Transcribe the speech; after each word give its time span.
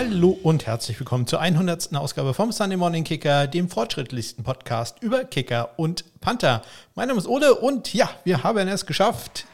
Hallo 0.00 0.38
und 0.44 0.64
herzlich 0.64 1.00
willkommen 1.00 1.26
zur 1.26 1.40
100. 1.40 1.92
Ausgabe 1.96 2.32
vom 2.32 2.52
Sunday 2.52 2.76
Morning 2.76 3.02
Kicker, 3.02 3.48
dem 3.48 3.68
fortschrittlichsten 3.68 4.44
Podcast 4.44 5.02
über 5.02 5.24
Kicker 5.24 5.70
und 5.74 6.04
Panther. 6.20 6.62
Mein 6.94 7.08
Name 7.08 7.18
ist 7.18 7.26
Ole 7.26 7.56
und 7.56 7.92
ja, 7.92 8.08
wir 8.22 8.44
haben 8.44 8.68
es 8.68 8.86
geschafft. 8.86 9.46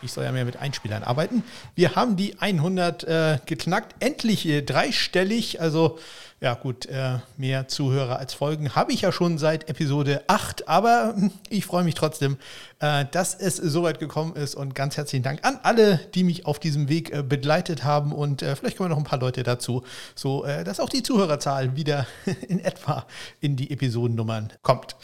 Ich 0.00 0.10
soll 0.10 0.24
ja 0.24 0.32
mehr 0.32 0.46
mit 0.46 0.56
Einspielern 0.56 1.02
arbeiten. 1.02 1.44
Wir 1.74 1.96
haben 1.96 2.16
die 2.16 2.40
100 2.40 3.04
äh, 3.04 3.38
geknackt, 3.44 3.94
endlich 4.02 4.46
äh, 4.46 4.62
dreistellig, 4.62 5.60
also 5.60 5.98
ja 6.40 6.54
gut, 6.54 6.86
äh, 6.86 7.18
mehr 7.36 7.68
Zuhörer 7.68 8.18
als 8.18 8.34
Folgen 8.34 8.74
habe 8.74 8.92
ich 8.92 9.02
ja 9.02 9.12
schon 9.12 9.38
seit 9.38 9.68
Episode 9.70 10.24
8, 10.26 10.68
aber 10.68 11.14
ich 11.48 11.64
freue 11.64 11.84
mich 11.84 11.94
trotzdem, 11.94 12.36
äh, 12.80 13.06
dass 13.10 13.34
es 13.34 13.56
soweit 13.56 13.98
gekommen 13.98 14.36
ist 14.36 14.54
und 14.54 14.74
ganz 14.74 14.96
herzlichen 14.96 15.22
Dank 15.22 15.44
an 15.44 15.58
alle, 15.62 16.00
die 16.14 16.24
mich 16.24 16.44
auf 16.44 16.58
diesem 16.58 16.88
Weg 16.88 17.12
äh, 17.12 17.22
begleitet 17.22 17.84
haben 17.84 18.12
und 18.12 18.42
vielleicht 18.42 18.76
kommen 18.76 18.90
noch 18.90 18.98
ein 18.98 19.04
paar 19.04 19.20
Leute 19.20 19.42
dazu, 19.42 19.82
so 20.14 20.44
dass 20.64 20.80
auch 20.80 20.88
die 20.88 21.02
Zuhörerzahl 21.02 21.76
wieder 21.76 22.06
in 22.48 22.60
etwa 22.60 23.06
in 23.40 23.56
die 23.56 23.70
Episodennummern 23.70 24.52
kommt. 24.62 24.96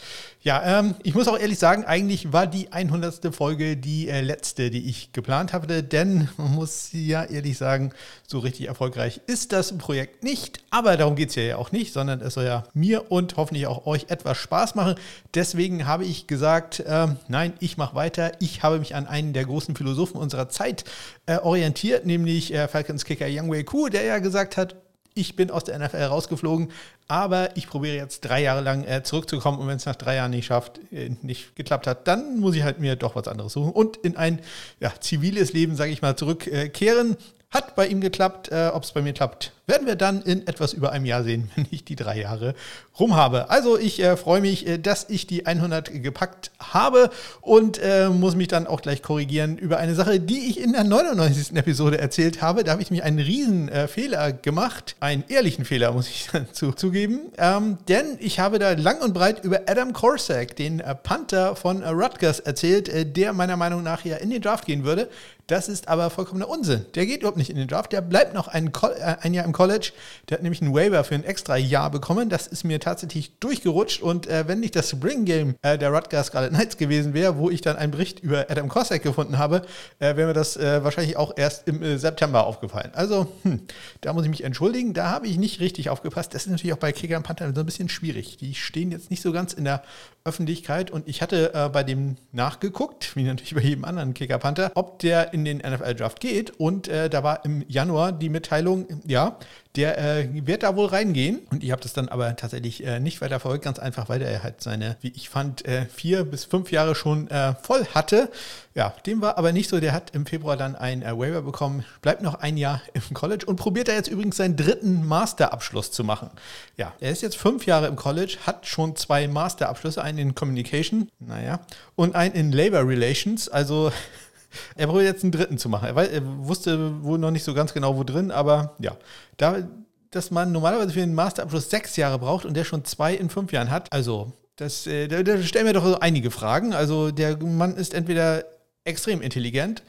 Ja, 0.43 0.79
ähm, 0.79 0.95
ich 1.03 1.13
muss 1.13 1.27
auch 1.27 1.37
ehrlich 1.37 1.59
sagen, 1.59 1.85
eigentlich 1.85 2.33
war 2.33 2.47
die 2.47 2.71
100. 2.71 3.33
Folge 3.33 3.77
die 3.77 4.05
letzte, 4.05 4.69
die 4.71 4.89
ich 4.89 5.13
geplant 5.13 5.53
hatte, 5.53 5.83
denn 5.83 6.29
man 6.37 6.51
muss 6.55 6.89
ja 6.93 7.23
ehrlich 7.23 7.57
sagen, 7.57 7.93
so 8.27 8.39
richtig 8.39 8.67
erfolgreich 8.67 9.21
ist 9.27 9.51
das 9.51 9.77
Projekt 9.77 10.23
nicht, 10.23 10.59
aber 10.71 10.97
darum 10.97 11.15
geht 11.15 11.20
es 11.29 11.35
ja 11.35 11.57
auch 11.57 11.71
nicht, 11.71 11.93
sondern 11.93 12.21
es 12.21 12.33
soll 12.33 12.45
ja 12.45 12.63
mir 12.73 13.11
und 13.11 13.37
hoffentlich 13.37 13.67
auch 13.67 13.85
euch 13.85 14.05
etwas 14.09 14.37
Spaß 14.37 14.75
machen. 14.75 14.95
Deswegen 15.33 15.87
habe 15.87 16.05
ich 16.05 16.27
gesagt, 16.27 16.83
ähm, 16.85 17.17
nein, 17.27 17.53
ich 17.59 17.77
mache 17.77 17.95
weiter. 17.95 18.31
Ich 18.39 18.63
habe 18.63 18.79
mich 18.79 18.95
an 18.95 19.07
einen 19.07 19.33
der 19.33 19.45
großen 19.45 19.75
Philosophen 19.75 20.17
unserer 20.17 20.49
Zeit 20.49 20.83
äh, 21.25 21.37
orientiert, 21.37 22.05
nämlich 22.05 22.53
äh, 22.53 22.67
Falcons 22.67 23.05
Kicker 23.05 23.27
Young 23.29 23.51
Wei 23.51 23.63
Ku, 23.63 23.89
der 23.89 24.03
ja 24.03 24.19
gesagt 24.19 24.57
hat, 24.57 24.75
ich 25.13 25.35
bin 25.35 25.51
aus 25.51 25.65
der 25.65 25.77
NFL 25.77 26.03
rausgeflogen, 26.03 26.71
aber 27.07 27.57
ich 27.57 27.67
probiere 27.67 27.95
jetzt 27.95 28.21
drei 28.21 28.41
Jahre 28.41 28.61
lang 28.61 28.83
äh, 28.85 29.03
zurückzukommen 29.03 29.59
und 29.59 29.67
wenn 29.67 29.75
es 29.75 29.85
nach 29.85 29.95
drei 29.95 30.15
Jahren 30.15 30.31
nicht 30.31 30.45
schafft, 30.45 30.79
äh, 30.91 31.11
nicht 31.21 31.55
geklappt 31.55 31.87
hat, 31.87 32.07
dann 32.07 32.39
muss 32.39 32.55
ich 32.55 32.63
halt 32.63 32.79
mir 32.79 32.95
doch 32.95 33.15
was 33.15 33.27
anderes 33.27 33.53
suchen 33.53 33.71
und 33.71 33.97
in 33.97 34.15
ein 34.15 34.39
ja, 34.79 34.91
ziviles 34.99 35.53
Leben, 35.53 35.75
sage 35.75 35.91
ich 35.91 36.01
mal, 36.01 36.15
zurückkehren. 36.15 37.17
Hat 37.51 37.75
bei 37.75 37.87
ihm 37.87 37.99
geklappt. 37.99 38.49
Äh, 38.49 38.71
Ob 38.73 38.83
es 38.83 38.93
bei 38.93 39.01
mir 39.01 39.11
klappt, 39.11 39.51
werden 39.67 39.85
wir 39.85 39.95
dann 39.95 40.21
in 40.21 40.47
etwas 40.47 40.73
über 40.73 40.91
einem 40.91 41.05
Jahr 41.05 41.23
sehen, 41.23 41.51
wenn 41.55 41.67
ich 41.69 41.83
die 41.83 41.95
drei 41.95 42.19
Jahre 42.19 42.55
rum 42.99 43.15
habe. 43.15 43.49
Also 43.49 43.77
ich 43.77 44.01
äh, 44.01 44.15
freue 44.15 44.41
mich, 44.41 44.67
äh, 44.67 44.77
dass 44.77 45.07
ich 45.09 45.27
die 45.27 45.45
100 45.45 46.01
gepackt 46.01 46.51
habe 46.59 47.09
und 47.41 47.77
äh, 47.77 48.09
muss 48.09 48.35
mich 48.35 48.47
dann 48.47 48.67
auch 48.67 48.81
gleich 48.81 49.01
korrigieren 49.01 49.57
über 49.57 49.77
eine 49.77 49.95
Sache, 49.95 50.19
die 50.19 50.49
ich 50.49 50.61
in 50.61 50.71
der 50.71 50.85
99. 50.85 51.55
Episode 51.55 51.97
erzählt 51.97 52.41
habe. 52.41 52.63
Da 52.63 52.71
habe 52.71 52.81
ich 52.81 52.89
nämlich 52.89 53.03
einen 53.03 53.19
riesen 53.19 53.67
äh, 53.67 53.89
Fehler 53.89 54.31
gemacht. 54.31 54.95
Einen 55.01 55.25
ehrlichen 55.27 55.65
Fehler, 55.65 55.91
muss 55.91 56.07
ich 56.07 56.29
dazu 56.33 56.71
zugeben. 56.71 57.31
Ähm, 57.37 57.77
denn 57.89 58.17
ich 58.19 58.39
habe 58.39 58.59
da 58.59 58.71
lang 58.71 59.01
und 59.01 59.13
breit 59.13 59.43
über 59.43 59.61
Adam 59.67 59.91
Korsak, 59.91 60.55
den 60.55 60.79
äh, 60.79 60.95
Panther 60.95 61.57
von 61.57 61.83
Rutgers, 61.83 62.39
erzählt, 62.39 63.17
der 63.17 63.33
meiner 63.33 63.57
Meinung 63.57 63.83
nach 63.83 64.05
ja 64.05 64.17
in 64.17 64.29
den 64.29 64.41
Draft 64.41 64.65
gehen 64.65 64.83
würde. 64.85 65.09
Das 65.51 65.67
ist 65.67 65.89
aber 65.89 66.09
vollkommener 66.09 66.47
Unsinn. 66.47 66.85
Der 66.95 67.05
geht 67.05 67.17
überhaupt 67.17 67.35
nicht 67.35 67.49
in 67.49 67.57
den 67.57 67.67
Draft. 67.67 67.91
Der 67.91 67.99
bleibt 67.99 68.33
noch 68.33 68.47
ein, 68.47 68.67
äh, 68.67 69.17
ein, 69.19 69.33
Jahr 69.33 69.43
im 69.43 69.51
College. 69.51 69.91
Der 70.29 70.37
hat 70.37 70.43
nämlich 70.43 70.61
einen 70.61 70.73
Waiver 70.73 71.03
für 71.03 71.13
ein 71.13 71.25
extra 71.25 71.57
Jahr 71.57 71.91
bekommen. 71.91 72.29
Das 72.29 72.47
ist 72.47 72.63
mir 72.63 72.79
tatsächlich 72.79 73.37
durchgerutscht. 73.41 74.01
Und 74.01 74.27
äh, 74.27 74.47
wenn 74.47 74.61
nicht 74.61 74.77
das 74.77 74.89
Spring 74.89 75.25
Game 75.25 75.55
äh, 75.61 75.77
der 75.77 75.91
Rutgers 75.91 76.27
Scarlet 76.27 76.51
Knights 76.53 76.77
gewesen 76.77 77.13
wäre, 77.13 77.35
wo 77.37 77.49
ich 77.49 77.59
dann 77.59 77.75
einen 77.75 77.91
Bericht 77.91 78.21
über 78.21 78.49
Adam 78.49 78.69
Cossack 78.69 79.03
gefunden 79.03 79.39
habe, 79.39 79.63
äh, 79.99 80.15
wäre 80.15 80.27
mir 80.27 80.33
das 80.33 80.55
äh, 80.55 80.85
wahrscheinlich 80.85 81.17
auch 81.17 81.33
erst 81.35 81.67
im 81.67 81.83
äh, 81.83 81.97
September 81.97 82.45
aufgefallen. 82.45 82.91
Also, 82.93 83.27
hm, 83.43 83.59
da 83.99 84.13
muss 84.13 84.23
ich 84.23 84.29
mich 84.29 84.45
entschuldigen. 84.45 84.93
Da 84.93 85.09
habe 85.09 85.27
ich 85.27 85.37
nicht 85.37 85.59
richtig 85.59 85.89
aufgepasst. 85.89 86.33
Das 86.33 86.45
ist 86.45 86.51
natürlich 86.51 86.71
auch 86.71 86.77
bei 86.77 86.93
Kicker 86.93 87.17
und 87.17 87.23
Panther 87.23 87.51
so 87.53 87.59
ein 87.59 87.65
bisschen 87.65 87.89
schwierig. 87.89 88.37
Die 88.37 88.55
stehen 88.55 88.89
jetzt 88.89 89.11
nicht 89.11 89.21
so 89.21 89.33
ganz 89.33 89.51
in 89.51 89.65
der 89.65 89.83
Öffentlichkeit. 90.23 90.91
Und 90.91 91.07
ich 91.07 91.21
hatte 91.21 91.69
bei 91.73 91.83
dem 91.83 92.17
nachgeguckt, 92.31 93.15
wie 93.15 93.23
natürlich 93.23 93.55
bei 93.55 93.61
jedem 93.61 93.85
anderen 93.85 94.13
Kicker 94.13 94.37
Panther, 94.37 94.71
ob 94.75 94.99
der 94.99 95.33
in 95.33 95.45
den 95.45 95.57
NFL-Draft 95.57 96.19
geht. 96.19 96.51
Und 96.59 96.87
äh, 96.87 97.09
da 97.09 97.23
war 97.23 97.43
im 97.45 97.63
Januar 97.67 98.11
die 98.11 98.29
Mitteilung, 98.29 98.87
ja, 99.05 99.37
der 99.75 99.97
äh, 99.97 100.45
wird 100.45 100.63
da 100.63 100.75
wohl 100.75 100.87
reingehen. 100.87 101.39
Und 101.49 101.63
ich 101.63 101.71
habe 101.71 101.81
das 101.81 101.93
dann 101.93 102.09
aber 102.09 102.35
tatsächlich 102.35 102.85
äh, 102.85 102.99
nicht 102.99 103.21
weiter 103.21 103.39
verfolgt, 103.39 103.63
ganz 103.63 103.79
einfach, 103.79 104.09
weil 104.09 104.21
er 104.21 104.43
halt 104.43 104.61
seine, 104.61 104.97
wie 105.01 105.13
ich 105.15 105.29
fand, 105.29 105.65
äh, 105.65 105.85
vier 105.85 106.25
bis 106.25 106.43
fünf 106.43 106.71
Jahre 106.71 106.93
schon 106.93 107.29
äh, 107.29 107.55
voll 107.55 107.85
hatte. 107.93 108.29
Ja, 108.73 108.93
dem 109.05 109.21
war 109.21 109.37
aber 109.37 109.53
nicht 109.53 109.69
so. 109.69 109.79
Der 109.79 109.93
hat 109.93 110.13
im 110.13 110.25
Februar 110.25 110.57
dann 110.57 110.75
ein 110.75 111.03
äh, 111.03 111.17
Waiver 111.17 111.41
bekommen, 111.41 111.85
bleibt 112.01 112.21
noch 112.21 112.35
ein 112.35 112.57
Jahr 112.57 112.81
im 112.93 113.13
College 113.13 113.45
und 113.45 113.55
probiert 113.55 113.87
da 113.87 113.93
jetzt 113.93 114.09
übrigens 114.09 114.37
seinen 114.37 114.57
dritten 114.57 115.07
Masterabschluss 115.07 115.91
zu 115.91 116.03
machen. 116.03 116.29
Ja, 116.75 116.93
er 116.99 117.11
ist 117.11 117.21
jetzt 117.21 117.37
fünf 117.37 117.65
Jahre 117.65 117.87
im 117.87 117.95
College, 117.95 118.37
hat 118.45 118.67
schon 118.67 118.95
zwei 118.95 119.27
Masterabschlüsse, 119.27 120.03
einen 120.03 120.10
in 120.17 120.35
Communication, 120.35 121.09
naja, 121.19 121.61
und 121.95 122.15
einen 122.15 122.35
in 122.35 122.51
Labor 122.51 122.87
Relations. 122.87 123.49
Also 123.49 123.91
er 124.75 124.87
probiert 124.87 125.05
jetzt 125.05 125.23
einen 125.23 125.31
dritten 125.31 125.57
zu 125.57 125.69
machen. 125.69 125.87
Er, 125.87 125.95
weiß, 125.95 126.09
er, 126.09 126.21
wusste 126.45 127.03
wohl 127.03 127.19
noch 127.19 127.31
nicht 127.31 127.43
so 127.43 127.53
ganz 127.53 127.73
genau, 127.73 127.97
wo 127.97 128.03
drin, 128.03 128.31
aber 128.31 128.75
ja, 128.79 128.95
da, 129.37 129.67
dass 130.11 130.31
man 130.31 130.51
normalerweise 130.51 130.91
für 130.91 130.99
den 130.99 131.13
Masterabschluss 131.13 131.69
sechs 131.69 131.95
Jahre 131.95 132.19
braucht 132.19 132.45
und 132.45 132.55
der 132.55 132.65
schon 132.65 132.85
zwei 132.85 133.13
in 133.13 133.29
fünf 133.29 133.51
Jahren 133.51 133.71
hat, 133.71 133.91
also 133.91 134.33
das, 134.57 134.85
äh, 134.85 135.07
da, 135.07 135.23
da 135.23 135.41
stellen 135.41 135.65
wir 135.65 135.73
doch 135.73 135.85
so 135.85 135.99
einige 135.99 136.29
Fragen. 136.29 136.73
Also 136.73 137.11
der 137.11 137.37
Mann 137.43 137.75
ist 137.75 137.93
entweder 137.93 138.45
extrem 138.83 139.21
intelligent 139.21 139.83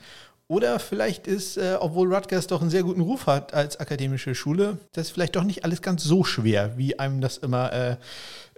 oder 0.49 0.79
vielleicht 0.79 1.27
ist, 1.27 1.57
äh, 1.57 1.77
obwohl 1.81 2.15
Rutgers 2.15 2.47
doch 2.47 2.61
einen 2.61 2.71
sehr 2.71 2.83
guten 2.83 3.01
Ruf 3.01 3.27
hat 3.27 3.55
als 3.55 3.81
akademische 3.81 4.35
Schule, 4.35 4.79
das 4.93 5.11
vielleicht 5.11 5.37
doch 5.37 5.45
nicht 5.45 5.65
alles 5.65 5.83
ganz 5.83 6.05
so 6.05 6.25
schwer, 6.25 6.77
wie 6.77 6.99
einem 6.99 7.21
das 7.21 7.39
immer 7.39 7.73
äh, 7.73 7.97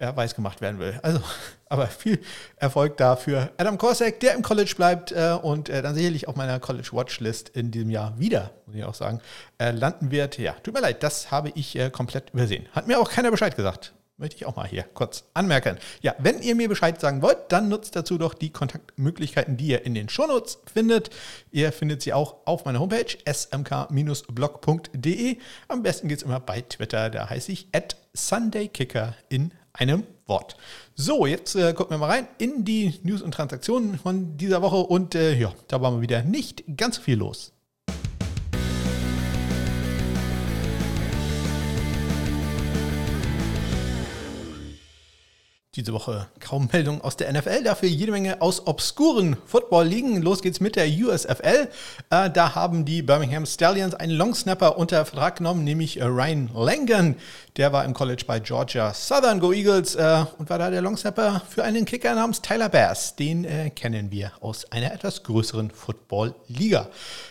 ja, 0.01 0.17
weiß 0.17 0.35
gemacht 0.35 0.61
werden 0.61 0.81
will. 0.81 0.99
Also, 1.03 1.21
aber 1.69 1.87
viel 1.87 2.21
Erfolg 2.57 2.97
dafür. 2.97 3.51
Adam 3.59 3.79
Korsak, 3.79 4.21
der 4.21 4.35
im 4.35 4.43
College 4.43 4.75
bleibt 4.77 5.13
äh, 5.13 5.39
und 5.41 5.69
äh, 5.69 5.83
dann 5.83 5.95
sicherlich 5.95 6.27
auf 6.27 6.37
meiner 6.37 6.59
College 6.59 6.89
Watchlist 6.93 7.51
in 7.51 7.71
diesem 7.71 7.91
Jahr 7.91 8.19
wieder, 8.19 8.51
muss 8.67 8.77
ich 8.77 8.85
auch 8.85 8.95
sagen, 8.95 9.21
äh, 9.59 9.71
landen 9.71 10.11
wird. 10.11 10.39
Ja, 10.39 10.55
tut 10.63 10.75
mir 10.75 10.81
leid, 10.81 11.03
das 11.03 11.31
habe 11.31 11.53
ich 11.55 11.77
äh, 11.77 11.91
komplett 11.91 12.31
übersehen. 12.31 12.67
Hat 12.73 12.89
mir 12.89 12.99
auch 12.99 13.11
keiner 13.11 13.31
Bescheid 13.31 13.55
gesagt 13.57 13.95
möchte 14.17 14.37
ich 14.37 14.47
auch 14.47 14.57
mal 14.57 14.67
hier 14.67 14.85
kurz 14.95 15.25
anmerken. 15.35 15.79
Ja, 16.01 16.15
wenn 16.19 16.41
ihr 16.41 16.55
mir 16.55 16.69
Bescheid 16.69 17.01
sagen 17.01 17.23
wollt, 17.23 17.39
dann 17.49 17.69
nutzt 17.69 17.97
dazu 17.97 18.17
doch 18.19 18.35
die 18.35 18.51
Kontaktmöglichkeiten, 18.51 19.57
die 19.57 19.67
ihr 19.69 19.85
in 19.85 19.95
den 19.95 20.09
Shownotes 20.09 20.59
findet. 20.73 21.11
Ihr 21.51 21.73
findet 21.73 22.03
sie 22.03 22.13
auch 22.13 22.37
auf 22.45 22.65
meiner 22.65 22.79
Homepage 22.81 23.17
smk-blog.de. 23.27 23.79
Am 25.69 25.83
besten 25.83 26.09
geht 26.09 26.19
es 26.19 26.25
immer 26.25 26.41
bei 26.41 26.61
Twitter, 26.61 27.11
da 27.11 27.29
heiße 27.29 27.51
ich 27.53 27.69
at 27.73 27.97
SundayKicker 28.15 29.15
in 29.29 29.53
einem 29.73 30.05
Wort. 30.27 30.57
So, 30.95 31.27
jetzt 31.27 31.57
äh, 31.57 31.73
gucken 31.75 31.95
wir 31.95 31.99
mal 31.99 32.11
rein 32.11 32.29
in 32.39 32.65
die 32.65 33.01
News 33.03 33.21
und 33.23 33.33
Transaktionen 33.33 33.99
von 33.99 34.37
dieser 34.37 34.63
Woche 34.63 34.77
und 34.77 35.17
äh, 35.17 35.35
ja, 35.35 35.53
da 35.69 35.83
war 35.83 35.91
mal 35.91 36.01
wieder 36.01 36.23
nicht 36.23 36.65
ganz 36.77 36.97
so 36.97 37.03
viel 37.03 37.19
los. 37.19 37.54
Diese 45.77 45.93
Woche 45.93 46.29
kaum 46.39 46.69
Meldungen 46.73 47.01
aus 47.01 47.17
der 47.17 47.33
NFL, 47.33 47.65
dafür 47.65 47.89
jede 47.89 48.13
Menge 48.13 48.41
aus 48.41 48.65
obskuren 48.69 49.37
Football-Ligen. 49.45 50.23
Los 50.23 50.41
geht's 50.41 50.61
mit 50.61 50.77
der 50.77 50.87
USFL. 50.87 51.69
Äh, 52.11 52.31
da 52.31 52.55
haben 52.55 52.85
die 52.85 53.03
Birmingham 53.03 53.45
Stallions 53.45 53.93
einen 53.93 54.13
Longsnapper 54.13 54.79
unter 54.79 55.05
Vertrag 55.05 55.39
genommen, 55.39 55.65
nämlich 55.65 56.01
Ryan 56.01 56.49
Langan. 56.55 57.17
Der 57.57 57.73
war 57.73 57.85
im 57.85 57.93
College 57.93 58.23
bei 58.25 58.39
Georgia 58.39 58.95
Southern 58.95 59.41
Go 59.41 59.53
Eagles 59.53 59.97
äh, 59.97 60.25
und 60.39 60.49
war 60.49 60.61
da 60.61 60.71
der 60.71 60.81
Longsnapper 60.81 61.43
für 61.49 61.65
einen 61.65 61.87
Kicker 61.87 62.15
namens 62.15 62.41
Tyler 62.41 62.69
Bass. 62.69 63.17
Den 63.17 63.45
äh, 63.45 63.71
kennen 63.71 64.13
wir 64.13 64.31
aus 64.41 64.71
einer 64.71 64.93
etwas 64.93 65.25
größeren 65.25 65.73
Football-Liga. 65.73 66.89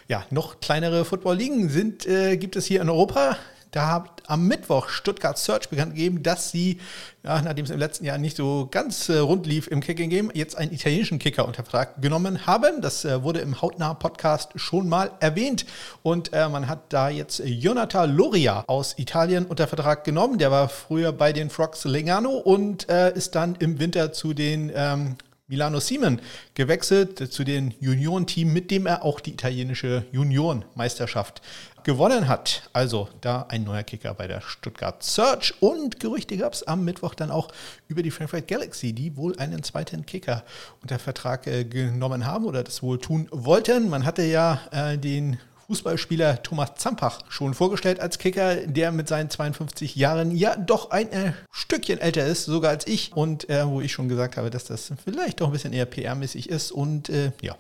Ja, 0.10 0.26
noch 0.32 0.60
kleinere 0.60 1.06
Football-Ligen 1.06 1.70
sind, 1.70 2.06
äh, 2.06 2.36
gibt 2.36 2.58
es 2.58 2.66
hier 2.66 2.82
in 2.82 2.90
Europa. 2.90 3.38
Da 3.74 3.90
hat 3.90 4.22
am 4.28 4.48
Mittwoch 4.48 4.88
Stuttgart 4.88 5.36
Search 5.36 5.68
bekannt 5.68 5.96
gegeben, 5.96 6.22
dass 6.22 6.52
sie, 6.52 6.80
ja, 7.24 7.42
nachdem 7.42 7.66
es 7.66 7.72
im 7.72 7.80
letzten 7.80 8.06
Jahr 8.06 8.20
nicht 8.20 8.38
so 8.38 8.68
ganz 8.70 9.10
äh, 9.10 9.18
rund 9.18 9.48
lief 9.48 9.68
im 9.68 9.82
Kicking 9.82 10.12
Game, 10.12 10.30
jetzt 10.36 10.56
einen 10.56 10.72
italienischen 10.72 11.18
Kicker 11.18 11.48
unter 11.48 11.64
Vertrag 11.64 12.00
genommen 12.00 12.46
haben. 12.46 12.82
Das 12.82 13.04
äh, 13.04 13.24
wurde 13.24 13.40
im 13.40 13.64
Hautnah 13.64 13.96
Podcast 13.96 14.52
schon 14.58 14.88
mal 14.88 15.12
erwähnt. 15.20 15.66
Und 16.04 16.34
äh, 16.34 16.48
man 16.50 16.68
hat 16.68 16.94
da 16.94 17.10
jetzt 17.10 17.42
Jonathan 17.44 18.16
Loria 18.16 18.64
aus 18.68 18.94
Italien 19.00 19.46
unter 19.46 19.68
Vertrag 19.68 20.04
genommen. 20.04 20.38
Der 20.38 20.52
war 20.52 20.70
früher 20.70 21.12
bei 21.12 21.34
den 21.34 21.50
Frogs 21.50 21.84
Legano 21.84 22.30
und 22.30 22.88
äh, 22.90 23.12
ist 23.16 23.34
dann 23.34 23.56
im 23.56 23.80
Winter 23.80 24.14
zu 24.14 24.36
den 24.36 24.72
ähm, 24.76 25.16
Milano 25.48 25.80
Siemen 25.80 26.22
gewechselt 26.54 27.32
zu 27.32 27.44
den 27.44 27.74
Junioren-Team, 27.80 28.54
mit 28.54 28.72
dem 28.72 28.86
er 28.86 29.04
auch 29.04 29.20
die 29.20 29.34
italienische 29.34 30.06
Juniorenmeisterschaft 30.12 31.42
gewonnen 31.84 32.28
hat. 32.28 32.70
Also 32.74 33.10
da 33.22 33.46
ein 33.50 33.64
neuer 33.64 33.84
Kicker 33.84 34.14
bei 34.14 34.28
der 34.28 34.42
Stuttgart 34.42 35.04
Search 35.04 35.54
und 35.60 36.00
Gerüchte 36.00 36.38
gab 36.38 36.54
es 36.54 36.64
am 36.64 36.84
Mittwoch 36.86 37.16
dann 37.16 37.32
auch 37.32 37.50
über 37.88 38.04
die 38.04 38.12
Frankfurt 38.12 38.48
Galaxy, 38.48 38.94
die 38.94 39.16
wohl 39.18 39.38
einen 39.38 39.64
zweiten 39.64 40.06
Kicker 40.06 40.44
unter 40.82 41.00
Vertrag 41.00 41.48
äh, 41.48 41.66
genommen 41.66 42.26
haben 42.26 42.46
oder 42.46 42.64
das 42.64 42.84
wohl 42.84 43.00
tun 43.00 43.28
wollten. 43.32 43.90
Man 43.90 44.06
hatte 44.06 44.24
ja 44.24 44.62
äh, 44.72 44.98
den 44.98 45.40
Fußballspieler 45.68 46.44
Thomas 46.44 46.76
Zampach 46.76 47.22
schon 47.30 47.54
vorgestellt 47.54 48.00
als 48.00 48.18
Kicker, 48.18 48.56
der 48.68 48.92
mit 48.92 49.08
seinen 49.08 49.30
52 49.30 49.96
Jahren 49.96 50.36
ja 50.36 50.56
doch 50.56 50.92
ein 50.92 51.12
äh, 51.12 51.34
Stückchen 51.52 52.00
älter 52.00 52.26
ist, 52.26 52.46
sogar 52.46 52.72
als 52.72 52.86
ich. 52.86 53.14
Und 53.16 53.50
äh, 53.50 53.66
wo 53.68 53.82
ich 53.82 53.92
schon 53.92 54.10
gesagt 54.10 54.38
habe, 54.38 54.50
dass 54.50 54.66
das 54.66 54.92
vielleicht 55.04 55.42
doch 55.42 55.48
ein 55.48 55.54
bisschen 55.54 55.74
eher 55.74 55.90
PR-mäßig 55.90 56.50
ist. 56.50 56.72
Und 56.72 57.10
äh, 57.10 57.32
ja, 57.42 57.56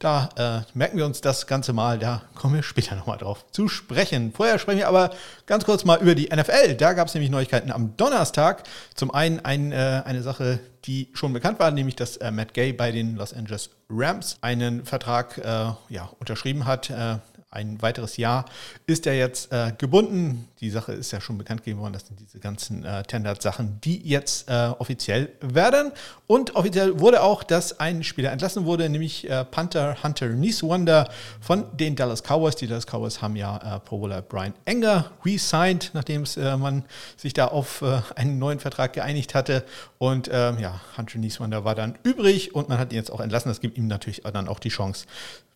da 0.00 0.30
äh, 0.36 0.76
merken 0.76 0.96
wir 0.96 1.04
uns 1.04 1.20
das 1.20 1.46
Ganze 1.46 1.74
mal. 1.74 1.98
Da 1.98 2.22
kommen 2.34 2.54
wir 2.54 2.62
später 2.62 2.96
nochmal 2.96 3.18
drauf 3.18 3.44
zu 3.52 3.68
sprechen. 3.68 4.32
Vorher 4.34 4.58
sprechen 4.58 4.78
wir 4.78 4.88
aber 4.88 5.10
ganz 5.44 5.66
kurz 5.66 5.84
mal 5.84 6.00
über 6.00 6.14
die 6.14 6.30
NFL. 6.34 6.74
Da 6.74 6.94
gab 6.94 7.08
es 7.08 7.14
nämlich 7.14 7.30
Neuigkeiten 7.30 7.70
am 7.70 7.96
Donnerstag. 7.98 8.62
Zum 8.94 9.12
einen 9.12 9.40
ein, 9.40 9.72
äh, 9.72 10.02
eine 10.04 10.22
Sache, 10.22 10.58
die 10.86 11.10
schon 11.12 11.34
bekannt 11.34 11.58
war, 11.58 11.70
nämlich 11.70 11.96
dass 11.96 12.16
äh, 12.16 12.30
Matt 12.30 12.54
Gay 12.54 12.72
bei 12.72 12.92
den 12.92 13.16
Los 13.16 13.34
Angeles 13.34 13.70
Rams 13.90 14.38
einen 14.40 14.86
Vertrag 14.86 15.36
äh, 15.36 15.42
ja, 15.90 16.10
unterschrieben 16.18 16.64
hat 16.64 16.88
äh, 16.88 17.18
ein 17.52 17.82
weiteres 17.82 18.16
Jahr 18.16 18.44
ist 18.86 19.06
er 19.06 19.16
jetzt 19.16 19.52
äh, 19.52 19.72
gebunden. 19.76 20.46
Die 20.60 20.70
Sache 20.70 20.92
ist 20.92 21.10
ja 21.10 21.20
schon 21.20 21.36
bekannt 21.36 21.64
gegeben 21.64 21.80
worden. 21.80 21.94
Das 21.94 22.06
sind 22.06 22.20
diese 22.20 22.38
ganzen 22.38 22.84
äh, 22.84 23.02
Tendert-Sachen, 23.02 23.80
die 23.82 24.00
jetzt 24.06 24.48
äh, 24.48 24.68
offiziell 24.78 25.32
werden. 25.40 25.90
Und 26.28 26.54
offiziell 26.54 27.00
wurde 27.00 27.22
auch, 27.22 27.42
dass 27.42 27.80
ein 27.80 28.04
Spieler 28.04 28.30
entlassen 28.30 28.66
wurde, 28.66 28.88
nämlich 28.88 29.28
äh, 29.28 29.44
Panther 29.44 29.96
Hunter 30.04 30.28
Nieswander 30.28 31.08
von 31.40 31.64
den 31.76 31.96
Dallas 31.96 32.22
Cowboys. 32.22 32.54
Die 32.54 32.68
Dallas 32.68 32.86
Cowboys 32.86 33.20
haben 33.20 33.34
ja 33.34 33.76
äh, 33.76 33.80
Pro 33.80 33.98
Bowler 33.98 34.22
Brian 34.22 34.54
Enger 34.64 35.10
re-signed, 35.24 35.90
nachdem 35.92 36.24
äh, 36.36 36.56
man 36.56 36.84
sich 37.16 37.32
da 37.32 37.46
auf 37.46 37.82
äh, 37.82 38.00
einen 38.14 38.38
neuen 38.38 38.60
Vertrag 38.60 38.92
geeinigt 38.92 39.34
hatte. 39.34 39.64
Und 39.98 40.30
ähm, 40.32 40.58
ja, 40.60 40.80
Hunter 40.96 41.18
Nieswander 41.18 41.64
war 41.64 41.74
dann 41.74 41.98
übrig 42.04 42.54
und 42.54 42.68
man 42.68 42.78
hat 42.78 42.92
ihn 42.92 42.96
jetzt 42.96 43.10
auch 43.10 43.20
entlassen. 43.20 43.48
Das 43.48 43.60
gibt 43.60 43.76
ihm 43.76 43.88
natürlich 43.88 44.22
dann 44.22 44.46
auch 44.46 44.60
die 44.60 44.68
Chance, 44.68 45.06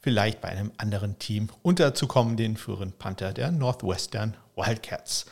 vielleicht 0.05 0.43
bei 0.43 0.51
einem 0.51 0.71
anderen 0.77 1.19
Team 1.19 1.49
unterzukommen, 1.63 2.37
den 2.37 2.59
früheren 2.59 2.93
Panther 2.93 3.33
der 3.33 3.51
Northwestern 3.51 4.37
Wildcats. 4.55 5.25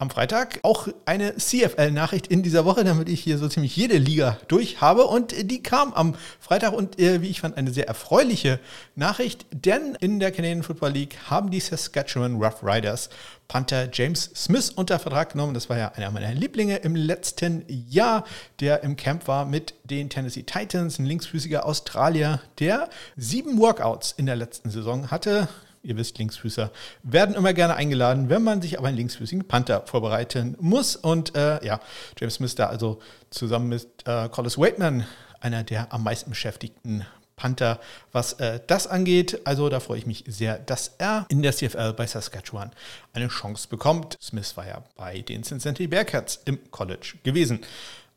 Am 0.00 0.10
Freitag 0.10 0.60
auch 0.62 0.86
eine 1.06 1.34
CFL-Nachricht 1.38 2.28
in 2.28 2.44
dieser 2.44 2.64
Woche, 2.64 2.84
damit 2.84 3.08
ich 3.08 3.18
hier 3.18 3.36
so 3.36 3.48
ziemlich 3.48 3.74
jede 3.74 3.98
Liga 3.98 4.38
durch 4.46 4.80
habe. 4.80 5.06
Und 5.06 5.50
die 5.50 5.60
kam 5.60 5.92
am 5.92 6.14
Freitag 6.38 6.72
und 6.72 7.00
äh, 7.00 7.20
wie 7.20 7.26
ich 7.26 7.40
fand, 7.40 7.56
eine 7.56 7.72
sehr 7.72 7.88
erfreuliche 7.88 8.60
Nachricht, 8.94 9.46
denn 9.50 9.96
in 9.98 10.20
der 10.20 10.30
Canadian 10.30 10.62
Football 10.62 10.92
League 10.92 11.18
haben 11.28 11.50
die 11.50 11.58
Saskatchewan 11.58 12.40
Rough 12.40 12.62
Riders 12.62 13.10
Panther 13.48 13.88
James 13.92 14.30
Smith 14.36 14.70
unter 14.70 15.00
Vertrag 15.00 15.32
genommen. 15.32 15.54
Das 15.54 15.68
war 15.68 15.78
ja 15.78 15.88
einer 15.88 16.12
meiner 16.12 16.32
Lieblinge 16.32 16.76
im 16.76 16.94
letzten 16.94 17.64
Jahr, 17.66 18.22
der 18.60 18.84
im 18.84 18.94
Camp 18.94 19.26
war 19.26 19.46
mit 19.46 19.74
den 19.82 20.10
Tennessee 20.10 20.44
Titans, 20.44 21.00
ein 21.00 21.06
linksfüßiger 21.06 21.66
Australier, 21.66 22.40
der 22.60 22.88
sieben 23.16 23.58
Workouts 23.58 24.12
in 24.12 24.26
der 24.26 24.36
letzten 24.36 24.70
Saison 24.70 25.10
hatte 25.10 25.48
ihr 25.82 25.96
wisst, 25.96 26.18
Linksfüßer 26.18 26.70
werden 27.02 27.34
immer 27.34 27.52
gerne 27.52 27.74
eingeladen, 27.74 28.28
wenn 28.28 28.42
man 28.42 28.62
sich 28.62 28.78
auf 28.78 28.84
einen 28.84 28.96
linksfüßigen 28.96 29.46
Panther 29.46 29.84
vorbereiten 29.86 30.56
muss. 30.60 30.96
Und 30.96 31.34
äh, 31.36 31.64
ja, 31.64 31.80
James 32.18 32.34
Smith 32.34 32.54
da 32.54 32.66
also 32.66 33.00
zusammen 33.30 33.68
mit 33.68 33.86
äh, 34.06 34.28
Collis 34.28 34.58
Waitman 34.58 35.06
einer 35.40 35.62
der 35.62 35.92
am 35.92 36.02
meisten 36.02 36.30
beschäftigten 36.30 37.04
Panther, 37.36 37.80
was 38.12 38.34
äh, 38.34 38.60
das 38.66 38.86
angeht. 38.86 39.40
Also 39.44 39.68
da 39.70 39.80
freue 39.80 39.98
ich 39.98 40.06
mich 40.06 40.24
sehr, 40.26 40.58
dass 40.58 40.94
er 40.98 41.24
in 41.28 41.40
der 41.40 41.52
CFL 41.52 41.94
bei 41.94 42.06
Saskatchewan 42.06 42.72
eine 43.14 43.28
Chance 43.28 43.68
bekommt. 43.68 44.18
Smith 44.20 44.56
war 44.56 44.66
ja 44.66 44.82
bei 44.96 45.20
den 45.20 45.44
Cincinnati 45.44 45.86
Bearcats 45.86 46.40
im 46.44 46.70
College 46.70 47.14
gewesen. 47.22 47.60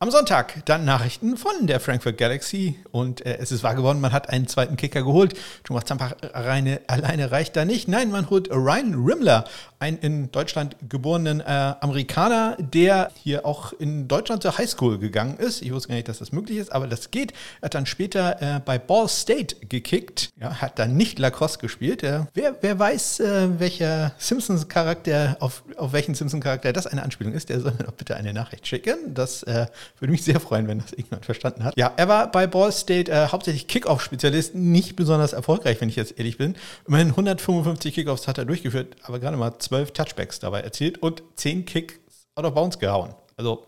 Am 0.01 0.09
Sonntag 0.09 0.65
dann 0.65 0.83
Nachrichten 0.83 1.37
von 1.37 1.67
der 1.67 1.79
Frankfurt 1.79 2.17
Galaxy 2.17 2.75
und 2.89 3.23
äh, 3.23 3.37
es 3.37 3.51
ist 3.51 3.61
wahr 3.61 3.75
geworden, 3.75 4.01
man 4.01 4.11
hat 4.11 4.29
einen 4.29 4.47
zweiten 4.47 4.75
Kicker 4.75 5.03
geholt. 5.03 5.35
Thomas 5.63 5.85
Zampach 5.85 6.15
alleine 6.33 7.31
reicht 7.31 7.55
da 7.55 7.65
nicht. 7.65 7.87
Nein, 7.87 8.09
man 8.09 8.27
holt 8.31 8.49
Ryan 8.49 8.95
Rimmler, 8.95 9.45
einen 9.81 9.97
in 9.97 10.31
Deutschland 10.31 10.75
geborenen 10.87 11.41
äh, 11.41 11.43
Amerikaner, 11.79 12.55
der 12.59 13.11
hier 13.15 13.45
auch 13.45 13.73
in 13.73 14.07
Deutschland 14.07 14.43
zur 14.43 14.57
Highschool 14.57 14.99
gegangen 14.99 15.37
ist. 15.37 15.61
Ich 15.61 15.73
wusste 15.73 15.89
gar 15.89 15.95
nicht, 15.95 16.07
dass 16.07 16.19
das 16.19 16.31
möglich 16.31 16.59
ist, 16.59 16.71
aber 16.71 16.87
das 16.87 17.09
geht. 17.09 17.33
Er 17.61 17.65
hat 17.65 17.73
dann 17.73 17.87
später 17.87 18.41
äh, 18.41 18.59
bei 18.63 18.77
Ball 18.77 19.09
State 19.09 19.55
gekickt, 19.67 20.29
ja, 20.39 20.61
hat 20.61 20.77
dann 20.77 20.95
nicht 20.95 21.17
Lacrosse 21.17 21.57
gespielt. 21.57 22.03
wer, 22.03 22.27
wer 22.61 22.79
weiß, 22.79 23.21
äh, 23.21 23.59
welcher 23.59 24.13
Simpsons-Charakter, 24.19 25.37
auf, 25.39 25.63
auf 25.77 25.93
welchen 25.93 26.13
Simpsons-Charakter 26.13 26.73
das 26.73 26.85
eine 26.85 27.01
Anspielung 27.01 27.33
ist, 27.33 27.49
der 27.49 27.59
soll 27.59 27.71
mir 27.71 27.85
doch 27.85 27.93
bitte 27.93 28.15
eine 28.15 28.33
Nachricht 28.33 28.67
schicken. 28.67 29.13
Das 29.15 29.41
äh, 29.43 29.65
würde 29.99 30.11
mich 30.11 30.23
sehr 30.23 30.39
freuen, 30.39 30.67
wenn 30.67 30.79
das 30.79 30.91
irgendjemand 30.91 31.25
verstanden 31.25 31.63
hat. 31.63 31.75
Ja, 31.75 31.91
er 31.97 32.07
war 32.07 32.31
bei 32.31 32.45
Ball 32.45 32.71
State 32.71 33.11
äh, 33.11 33.29
hauptsächlich 33.29 33.67
Kickoff-Spezialist, 33.67 34.53
nicht 34.53 34.95
besonders 34.95 35.33
erfolgreich, 35.33 35.81
wenn 35.81 35.89
ich 35.89 35.95
jetzt 35.95 36.19
ehrlich 36.19 36.37
bin. 36.37 36.55
Immerhin 36.87 37.09
155 37.09 37.95
Kickoffs 37.95 38.27
hat 38.27 38.37
er 38.37 38.45
durchgeführt, 38.45 38.95
aber 39.03 39.19
gerade 39.19 39.37
mal 39.37 39.57
12 39.71 39.93
Touchbacks 39.93 40.39
dabei 40.39 40.59
erzielt 40.59 40.97
und 40.97 41.23
10 41.37 41.63
Kicks 41.63 41.95
out 42.35 42.43
of 42.43 42.53
bounds 42.53 42.77
gehauen. 42.77 43.15
Also 43.37 43.65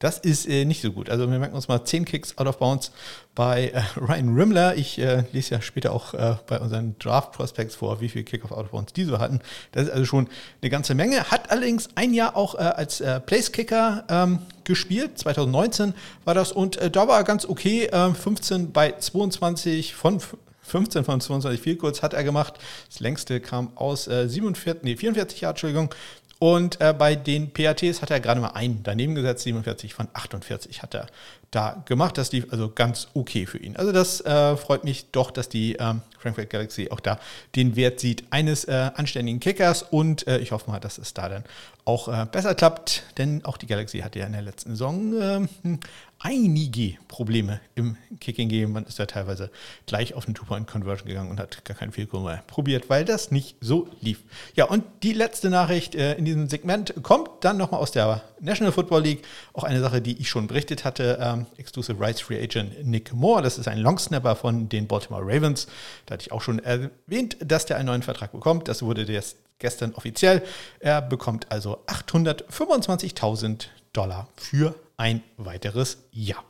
das 0.00 0.18
ist 0.18 0.48
äh, 0.48 0.64
nicht 0.64 0.82
so 0.82 0.90
gut. 0.90 1.08
Also 1.08 1.30
wir 1.30 1.38
merken 1.38 1.54
uns 1.54 1.68
mal 1.68 1.84
10 1.84 2.04
Kicks 2.04 2.36
out 2.36 2.48
of 2.48 2.58
bounds 2.58 2.90
bei 3.36 3.68
äh, 3.68 3.82
Ryan 3.96 4.34
Rimmler. 4.34 4.74
Ich 4.74 4.98
äh, 4.98 5.22
lese 5.32 5.54
ja 5.54 5.62
später 5.62 5.92
auch 5.92 6.12
äh, 6.12 6.34
bei 6.48 6.58
unseren 6.58 6.98
Draft 6.98 7.30
Prospects 7.30 7.76
vor, 7.76 8.00
wie 8.00 8.08
viele 8.08 8.24
Kick-off 8.24 8.50
out 8.50 8.64
of 8.64 8.70
bounds 8.72 8.92
die 8.92 9.04
so 9.04 9.20
hatten. 9.20 9.40
Das 9.70 9.84
ist 9.84 9.90
also 9.92 10.04
schon 10.04 10.28
eine 10.60 10.70
ganze 10.70 10.96
Menge. 10.96 11.30
Hat 11.30 11.52
allerdings 11.52 11.88
ein 11.94 12.12
Jahr 12.12 12.36
auch 12.36 12.56
äh, 12.56 12.58
als 12.58 13.00
äh, 13.00 13.20
Place-Kicker 13.20 14.04
ähm, 14.10 14.40
gespielt. 14.64 15.16
2019 15.20 15.94
war 16.24 16.34
das 16.34 16.50
und 16.50 16.80
da 16.96 17.06
war 17.06 17.18
er 17.18 17.24
ganz 17.24 17.46
okay. 17.46 17.88
15 17.92 18.72
bei 18.72 18.92
22 18.92 19.94
von 19.94 20.20
15 20.64 21.04
von 21.04 21.20
22 21.20 21.60
Field 21.60 21.78
Goals 21.78 22.02
hat 22.02 22.14
er 22.14 22.24
gemacht. 22.24 22.54
Das 22.88 23.00
längste 23.00 23.40
kam 23.40 23.70
aus 23.76 24.08
äh, 24.08 24.28
47, 24.28 24.82
nee, 24.82 24.96
44 24.96 25.40
Jahren, 25.40 25.52
Entschuldigung. 25.52 25.94
Und 26.38 26.80
äh, 26.80 26.92
bei 26.92 27.14
den 27.14 27.52
PATs 27.52 28.02
hat 28.02 28.10
er 28.10 28.20
gerade 28.20 28.40
mal 28.40 28.48
einen 28.48 28.82
daneben 28.82 29.14
gesetzt, 29.14 29.44
47 29.44 29.94
von 29.94 30.08
48 30.12 30.82
hat 30.82 30.94
er 30.94 31.06
da 31.50 31.82
gemacht. 31.86 32.18
Das 32.18 32.32
lief 32.32 32.46
also 32.50 32.68
ganz 32.68 33.08
okay 33.14 33.46
für 33.46 33.58
ihn. 33.58 33.76
Also 33.76 33.92
das 33.92 34.20
äh, 34.20 34.56
freut 34.56 34.84
mich 34.84 35.10
doch, 35.12 35.30
dass 35.30 35.48
die 35.48 35.76
ähm, 35.76 36.02
Frankfurt 36.18 36.50
Galaxy 36.50 36.88
auch 36.90 37.00
da 37.00 37.18
den 37.54 37.76
Wert 37.76 38.00
sieht 38.00 38.24
eines 38.30 38.64
äh, 38.64 38.90
anständigen 38.94 39.40
Kickers 39.40 39.82
und 39.82 40.26
äh, 40.26 40.38
ich 40.38 40.52
hoffe 40.52 40.70
mal, 40.70 40.80
dass 40.80 40.98
es 40.98 41.14
da 41.14 41.28
dann 41.28 41.44
auch 41.84 42.08
äh, 42.08 42.26
besser 42.30 42.54
klappt, 42.54 43.04
denn 43.16 43.44
auch 43.44 43.56
die 43.56 43.66
Galaxy 43.66 44.00
hatte 44.00 44.18
ja 44.18 44.26
in 44.26 44.32
der 44.32 44.42
letzten 44.42 44.70
Saison 44.70 45.48
ähm, 45.64 45.80
einige 46.24 46.96
Probleme 47.06 47.60
im 47.74 47.98
Kicking 48.18 48.48
Game. 48.48 48.72
Man 48.72 48.86
ist 48.86 48.98
da 48.98 49.04
teilweise 49.04 49.50
gleich 49.86 50.14
auf 50.14 50.24
eine 50.24 50.32
Two-Point-Conversion 50.32 51.06
gegangen 51.06 51.30
und 51.30 51.38
hat 51.38 51.64
gar 51.66 51.76
keinen 51.76 51.92
Fehlkurs 51.92 52.24
mehr 52.24 52.42
probiert, 52.46 52.88
weil 52.88 53.04
das 53.04 53.30
nicht 53.30 53.56
so 53.60 53.88
lief. 54.00 54.22
Ja, 54.54 54.64
und 54.64 54.84
die 55.02 55.12
letzte 55.12 55.50
Nachricht 55.50 55.94
äh, 55.94 56.14
in 56.14 56.24
diesem 56.24 56.48
Segment 56.48 56.94
kommt 57.02 57.28
dann 57.42 57.58
nochmal 57.58 57.80
aus 57.80 57.92
der 57.92 58.22
National 58.40 58.72
Football 58.72 59.02
League. 59.02 59.24
Auch 59.52 59.64
eine 59.64 59.80
Sache, 59.80 60.00
die 60.00 60.18
ich 60.18 60.30
schon 60.30 60.46
berichtet 60.46 60.84
hatte. 60.84 61.18
Ähm, 61.20 61.46
Exclusive 61.58 62.00
Rights 62.00 62.22
Free 62.22 62.42
Agent 62.42 62.86
Nick 62.86 63.12
Moore, 63.12 63.42
das 63.42 63.58
ist 63.58 63.68
ein 63.68 63.78
Longsnapper 63.78 64.34
von 64.34 64.70
den 64.70 64.86
Baltimore 64.86 65.22
Ravens. 65.22 65.66
Da 66.06 66.14
hatte 66.14 66.22
ich 66.22 66.32
auch 66.32 66.40
schon 66.40 66.58
erwähnt, 66.58 67.36
dass 67.40 67.66
der 67.66 67.76
einen 67.76 67.86
neuen 67.86 68.02
Vertrag 68.02 68.32
bekommt. 68.32 68.66
Das 68.68 68.82
wurde 68.82 69.02
jetzt 69.02 69.36
gestern 69.58 69.92
offiziell. 69.92 70.42
Er 70.80 71.02
bekommt 71.02 71.52
also 71.52 71.84
825.000 71.86 73.66
Dollar 73.92 74.28
für 74.36 74.74
ein 74.96 75.22
weiteres 75.36 75.98
Jahr. 76.10 76.44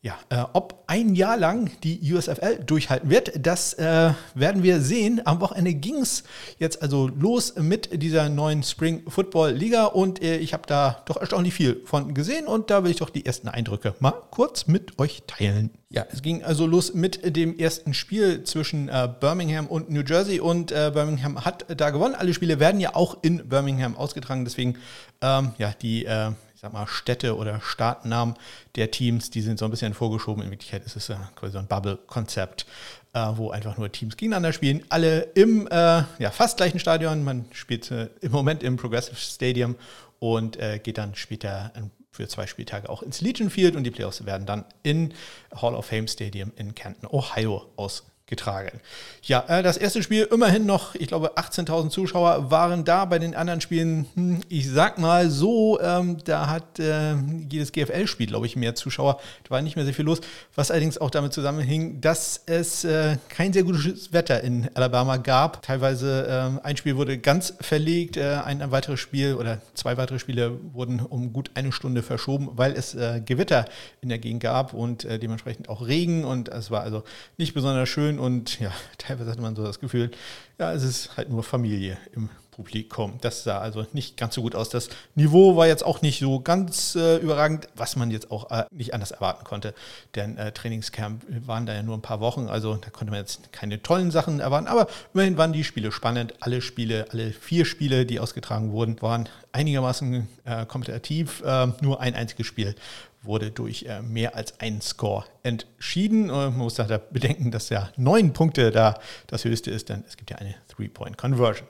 Ja, 0.00 0.16
äh, 0.28 0.44
ob 0.52 0.84
ein 0.86 1.16
Jahr 1.16 1.36
lang 1.36 1.72
die 1.82 2.14
USFL 2.14 2.62
durchhalten 2.64 3.10
wird, 3.10 3.32
das 3.44 3.74
äh, 3.74 4.12
werden 4.36 4.62
wir 4.62 4.80
sehen. 4.80 5.20
Am 5.24 5.40
Wochenende 5.40 5.74
ging 5.74 5.96
es 5.96 6.22
jetzt 6.58 6.82
also 6.82 7.08
los 7.08 7.56
mit 7.56 8.00
dieser 8.00 8.28
neuen 8.28 8.62
Spring 8.62 9.02
Football 9.10 9.50
Liga 9.50 9.86
und 9.86 10.22
äh, 10.22 10.36
ich 10.36 10.52
habe 10.52 10.62
da 10.68 11.02
doch 11.06 11.16
erstaunlich 11.16 11.52
viel 11.52 11.82
von 11.84 12.14
gesehen 12.14 12.46
und 12.46 12.70
da 12.70 12.84
will 12.84 12.92
ich 12.92 12.98
doch 12.98 13.10
die 13.10 13.26
ersten 13.26 13.48
Eindrücke 13.48 13.96
mal 13.98 14.12
kurz 14.30 14.68
mit 14.68 15.00
euch 15.00 15.24
teilen. 15.26 15.70
Ja, 15.90 16.06
es 16.12 16.22
ging 16.22 16.44
also 16.44 16.64
los 16.66 16.94
mit 16.94 17.36
dem 17.36 17.58
ersten 17.58 17.92
Spiel 17.92 18.44
zwischen 18.44 18.88
äh, 18.88 19.08
Birmingham 19.18 19.66
und 19.66 19.90
New 19.90 20.02
Jersey 20.06 20.38
und 20.38 20.70
äh, 20.70 20.92
Birmingham 20.94 21.44
hat 21.44 21.66
da 21.76 21.90
gewonnen. 21.90 22.14
Alle 22.14 22.34
Spiele 22.34 22.60
werden 22.60 22.80
ja 22.80 22.94
auch 22.94 23.18
in 23.22 23.48
Birmingham 23.48 23.96
ausgetragen, 23.96 24.44
deswegen 24.44 24.76
ähm, 25.22 25.54
ja 25.58 25.72
die 25.82 26.04
äh, 26.04 26.30
ich 26.58 26.62
sag 26.62 26.72
mal, 26.72 26.88
Städte 26.88 27.36
oder 27.36 27.60
Staatennamen 27.60 28.34
der 28.74 28.90
Teams, 28.90 29.30
die 29.30 29.42
sind 29.42 29.60
so 29.60 29.64
ein 29.64 29.70
bisschen 29.70 29.94
vorgeschoben. 29.94 30.42
In 30.42 30.50
Wirklichkeit 30.50 30.84
ist 30.84 30.96
es 30.96 31.06
ja 31.06 31.30
quasi 31.36 31.52
so 31.52 31.60
ein 31.60 31.68
Bubble-Konzept, 31.68 32.66
äh, 33.12 33.28
wo 33.36 33.52
einfach 33.52 33.78
nur 33.78 33.92
Teams 33.92 34.16
gegeneinander 34.16 34.52
spielen. 34.52 34.82
Alle 34.88 35.20
im 35.36 35.68
äh, 35.68 36.02
ja, 36.18 36.30
fast 36.32 36.56
gleichen 36.56 36.80
Stadion. 36.80 37.22
Man 37.22 37.44
spielt 37.52 37.92
äh, 37.92 38.08
im 38.22 38.32
Moment 38.32 38.64
im 38.64 38.76
Progressive 38.76 39.14
Stadium 39.14 39.76
und 40.18 40.56
äh, 40.56 40.80
geht 40.80 40.98
dann 40.98 41.14
später 41.14 41.72
für 42.10 42.26
zwei 42.26 42.48
Spieltage 42.48 42.88
auch 42.88 43.04
ins 43.04 43.20
Legion 43.20 43.50
Field 43.50 43.76
und 43.76 43.84
die 43.84 43.92
Playoffs 43.92 44.26
werden 44.26 44.44
dann 44.44 44.64
in 44.82 45.14
Hall 45.54 45.76
of 45.76 45.86
Fame 45.86 46.08
Stadium 46.08 46.50
in 46.56 46.74
Canton, 46.74 47.08
Ohio 47.08 47.70
ausgetragen 47.76 48.17
getragen. 48.28 48.80
Ja, 49.22 49.44
äh, 49.48 49.62
das 49.62 49.76
erste 49.76 50.02
Spiel 50.02 50.28
immerhin 50.30 50.66
noch, 50.66 50.94
ich 50.94 51.08
glaube, 51.08 51.36
18.000 51.36 51.90
Zuschauer 51.90 52.50
waren 52.50 52.84
da. 52.84 53.04
Bei 53.06 53.18
den 53.18 53.34
anderen 53.34 53.60
Spielen, 53.60 54.06
hm, 54.14 54.40
ich 54.48 54.70
sag 54.70 54.98
mal 54.98 55.30
so, 55.30 55.80
ähm, 55.80 56.18
da 56.24 56.48
hat 56.48 56.78
äh, 56.78 57.14
jedes 57.48 57.72
GFL-Spiel, 57.72 58.26
glaube 58.26 58.46
ich, 58.46 58.54
mehr 58.54 58.74
Zuschauer. 58.74 59.20
Da 59.44 59.50
war 59.50 59.62
nicht 59.62 59.76
mehr 59.76 59.84
sehr 59.84 59.94
viel 59.94 60.04
los, 60.04 60.20
was 60.54 60.70
allerdings 60.70 60.98
auch 60.98 61.10
damit 61.10 61.32
zusammenhing, 61.32 62.00
dass 62.00 62.42
es 62.46 62.84
äh, 62.84 63.16
kein 63.28 63.52
sehr 63.52 63.64
gutes 63.64 64.12
Wetter 64.12 64.42
in 64.42 64.68
Alabama 64.74 65.16
gab. 65.16 65.62
Teilweise 65.62 66.26
ähm, 66.28 66.60
ein 66.62 66.76
Spiel 66.76 66.96
wurde 66.96 67.18
ganz 67.18 67.54
verlegt, 67.60 68.16
äh, 68.16 68.40
ein 68.44 68.70
weiteres 68.70 69.00
Spiel 69.00 69.34
oder 69.34 69.60
zwei 69.74 69.96
weitere 69.96 70.18
Spiele 70.18 70.58
wurden 70.72 71.00
um 71.00 71.32
gut 71.32 71.50
eine 71.54 71.72
Stunde 71.72 72.02
verschoben, 72.02 72.50
weil 72.52 72.72
es 72.72 72.94
äh, 72.94 73.22
Gewitter 73.24 73.64
in 74.00 74.08
der 74.10 74.18
Gegend 74.18 74.42
gab 74.42 74.74
und 74.74 75.04
äh, 75.04 75.18
dementsprechend 75.18 75.68
auch 75.68 75.86
Regen 75.86 76.24
und 76.24 76.48
es 76.48 76.70
war 76.70 76.82
also 76.82 77.04
nicht 77.36 77.54
besonders 77.54 77.88
schön 77.88 78.17
und 78.18 78.60
ja, 78.60 78.72
teilweise 78.98 79.30
hatte 79.30 79.42
man 79.42 79.56
so 79.56 79.64
das 79.64 79.80
Gefühl, 79.80 80.10
ja, 80.58 80.72
es 80.72 80.82
ist 80.82 81.16
halt 81.16 81.30
nur 81.30 81.42
Familie 81.42 81.98
im 82.14 82.28
Publikum. 82.58 83.18
Das 83.20 83.44
sah 83.44 83.60
also 83.60 83.86
nicht 83.92 84.16
ganz 84.16 84.34
so 84.34 84.42
gut 84.42 84.56
aus. 84.56 84.68
Das 84.68 84.88
Niveau 85.14 85.56
war 85.56 85.68
jetzt 85.68 85.86
auch 85.86 86.02
nicht 86.02 86.18
so 86.18 86.40
ganz 86.40 86.96
äh, 86.96 87.18
überragend, 87.18 87.68
was 87.76 87.94
man 87.94 88.10
jetzt 88.10 88.32
auch 88.32 88.50
äh, 88.50 88.64
nicht 88.72 88.94
anders 88.94 89.12
erwarten 89.12 89.44
konnte. 89.44 89.74
Denn 90.16 90.36
äh, 90.36 90.50
Trainingscamp 90.50 91.24
waren 91.46 91.66
da 91.66 91.74
ja 91.74 91.84
nur 91.84 91.96
ein 91.96 92.02
paar 92.02 92.18
Wochen, 92.18 92.48
also 92.48 92.74
da 92.74 92.90
konnte 92.90 93.12
man 93.12 93.20
jetzt 93.20 93.52
keine 93.52 93.80
tollen 93.80 94.10
Sachen 94.10 94.40
erwarten. 94.40 94.66
Aber 94.66 94.88
immerhin 95.14 95.38
waren 95.38 95.52
die 95.52 95.62
Spiele 95.62 95.92
spannend. 95.92 96.34
Alle 96.40 96.60
Spiele, 96.60 97.06
alle 97.12 97.30
vier 97.30 97.64
Spiele, 97.64 98.04
die 98.04 98.18
ausgetragen 98.18 98.72
wurden, 98.72 99.00
waren 99.02 99.28
einigermaßen 99.52 100.26
äh, 100.44 100.66
kompetitiv. 100.66 101.44
Äh, 101.44 101.68
nur 101.80 102.00
ein 102.00 102.16
einziges 102.16 102.48
Spiel 102.48 102.74
wurde 103.22 103.50
durch 103.50 103.84
äh, 103.84 104.00
mehr 104.02 104.36
als 104.36 104.60
einen 104.60 104.80
Score 104.80 105.24
entschieden. 105.42 106.30
Und 106.30 106.36
man 106.36 106.56
muss 106.58 106.74
da 106.74 106.86
bedenken, 107.10 107.50
dass 107.50 107.68
ja 107.68 107.90
neun 107.96 108.32
Punkte 108.32 108.70
da 108.70 108.98
das 109.26 109.44
höchste 109.44 109.70
ist, 109.70 109.88
denn 109.88 110.04
es 110.06 110.16
gibt 110.16 110.30
ja 110.30 110.38
eine 110.38 110.54
Three-Point-Conversion. 110.68 111.66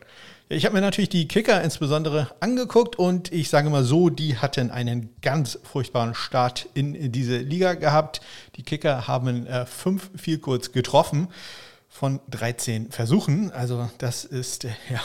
Ich 0.50 0.64
habe 0.64 0.74
mir 0.74 0.80
natürlich 0.80 1.10
die 1.10 1.28
Kicker 1.28 1.62
insbesondere 1.62 2.30
angeguckt 2.40 2.96
und 2.96 3.30
ich 3.32 3.50
sage 3.50 3.68
mal 3.68 3.84
so, 3.84 4.08
die 4.08 4.38
hatten 4.38 4.70
einen 4.70 5.14
ganz 5.20 5.58
furchtbaren 5.62 6.14
Start 6.14 6.66
in 6.72 7.12
diese 7.12 7.36
Liga 7.36 7.74
gehabt. 7.74 8.22
Die 8.56 8.62
Kicker 8.62 9.06
haben 9.06 9.46
äh, 9.46 9.66
fünf 9.66 10.10
viel 10.16 10.38
kurz 10.38 10.72
getroffen 10.72 11.28
von 11.90 12.20
13 12.30 12.90
Versuchen. 12.90 13.50
Also 13.52 13.90
das 13.98 14.24
ist 14.24 14.64
äh, 14.64 14.70
ja 14.90 15.02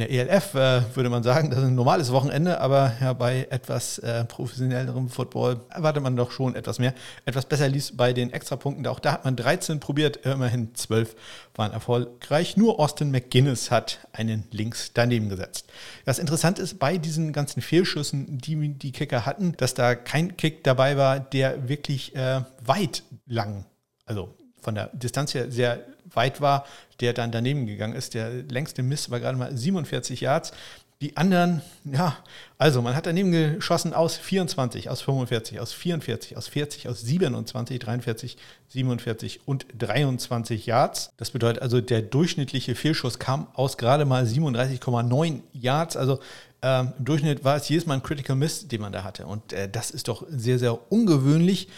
in 0.00 0.06
der 0.06 0.30
ELF 0.30 0.54
äh, 0.54 0.82
würde 0.94 1.10
man 1.10 1.24
sagen, 1.24 1.50
das 1.50 1.58
ist 1.58 1.64
ein 1.64 1.74
normales 1.74 2.12
Wochenende, 2.12 2.60
aber 2.60 2.92
ja, 3.00 3.12
bei 3.14 3.48
etwas 3.50 3.98
äh, 3.98 4.24
professionellerem 4.24 5.08
Football 5.08 5.60
erwartet 5.70 6.02
man 6.04 6.14
doch 6.14 6.30
schon 6.30 6.54
etwas 6.54 6.78
mehr. 6.78 6.94
Etwas 7.24 7.46
besser 7.46 7.68
lief 7.68 7.96
bei 7.96 8.12
den 8.12 8.32
Extrapunkten. 8.32 8.86
Auch 8.86 9.00
da 9.00 9.12
hat 9.12 9.24
man 9.24 9.34
13 9.34 9.80
probiert, 9.80 10.18
immerhin 10.24 10.74
12 10.74 11.16
waren 11.56 11.72
erfolgreich. 11.72 12.56
Nur 12.56 12.78
Austin 12.78 13.10
McGuinness 13.10 13.72
hat 13.72 14.06
einen 14.12 14.44
links 14.52 14.92
daneben 14.94 15.28
gesetzt. 15.28 15.66
Was 16.04 16.20
interessant 16.20 16.60
ist 16.60 16.78
bei 16.78 16.96
diesen 16.96 17.32
ganzen 17.32 17.60
Fehlschüssen, 17.60 18.38
die 18.38 18.74
die 18.74 18.92
Kicker 18.92 19.26
hatten, 19.26 19.54
dass 19.56 19.74
da 19.74 19.96
kein 19.96 20.36
Kick 20.36 20.62
dabei 20.62 20.96
war, 20.96 21.18
der 21.18 21.68
wirklich 21.68 22.14
äh, 22.14 22.42
weit 22.64 23.02
lang, 23.26 23.64
also 24.06 24.32
von 24.60 24.76
der 24.76 24.90
Distanz 24.92 25.34
her 25.34 25.50
sehr 25.50 25.84
weit 26.18 26.40
war, 26.40 26.66
der 27.00 27.12
dann 27.12 27.30
daneben 27.30 27.66
gegangen 27.66 27.94
ist. 27.94 28.14
Der 28.14 28.30
längste 28.42 28.82
Miss 28.82 29.10
war 29.10 29.20
gerade 29.20 29.38
mal 29.38 29.56
47 29.56 30.20
Yards. 30.20 30.52
Die 31.00 31.16
anderen, 31.16 31.62
ja, 31.84 32.16
also 32.58 32.82
man 32.82 32.96
hat 32.96 33.06
daneben 33.06 33.30
geschossen 33.30 33.94
aus 33.94 34.16
24, 34.16 34.90
aus 34.90 35.00
45, 35.00 35.60
aus 35.60 35.72
44, 35.72 36.36
aus 36.36 36.48
40, 36.48 36.88
aus 36.88 37.00
27, 37.02 37.78
43, 37.78 38.36
47 38.66 39.40
und 39.46 39.66
23 39.78 40.66
Yards. 40.66 41.12
Das 41.16 41.30
bedeutet 41.30 41.62
also, 41.62 41.80
der 41.80 42.02
durchschnittliche 42.02 42.74
Fehlschuss 42.74 43.20
kam 43.20 43.46
aus 43.54 43.78
gerade 43.78 44.06
mal 44.06 44.24
37,9 44.24 45.42
Yards. 45.52 45.96
Also 45.96 46.18
ähm, 46.62 46.92
Im 46.98 47.04
Durchschnitt 47.04 47.44
war 47.44 47.56
es 47.56 47.68
jedes 47.68 47.86
Mal 47.86 47.94
ein 47.94 48.02
Critical 48.02 48.34
Miss, 48.34 48.66
den 48.66 48.80
man 48.80 48.92
da 48.92 49.04
hatte. 49.04 49.26
Und 49.26 49.52
äh, 49.52 49.68
das 49.68 49.90
ist 49.90 50.08
doch 50.08 50.24
sehr, 50.28 50.58
sehr 50.58 50.90
ungewöhnlich. 50.90 51.68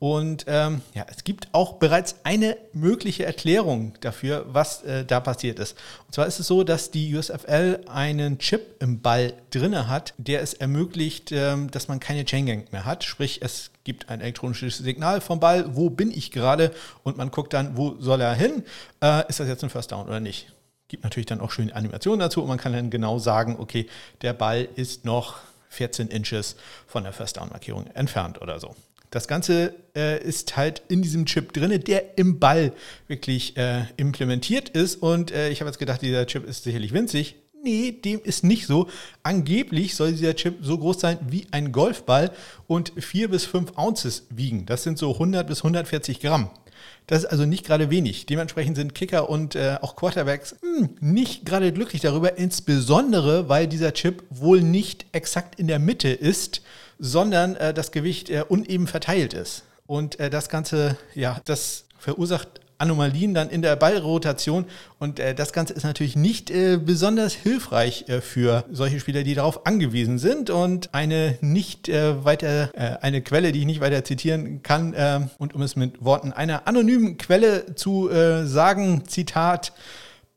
Und 0.00 0.46
ähm, 0.48 0.80
ja, 0.94 1.04
es 1.10 1.24
gibt 1.24 1.48
auch 1.52 1.74
bereits 1.74 2.16
eine 2.24 2.56
mögliche 2.72 3.26
Erklärung 3.26 3.92
dafür, 4.00 4.46
was 4.48 4.82
äh, 4.82 5.04
da 5.04 5.20
passiert 5.20 5.58
ist. 5.58 5.76
Und 6.06 6.14
zwar 6.14 6.26
ist 6.26 6.40
es 6.40 6.46
so, 6.46 6.64
dass 6.64 6.90
die 6.90 7.14
USFL 7.14 7.80
einen 7.86 8.38
Chip 8.38 8.82
im 8.82 9.02
Ball 9.02 9.34
drinne 9.50 9.88
hat, 9.88 10.14
der 10.16 10.40
es 10.40 10.54
ermöglicht, 10.54 11.32
ähm, 11.32 11.70
dass 11.70 11.88
man 11.88 12.00
keine 12.00 12.24
Chain 12.24 12.46
Gang 12.46 12.72
mehr 12.72 12.86
hat. 12.86 13.04
Sprich, 13.04 13.42
es 13.42 13.72
gibt 13.84 14.08
ein 14.08 14.22
elektronisches 14.22 14.78
Signal 14.78 15.20
vom 15.20 15.38
Ball, 15.38 15.76
wo 15.76 15.90
bin 15.90 16.10
ich 16.10 16.30
gerade? 16.30 16.72
Und 17.02 17.18
man 17.18 17.30
guckt 17.30 17.52
dann, 17.52 17.76
wo 17.76 17.96
soll 18.00 18.22
er 18.22 18.32
hin? 18.32 18.64
Äh, 19.02 19.28
ist 19.28 19.38
das 19.38 19.48
jetzt 19.48 19.62
ein 19.64 19.68
First 19.68 19.92
Down 19.92 20.06
oder 20.06 20.20
nicht? 20.20 20.50
Gibt 20.88 21.04
natürlich 21.04 21.26
dann 21.26 21.42
auch 21.42 21.50
schöne 21.50 21.76
Animationen 21.76 22.20
dazu 22.20 22.40
und 22.40 22.48
man 22.48 22.56
kann 22.56 22.72
dann 22.72 22.88
genau 22.88 23.18
sagen, 23.18 23.56
okay, 23.58 23.86
der 24.22 24.32
Ball 24.32 24.66
ist 24.76 25.04
noch 25.04 25.40
14 25.68 26.08
Inches 26.08 26.56
von 26.86 27.04
der 27.04 27.12
First 27.12 27.36
Down 27.36 27.50
Markierung 27.50 27.86
entfernt 27.88 28.40
oder 28.40 28.58
so. 28.58 28.74
Das 29.10 29.26
Ganze 29.26 29.74
äh, 29.96 30.22
ist 30.22 30.56
halt 30.56 30.82
in 30.88 31.02
diesem 31.02 31.26
Chip 31.26 31.52
drin, 31.52 31.82
der 31.84 32.16
im 32.16 32.38
Ball 32.38 32.72
wirklich 33.08 33.56
äh, 33.56 33.82
implementiert 33.96 34.68
ist. 34.68 35.02
Und 35.02 35.32
äh, 35.32 35.50
ich 35.50 35.60
habe 35.60 35.68
jetzt 35.68 35.78
gedacht, 35.78 36.02
dieser 36.02 36.26
Chip 36.26 36.46
ist 36.46 36.62
sicherlich 36.62 36.92
winzig. 36.92 37.34
Nee, 37.62 37.92
dem 37.92 38.20
ist 38.22 38.44
nicht 38.44 38.66
so. 38.66 38.88
Angeblich 39.22 39.94
soll 39.94 40.12
dieser 40.12 40.34
Chip 40.34 40.58
so 40.62 40.78
groß 40.78 41.00
sein 41.00 41.18
wie 41.28 41.46
ein 41.50 41.72
Golfball 41.72 42.30
und 42.68 42.92
4 42.96 43.28
bis 43.28 43.44
5 43.44 43.76
Ounces 43.76 44.26
wiegen. 44.30 44.64
Das 44.64 44.84
sind 44.84 44.96
so 44.96 45.12
100 45.12 45.46
bis 45.46 45.58
140 45.58 46.20
Gramm. 46.20 46.50
Das 47.06 47.24
ist 47.24 47.26
also 47.26 47.44
nicht 47.44 47.66
gerade 47.66 47.90
wenig. 47.90 48.26
Dementsprechend 48.26 48.76
sind 48.76 48.94
Kicker 48.94 49.28
und 49.28 49.56
äh, 49.56 49.76
auch 49.82 49.96
Quarterbacks 49.96 50.54
mh, 50.62 50.78
hm, 50.78 50.96
nicht 51.00 51.44
gerade 51.44 51.72
glücklich 51.72 52.00
darüber, 52.00 52.38
insbesondere 52.38 53.48
weil 53.48 53.66
dieser 53.66 53.92
Chip 53.92 54.22
wohl 54.30 54.62
nicht 54.62 55.06
exakt 55.12 55.58
in 55.58 55.66
der 55.66 55.80
Mitte 55.80 56.08
ist, 56.08 56.62
sondern 57.00 57.56
äh, 57.56 57.74
das 57.74 57.90
Gewicht 57.90 58.30
äh, 58.30 58.44
uneben 58.46 58.86
verteilt 58.86 59.34
ist. 59.34 59.64
Und 59.86 60.20
äh, 60.20 60.30
das 60.30 60.48
Ganze, 60.48 60.96
ja, 61.14 61.40
das 61.44 61.86
verursacht 61.98 62.60
Anomalien 62.80 63.34
dann 63.34 63.50
in 63.50 63.62
der 63.62 63.76
Ballrotation. 63.76 64.64
Und 64.98 65.20
äh, 65.20 65.34
das 65.34 65.52
Ganze 65.52 65.74
ist 65.74 65.84
natürlich 65.84 66.16
nicht 66.16 66.50
äh, 66.50 66.78
besonders 66.78 67.34
hilfreich 67.34 68.08
äh, 68.08 68.20
für 68.20 68.64
solche 68.70 69.00
Spieler, 69.00 69.22
die 69.22 69.34
darauf 69.34 69.66
angewiesen 69.66 70.18
sind. 70.18 70.50
Und 70.50 70.94
eine 70.94 71.38
nicht 71.40 71.88
äh, 71.88 72.24
weiter, 72.24 72.70
äh, 72.74 72.98
eine 73.02 73.20
Quelle, 73.22 73.52
die 73.52 73.60
ich 73.60 73.66
nicht 73.66 73.80
weiter 73.80 74.04
zitieren 74.04 74.62
kann, 74.62 74.94
äh, 74.94 75.20
und 75.38 75.54
um 75.54 75.62
es 75.62 75.76
mit 75.76 76.02
Worten 76.04 76.32
einer 76.32 76.66
anonymen 76.66 77.18
Quelle 77.18 77.74
zu 77.74 78.10
sagen, 78.44 79.04
Zitat, 79.06 79.72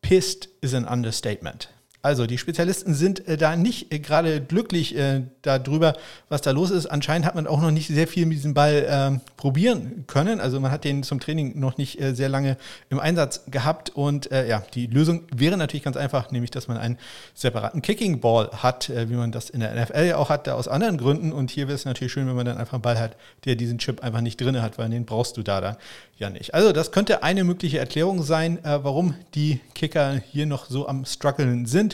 pissed 0.02 0.50
is 0.62 0.74
an 0.74 0.86
understatement. 0.86 1.70
Also 2.06 2.26
die 2.26 2.38
Spezialisten 2.38 2.94
sind 2.94 3.30
äh, 3.30 3.38
da 3.38 3.56
nicht 3.56 3.94
äh, 3.94 4.00
gerade 4.00 4.42
glücklich 4.42 4.94
äh, 4.98 5.22
darüber, 5.42 5.94
was 6.28 6.42
da 6.42 6.52
los 6.52 6.70
ist. 6.70 6.86
Anscheinend 6.86 7.26
hat 7.26 7.34
man 7.34 7.48
auch 7.48 7.62
noch 7.62 7.72
nicht 7.72 7.88
sehr 7.88 8.10
viel 8.10 8.26
mit 8.26 8.36
diesem 8.36 8.54
Ball 8.54 8.86
ähm, 8.90 9.22
probieren 9.38 10.04
können. 10.06 10.42
Also 10.42 10.60
man 10.60 10.70
hat 10.70 10.84
den 10.84 11.04
zum 11.04 11.22
Training 11.22 11.58
noch 11.58 11.78
nicht 11.78 12.02
äh, 12.02 12.14
sehr 12.14 12.28
lange 12.28 12.58
im 12.90 13.00
Einsatz 13.00 13.46
gehabt. 13.50 13.90
Und 13.92 14.34
äh, 14.34 14.50
ja, 14.50 14.64
die 14.74 14.88
Lösung 14.88 15.24
wäre 15.34 15.56
natürlich 15.56 15.84
ganz 15.84 15.96
einfach, 15.96 16.30
nämlich 16.30 16.52
dass 16.52 16.68
man 16.68 16.78
einen 16.78 16.98
separaten 17.36 17.82
Kicking 17.82 18.20
Ball 18.20 18.50
hat, 18.52 18.90
äh, 18.90 19.10
wie 19.10 19.16
man 19.16 19.32
das 19.32 19.50
in 19.50 19.62
der 19.62 19.74
NFL 19.74 20.04
ja 20.04 20.18
auch 20.18 20.28
hat, 20.28 20.46
da 20.46 20.56
aus 20.56 20.68
anderen 20.68 20.98
Gründen. 20.98 21.32
Und 21.32 21.52
hier 21.52 21.70
wäre 21.70 21.76
es 21.76 21.86
natürlich 21.86 22.12
schön, 22.12 22.28
wenn 22.28 22.36
man 22.36 22.46
dann 22.46 22.58
einfach 22.58 22.74
einen 22.74 22.82
Ball 22.82 23.00
hat, 23.00 23.16
der 23.46 23.56
diesen 23.56 23.78
Chip 23.78 24.04
einfach 24.04 24.20
nicht 24.20 24.42
drin 24.42 24.62
hat, 24.62 24.78
weil 24.78 24.90
den 24.90 25.06
brauchst 25.06 25.38
du 25.38 25.42
da 25.42 25.62
dann 25.62 25.78
ja 26.18 26.30
nicht. 26.30 26.54
Also 26.54 26.74
das 26.74 26.92
könnte 26.92 27.24
eine 27.24 27.46
mögliche 27.46 27.80
Erklärung 27.80 28.24
sein, 28.24 28.60
warum 28.62 29.16
die 29.36 29.62
Kicker 29.74 30.22
hier 30.32 30.46
noch 30.46 30.66
so 30.66 30.88
am 30.88 31.06
struggeln 31.06 31.66
sind. 31.66 31.93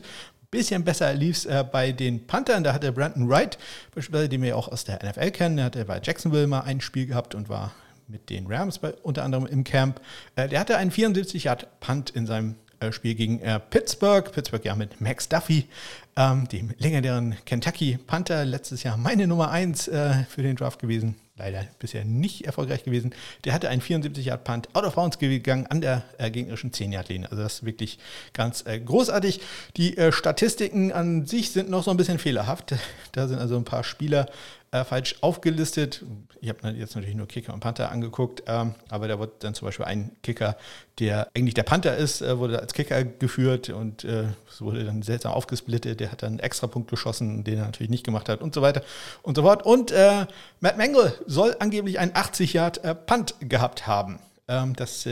Bisschen 0.52 0.84
besser 0.84 1.14
lief 1.14 1.38
es 1.38 1.46
äh, 1.46 1.64
bei 1.72 1.92
den 1.92 2.26
Panthern. 2.26 2.64
Da 2.64 2.74
hatte 2.74 2.92
Brandon 2.92 3.30
Wright, 3.30 3.58
beispielsweise, 3.94 4.30
den 4.30 4.42
wir 4.42 4.58
auch 4.58 4.68
aus 4.68 4.84
der 4.84 5.00
NFL 5.04 5.32
kennen, 5.32 5.58
der 5.58 5.66
hatte 5.66 5.86
bei 5.86 6.02
Jacksonville 6.04 6.48
mal 6.48 6.62
ein 6.62 6.82
Spiel 6.82 7.06
gehabt 7.06 7.36
und 7.36 7.50
war 7.50 7.72
mit 8.08 8.30
den 8.32 8.48
Rams 8.48 8.80
bei, 8.80 8.94
unter 9.04 9.24
anderem 9.24 9.46
im 9.46 9.64
Camp. 9.64 10.02
Äh, 10.36 10.50
der 10.50 10.60
hatte 10.60 10.78
einen 10.78 10.90
74 10.90 11.44
Yard 11.44 11.68
Punt 11.80 12.10
in 12.10 12.26
seinem 12.26 12.56
äh, 12.80 12.92
Spiel 12.92 13.14
gegen 13.14 13.40
äh, 13.42 13.60
Pittsburgh. 13.60 14.32
Pittsburgh 14.32 14.66
ja 14.66 14.74
mit 14.74 15.00
Max 15.02 15.30
Duffy, 15.30 15.68
ähm, 16.16 16.48
dem 16.48 16.72
legendären 16.80 17.36
Kentucky 17.46 18.00
Panther, 18.08 18.44
letztes 18.44 18.82
Jahr 18.82 18.98
meine 18.98 19.28
Nummer 19.28 19.52
1 19.52 19.88
äh, 19.88 20.24
für 20.28 20.42
den 20.42 20.56
Draft 20.56 20.80
gewesen 20.80 21.16
leider 21.40 21.66
bisher 21.80 22.06
nicht 22.06 22.46
erfolgreich 22.46 22.84
gewesen. 22.84 23.14
Der 23.44 23.54
hatte 23.54 23.70
einen 23.70 23.82
74-Yard-Punt 23.82 24.76
out 24.76 24.84
of 24.84 24.96
bounds 24.96 25.18
gegangen 25.18 25.66
an 25.68 25.82
der 25.82 26.04
äh, 26.18 26.30
gegnerischen 26.30 26.72
10-Yard-Linie. 26.72 27.32
Also 27.32 27.42
das 27.42 27.56
ist 27.56 27.66
wirklich 27.66 27.98
ganz 28.34 28.66
äh, 28.68 28.80
großartig. 28.80 29.42
Die 29.78 29.98
äh, 29.98 30.12
Statistiken 30.12 30.92
an 30.92 31.26
sich 31.26 31.52
sind 31.52 31.70
noch 31.70 31.84
so 31.84 31.92
ein 31.92 31.98
bisschen 31.98 32.20
fehlerhaft. 32.20 32.76
Da 33.14 33.28
sind 33.28 33.40
also 33.40 33.58
ein 33.58 33.64
paar 33.64 33.84
Spieler 33.84 34.28
äh, 34.72 34.84
falsch 34.84 35.16
aufgelistet. 35.22 36.04
Ich 36.42 36.50
habe 36.50 36.70
jetzt 36.70 36.96
natürlich 36.96 37.16
nur 37.16 37.28
Kicker 37.28 37.54
und 37.54 37.60
Panther 37.60 37.92
angeguckt, 37.92 38.44
ähm, 38.48 38.76
aber 38.90 39.08
da 39.08 39.20
wurde 39.20 39.34
dann 39.40 39.54
zum 39.54 39.66
Beispiel 39.66 39.86
ein 39.86 40.12
Kicker, 40.24 40.58
der 41.00 41.28
eigentlich 41.36 41.54
der 41.54 41.64
Panther 41.64 41.98
ist, 41.98 42.22
äh, 42.22 42.38
wurde 42.38 42.60
als 42.60 42.74
Kicker 42.74 43.04
geführt 43.04 43.70
und 43.70 44.04
äh, 44.04 44.26
es 44.50 44.62
wurde 44.62 44.84
dann 44.84 45.02
seltsam 45.02 45.34
aufgesplittet. 45.34 46.00
Der 46.00 46.12
hat 46.12 46.24
dann 46.24 46.34
einen 46.34 46.40
extra 46.40 46.68
Punkt 46.68 46.90
geschossen, 46.90 47.44
den 47.44 47.58
er 47.58 47.66
natürlich 47.66 47.90
nicht 47.90 48.06
gemacht 48.06 48.30
hat 48.30 48.42
und 48.42 48.54
so 48.54 48.62
weiter 48.62 48.84
und 49.24 49.36
so 49.36 49.44
fort. 49.44 49.66
Und 49.66 49.92
äh, 49.92 50.26
Matt 50.60 50.78
Mangle 50.78 51.14
soll 51.26 51.56
angeblich 51.60 52.00
einen 52.00 52.16
80 52.16 52.54
Yard 52.54 52.84
äh, 52.84 52.96
Punt 52.96 53.36
gehabt 53.42 53.88
haben. 53.88 54.20
Ähm, 54.48 54.76
das 54.76 55.08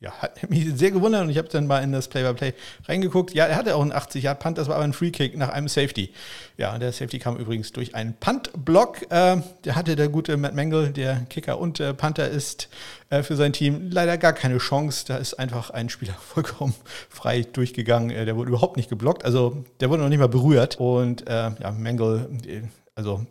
ja, 0.00 0.10
hat 0.12 0.50
mich 0.50 0.66
sehr 0.74 0.90
gewundert 0.90 1.22
und 1.22 1.30
ich 1.30 1.38
habe 1.38 1.48
dann 1.48 1.66
mal 1.66 1.82
in 1.82 1.92
das 1.92 2.08
Play-by-Play 2.08 2.50
-play 2.50 2.88
reingeguckt. 2.88 3.34
Ja, 3.34 3.46
er 3.46 3.56
hatte 3.56 3.74
auch 3.74 3.82
einen 3.82 3.92
80-Yard-Punt, 3.92 4.58
das 4.58 4.68
war 4.68 4.76
aber 4.76 4.84
ein 4.84 4.92
Free-Kick 4.92 5.36
nach 5.36 5.48
einem 5.48 5.68
Safety. 5.68 6.12
Ja, 6.58 6.76
der 6.78 6.92
Safety 6.92 7.18
kam 7.18 7.36
übrigens 7.36 7.72
durch 7.72 7.94
einen 7.94 8.14
Punt-Block. 8.14 9.10
Äh, 9.10 9.38
der 9.64 9.74
hatte 9.74 9.96
der 9.96 10.08
gute 10.08 10.36
Matt 10.36 10.54
Mangle, 10.54 10.90
der 10.90 11.20
Kicker 11.30 11.58
und 11.58 11.80
äh, 11.80 11.94
Panther 11.94 12.28
ist 12.28 12.68
äh, 13.08 13.22
für 13.22 13.36
sein 13.36 13.52
Team 13.52 13.90
leider 13.90 14.18
gar 14.18 14.32
keine 14.32 14.58
Chance. 14.58 15.04
Da 15.08 15.16
ist 15.16 15.34
einfach 15.34 15.70
ein 15.70 15.88
Spieler 15.88 16.14
vollkommen 16.20 16.74
frei 17.08 17.42
durchgegangen. 17.42 18.10
Äh, 18.10 18.26
der 18.26 18.36
wurde 18.36 18.50
überhaupt 18.50 18.76
nicht 18.76 18.90
geblockt, 18.90 19.24
also 19.24 19.64
der 19.80 19.88
wurde 19.88 20.02
noch 20.02 20.10
nicht 20.10 20.18
mal 20.18 20.28
berührt. 20.28 20.76
Und 20.76 21.26
äh, 21.26 21.50
ja, 21.58 21.70
Mangle, 21.72 22.28
äh, 22.46 22.62
also 22.94 23.26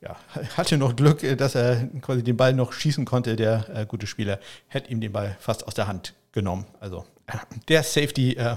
ja, 0.00 0.16
hatte 0.56 0.76
noch 0.76 0.96
Glück, 0.96 1.22
äh, 1.22 1.36
dass 1.36 1.54
er 1.54 1.88
quasi 2.00 2.22
den 2.22 2.36
Ball 2.36 2.52
noch 2.52 2.72
schießen 2.72 3.04
konnte. 3.04 3.36
Der 3.36 3.66
äh, 3.74 3.86
gute 3.86 4.06
Spieler 4.06 4.38
hätte 4.68 4.90
ihm 4.90 5.00
den 5.00 5.12
Ball 5.12 5.36
fast 5.40 5.66
aus 5.66 5.74
der 5.74 5.88
Hand 5.88 6.14
genommen. 6.32 6.66
Also 6.80 7.04
äh, 7.26 7.36
der 7.68 7.82
Safety 7.82 8.34
äh, 8.34 8.56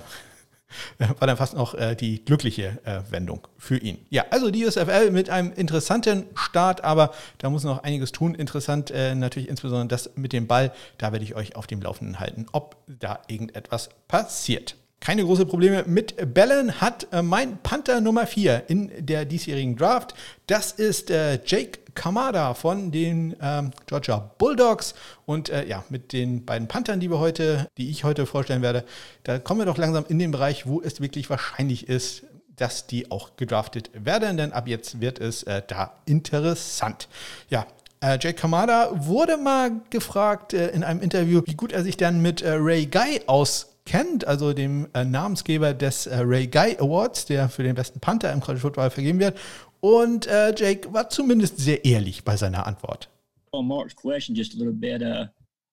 war 0.97 1.27
dann 1.27 1.37
fast 1.37 1.55
noch 1.55 1.73
äh, 1.73 1.95
die 1.95 2.23
glückliche 2.23 2.79
äh, 2.83 3.01
Wendung 3.09 3.47
für 3.57 3.77
ihn. 3.77 4.05
Ja, 4.09 4.25
also 4.29 4.51
die 4.51 4.65
USFL 4.65 5.11
mit 5.11 5.29
einem 5.29 5.51
interessanten 5.53 6.25
Start, 6.35 6.83
aber 6.83 7.11
da 7.39 7.49
muss 7.49 7.63
noch 7.63 7.83
einiges 7.83 8.11
tun. 8.11 8.35
Interessant 8.35 8.91
natürlich 8.91 9.49
insbesondere 9.49 9.87
das 9.87 10.11
mit 10.15 10.33
dem 10.33 10.47
Ball. 10.47 10.71
Da 10.97 11.11
werde 11.11 11.25
ich 11.25 11.35
euch 11.35 11.55
auf 11.55 11.67
dem 11.67 11.81
Laufenden 11.81 12.19
halten, 12.19 12.45
ob 12.51 12.75
da 12.87 13.19
irgendetwas 13.27 13.89
passiert. 14.07 14.75
Keine 14.99 15.23
großen 15.23 15.47
Probleme 15.47 15.85
mit 15.87 16.33
Bällen 16.33 16.81
hat 16.81 17.07
äh, 17.11 17.21
mein 17.21 17.57
Panther 17.59 18.01
Nummer 18.01 18.27
4 18.27 18.63
in 18.67 18.91
der 18.99 19.23
diesjährigen 19.23 19.77
Draft. 19.77 20.13
Das 20.45 20.73
ist 20.73 21.09
äh, 21.09 21.39
Jake 21.45 21.79
Kamada 21.95 22.53
von 22.53 22.91
den 22.91 23.35
ähm, 23.41 23.71
Georgia 23.85 24.31
Bulldogs. 24.37 24.95
Und 25.25 25.49
äh, 25.49 25.65
ja, 25.67 25.85
mit 25.89 26.11
den 26.11 26.45
beiden 26.45 26.67
Panthern, 26.67 26.99
die 26.99 27.09
wir 27.09 27.19
heute, 27.19 27.67
die 27.77 27.89
ich 27.89 28.03
heute 28.03 28.25
vorstellen 28.25 28.61
werde, 28.61 28.83
da 29.23 29.39
kommen 29.39 29.61
wir 29.61 29.65
doch 29.65 29.77
langsam 29.77 30.05
in 30.09 30.19
den 30.19 30.31
Bereich, 30.31 30.67
wo 30.67 30.81
es 30.81 30.99
wirklich 30.99 31.29
wahrscheinlich 31.29 31.87
ist, 31.87 32.23
dass 32.57 32.87
die 32.87 33.09
auch 33.09 33.37
gedraftet 33.37 33.89
werden, 33.93 34.35
denn 34.35 34.51
ab 34.51 34.67
jetzt 34.67 34.99
wird 34.99 35.19
es 35.19 35.43
äh, 35.43 35.61
da 35.65 35.93
interessant. 36.05 37.07
Ja, 37.49 37.65
äh, 38.01 38.17
Jake 38.19 38.33
Kamada 38.33 38.91
wurde 38.93 39.37
mal 39.37 39.71
gefragt 39.89 40.53
äh, 40.53 40.69
in 40.69 40.83
einem 40.83 41.01
Interview, 41.01 41.41
wie 41.45 41.55
gut 41.55 41.71
er 41.71 41.83
sich 41.83 41.97
dann 41.97 42.21
mit 42.21 42.41
äh, 42.41 42.51
Ray 42.51 42.85
Guy 42.85 43.21
aus 43.27 43.67
kennt, 43.89 44.27
also 44.27 44.53
dem 44.53 44.87
äh, 44.93 45.03
Namensgeber 45.03 45.73
des 45.73 46.05
äh, 46.05 46.19
Ray 46.19 46.45
Guy 46.45 46.77
Awards, 46.79 47.25
der 47.25 47.49
für 47.49 47.63
den 47.63 47.73
besten 47.73 47.99
Panther 47.99 48.31
im 48.31 48.39
College 48.39 48.61
Football 48.61 48.91
vergeben 48.91 49.19
wird. 49.19 49.39
Und 49.81 50.27
äh, 50.27 50.53
Jake 50.55 50.93
war 50.93 51.09
zumindest 51.09 51.57
sehr 51.57 51.83
ehrlich 51.83 52.23
bei 52.23 52.37
seiner 52.37 52.67
Antwort. 52.67 53.09
On 53.51 53.67
Mark's 53.67 53.95
question 53.95 54.35
just 54.35 54.53
a 54.53 54.57
little 54.57 54.73
bit, 54.73 55.01
uh, 55.01 55.25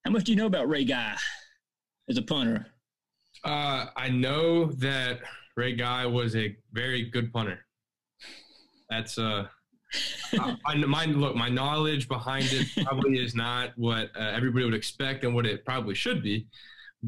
how 0.07 0.11
much 0.11 0.25
do 0.25 0.33
you 0.33 0.37
know 0.37 0.47
about 0.47 0.67
Ray 0.67 0.87
Guy 0.87 1.15
as 2.09 2.17
a 2.17 2.23
punter? 2.23 2.65
Uh, 3.45 3.87
I 3.97 4.09
know 4.09 4.73
that 4.81 5.19
Ray 5.55 5.77
Guy 5.77 6.07
was 6.07 6.35
a 6.35 6.57
very 6.73 7.11
good 7.11 7.31
punter. 7.35 7.67
That's 8.89 9.19
uh, 9.19 9.47
I, 10.65 10.75
my 10.77 11.05
look. 11.05 11.37
My 11.37 11.51
knowledge 11.51 12.09
behind 12.09 12.47
it 12.51 12.67
probably 12.87 13.19
is 13.19 13.35
not 13.35 13.73
what 13.77 14.11
uh, 14.17 14.33
everybody 14.35 14.65
would 14.65 14.75
expect 14.75 15.25
and 15.25 15.35
what 15.35 15.45
it 15.45 15.67
probably 15.67 15.95
should 15.95 16.23
be. 16.23 16.47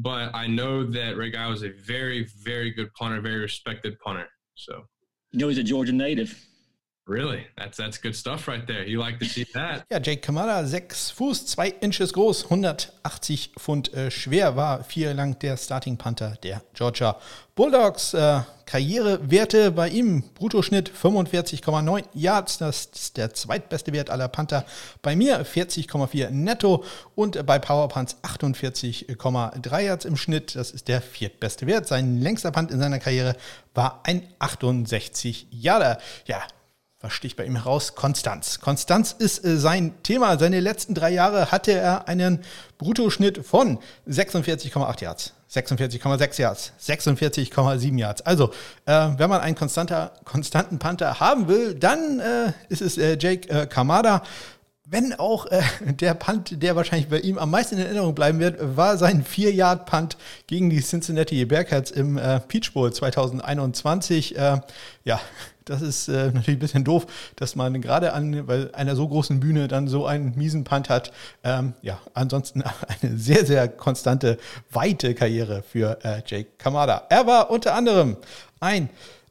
But 0.01 0.33
I 0.33 0.47
know 0.47 0.83
that 0.85 1.17
Ray 1.17 1.29
Guy 1.31 1.47
was 1.47 1.63
a 1.63 1.69
very, 1.69 2.27
very 2.43 2.71
good 2.71 2.93
punter, 2.93 3.19
very 3.21 3.39
respected 3.39 3.99
punter. 3.99 4.27
So, 4.55 4.83
you 5.31 5.39
know, 5.39 5.47
he's 5.49 5.57
a 5.57 5.63
Georgia 5.63 5.91
native. 5.91 6.45
Really? 7.09 7.47
That's 7.55 7.77
that's 7.77 7.99
good 7.99 8.15
stuff 8.15 8.47
right 8.47 8.65
there. 8.67 8.87
You 8.87 8.99
like 8.99 9.17
to 9.17 9.25
see 9.25 9.43
that. 9.53 9.83
Ja, 9.91 9.99
Jake 9.99 10.21
Kamada, 10.21 10.63
6 10.63 11.09
Fuß, 11.09 11.47
2 11.47 11.73
Inches 11.81 12.13
groß, 12.13 12.43
180 12.43 13.53
Pfund 13.57 13.91
äh, 13.95 14.11
schwer, 14.11 14.55
war 14.55 14.83
vier 14.83 15.15
lang 15.15 15.39
der 15.39 15.57
Starting 15.57 15.97
Panther 15.97 16.37
der 16.43 16.61
Georgia 16.75 17.19
Bulldogs. 17.55 18.13
Äh, 18.13 18.41
Karrierewerte 18.67 19.71
bei 19.71 19.89
ihm, 19.89 20.21
Bruttoschnitt 20.35 20.91
45,9 20.91 22.03
Yards, 22.13 22.59
das 22.59 22.85
ist 22.85 23.17
der 23.17 23.33
zweitbeste 23.33 23.91
Wert 23.91 24.11
aller 24.11 24.27
Panther. 24.27 24.63
Bei 25.01 25.15
mir 25.15 25.43
40,4 25.43 26.29
netto 26.29 26.83
und 27.15 27.43
bei 27.47 27.57
Powerpunts 27.57 28.17
48,3 28.21 29.79
Yards 29.81 30.05
im 30.05 30.15
Schnitt, 30.15 30.55
das 30.55 30.69
ist 30.69 30.87
der 30.87 31.01
viertbeste 31.01 31.65
Wert. 31.65 31.87
Sein 31.87 32.21
längster 32.21 32.51
Punt 32.51 32.69
in 32.69 32.79
seiner 32.79 32.99
Karriere 32.99 33.35
war 33.73 34.01
ein 34.03 34.21
68 34.37 35.47
Yarder. 35.49 35.97
Ja, 36.27 36.43
was 37.01 37.13
sticht 37.13 37.37
bei 37.37 37.45
ihm 37.45 37.55
heraus? 37.55 37.95
Konstanz. 37.95 38.59
Konstanz 38.59 39.15
ist 39.17 39.45
äh, 39.45 39.57
sein 39.57 39.93
Thema. 40.03 40.37
Seine 40.37 40.59
letzten 40.59 40.93
drei 40.93 41.11
Jahre 41.11 41.51
hatte 41.51 41.71
er 41.71 42.07
einen 42.09 42.43
Bruttoschnitt 42.77 43.45
von 43.45 43.79
46,8 44.07 45.03
Yards, 45.03 45.33
46,6 45.49 46.41
Yards, 46.41 46.73
46,7 46.81 47.97
Yards. 47.97 48.21
Also, 48.23 48.51
äh, 48.85 49.09
wenn 49.17 49.29
man 49.29 49.39
einen 49.39 49.55
konstanter, 49.55 50.11
konstanten 50.25 50.77
Panther 50.77 51.21
haben 51.21 51.47
will, 51.47 51.73
dann 51.73 52.19
äh, 52.19 52.51
ist 52.67 52.81
es 52.81 52.97
äh, 52.97 53.17
Jake 53.17 53.49
äh, 53.49 53.65
Kamada. 53.65 54.23
Wenn 54.91 55.13
auch 55.13 55.45
äh, 55.45 55.61
der 55.83 56.15
Punt, 56.15 56.63
der 56.63 56.75
wahrscheinlich 56.75 57.09
bei 57.09 57.19
ihm 57.19 57.37
am 57.37 57.51
meisten 57.51 57.75
in 57.75 57.85
Erinnerung 57.85 58.15
bleiben 58.15 58.39
wird, 58.39 58.75
war 58.75 58.97
sein 58.97 59.23
4-Yard-Punt 59.23 60.17
gegen 60.47 60.71
die 60.71 60.81
Cincinnati 60.81 61.45
Bearcats 61.45 61.91
im 61.91 62.17
äh, 62.17 62.39
Peach 62.39 62.73
Bowl 62.73 62.91
2021. 62.91 64.35
Äh, 64.35 64.61
ja, 65.03 65.21
das 65.65 65.83
ist 65.83 66.07
äh, 66.07 66.31
natürlich 66.31 66.57
ein 66.57 66.59
bisschen 66.59 66.83
doof, 66.85 67.05
dass 67.35 67.55
man 67.55 67.79
gerade 67.81 68.13
an 68.13 68.47
bei 68.47 68.73
einer 68.73 68.95
so 68.95 69.07
großen 69.07 69.39
Bühne 69.39 69.67
dann 69.67 69.87
so 69.87 70.07
einen 70.07 70.35
miesen 70.35 70.63
Punt 70.63 70.89
hat. 70.89 71.11
Ähm, 71.43 71.73
ja, 71.83 71.99
ansonsten 72.15 72.63
eine 73.01 73.15
sehr, 73.15 73.45
sehr 73.45 73.67
konstante, 73.67 74.39
weite 74.71 75.13
Karriere 75.13 75.61
für 75.61 76.03
äh, 76.03 76.23
Jake 76.25 76.49
Kamada. 76.57 77.03
Er 77.09 77.27
war 77.27 77.51
unter 77.51 77.75
anderem 77.75 78.17
ein 78.59 78.89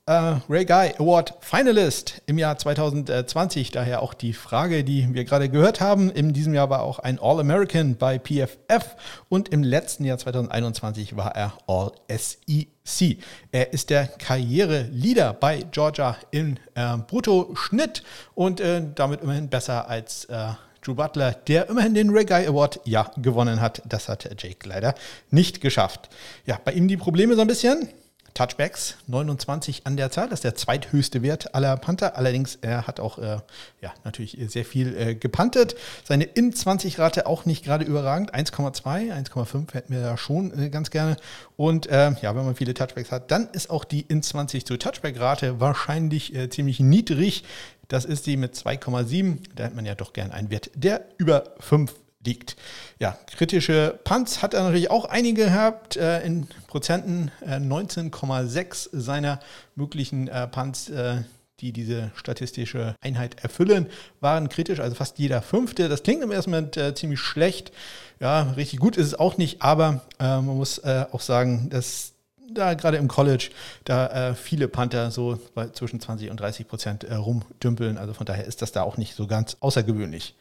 äh, 0.08 0.40
Ray 0.48 0.64
Guy 0.64 0.94
Award 0.98 1.34
Finalist 1.40 2.22
im 2.26 2.38
Jahr 2.38 2.56
2020. 2.56 3.70
Daher 3.70 4.02
auch 4.02 4.14
die 4.14 4.32
Frage, 4.32 4.82
die 4.82 5.06
wir 5.12 5.24
gerade 5.24 5.50
gehört 5.50 5.80
haben. 5.80 6.10
In 6.10 6.32
diesem 6.32 6.54
Jahr 6.54 6.70
war 6.70 6.82
auch 6.82 6.98
ein 6.98 7.18
All-American 7.20 7.96
bei 7.96 8.18
PFF 8.18 8.96
und 9.28 9.50
im 9.50 9.62
letzten 9.62 10.04
Jahr 10.04 10.16
2021 10.16 11.16
war 11.16 11.36
er 11.36 11.52
All-SEC. 11.66 13.18
Er 13.52 13.72
ist 13.74 13.90
der 13.90 14.06
Karriere-Leader 14.06 15.34
bei 15.34 15.66
Georgia 15.70 16.16
im 16.30 16.56
äh, 16.74 16.96
Bruttoschnitt 16.96 18.02
und 18.34 18.60
äh, 18.60 18.82
damit 18.94 19.20
immerhin 19.20 19.50
besser 19.50 19.88
als 19.90 20.24
äh, 20.24 20.52
Drew 20.80 20.94
Butler, 20.94 21.32
der 21.32 21.68
immerhin 21.68 21.92
den 21.92 22.08
Ray 22.10 22.24
Guy 22.24 22.46
Award 22.46 22.80
ja 22.84 23.10
gewonnen 23.18 23.60
hat. 23.60 23.82
Das 23.84 24.08
hat 24.08 24.24
Jake 24.42 24.66
leider 24.66 24.94
nicht 25.30 25.60
geschafft. 25.60 26.08
Ja, 26.46 26.58
bei 26.64 26.72
ihm 26.72 26.88
die 26.88 26.96
Probleme 26.96 27.34
so 27.34 27.42
ein 27.42 27.46
bisschen. 27.46 27.90
Touchbacks, 28.38 28.94
29 29.08 29.84
an 29.84 29.96
der 29.96 30.12
Zahl. 30.12 30.28
Das 30.28 30.38
ist 30.38 30.44
der 30.44 30.54
zweithöchste 30.54 31.22
Wert 31.22 31.56
aller 31.56 31.76
Panther. 31.76 32.16
Allerdings, 32.16 32.56
er 32.60 32.86
hat 32.86 33.00
auch 33.00 33.18
äh, 33.18 33.38
ja, 33.80 33.92
natürlich 34.04 34.38
sehr 34.46 34.64
viel 34.64 34.96
äh, 34.96 35.14
gepantet. 35.16 35.74
Seine 36.04 36.22
In-20-Rate 36.22 37.26
auch 37.26 37.46
nicht 37.46 37.64
gerade 37.64 37.84
überragend. 37.84 38.32
1,2, 38.32 39.12
1,5 39.12 39.74
hätten 39.74 39.92
wir 39.92 40.02
da 40.02 40.16
schon 40.16 40.56
äh, 40.56 40.70
ganz 40.70 40.90
gerne. 40.90 41.16
Und 41.56 41.88
äh, 41.88 42.12
ja, 42.22 42.36
wenn 42.36 42.44
man 42.44 42.54
viele 42.54 42.74
Touchbacks 42.74 43.10
hat, 43.10 43.32
dann 43.32 43.48
ist 43.50 43.70
auch 43.70 43.82
die 43.82 44.02
In-20 44.02 44.64
zu 44.64 44.76
Touchback-Rate 44.76 45.58
wahrscheinlich 45.58 46.32
äh, 46.36 46.48
ziemlich 46.48 46.78
niedrig. 46.78 47.42
Das 47.88 48.04
ist 48.04 48.26
die 48.26 48.36
mit 48.36 48.54
2,7. 48.54 49.38
Da 49.56 49.64
hätte 49.64 49.74
man 49.74 49.84
ja 49.84 49.96
doch 49.96 50.12
gern 50.12 50.30
einen 50.30 50.50
Wert, 50.50 50.70
der 50.76 51.06
über 51.16 51.42
5 51.58 51.92
liegt. 52.24 52.56
Ja, 52.98 53.16
kritische 53.36 53.98
Punts 54.04 54.42
hat 54.42 54.54
er 54.54 54.64
natürlich 54.64 54.90
auch 54.90 55.04
einige 55.04 55.44
gehabt, 55.44 55.96
äh, 55.96 56.22
in 56.24 56.48
Prozenten 56.66 57.30
äh, 57.46 57.56
19,6 57.56 58.88
seiner 58.92 59.40
möglichen 59.74 60.28
äh, 60.28 60.46
Punts, 60.48 60.88
äh, 60.90 61.22
die 61.60 61.72
diese 61.72 62.10
statistische 62.14 62.94
Einheit 63.00 63.42
erfüllen, 63.42 63.88
waren 64.20 64.48
kritisch, 64.48 64.80
also 64.80 64.94
fast 64.94 65.18
jeder 65.18 65.42
fünfte. 65.42 65.88
Das 65.88 66.02
klingt 66.02 66.22
im 66.22 66.30
ersten 66.30 66.50
Moment 66.50 66.76
äh, 66.76 66.94
ziemlich 66.94 67.20
schlecht. 67.20 67.72
Ja, 68.20 68.42
richtig 68.52 68.80
gut 68.80 68.96
ist 68.96 69.06
es 69.06 69.14
auch 69.14 69.38
nicht, 69.38 69.62
aber 69.62 70.02
äh, 70.18 70.24
man 70.24 70.56
muss 70.56 70.82
auch 70.82 71.20
sagen, 71.20 71.70
dass 71.70 72.14
da 72.50 72.74
gerade 72.74 72.96
im 72.96 73.08
College, 73.08 73.50
da 73.84 74.30
äh, 74.30 74.34
viele 74.34 74.68
Panther 74.68 75.10
so 75.10 75.38
bei 75.54 75.68
zwischen 75.68 76.00
20 76.00 76.30
und 76.30 76.40
30 76.40 76.68
Prozent 76.68 77.04
äh, 77.04 77.14
rumdümpeln. 77.14 77.98
Also 77.98 78.14
von 78.14 78.26
daher 78.26 78.44
ist 78.44 78.62
das 78.62 78.72
da 78.72 78.82
auch 78.82 78.96
nicht 78.96 79.14
so 79.14 79.26
ganz 79.26 79.56
außergewöhnlich. 79.60 80.34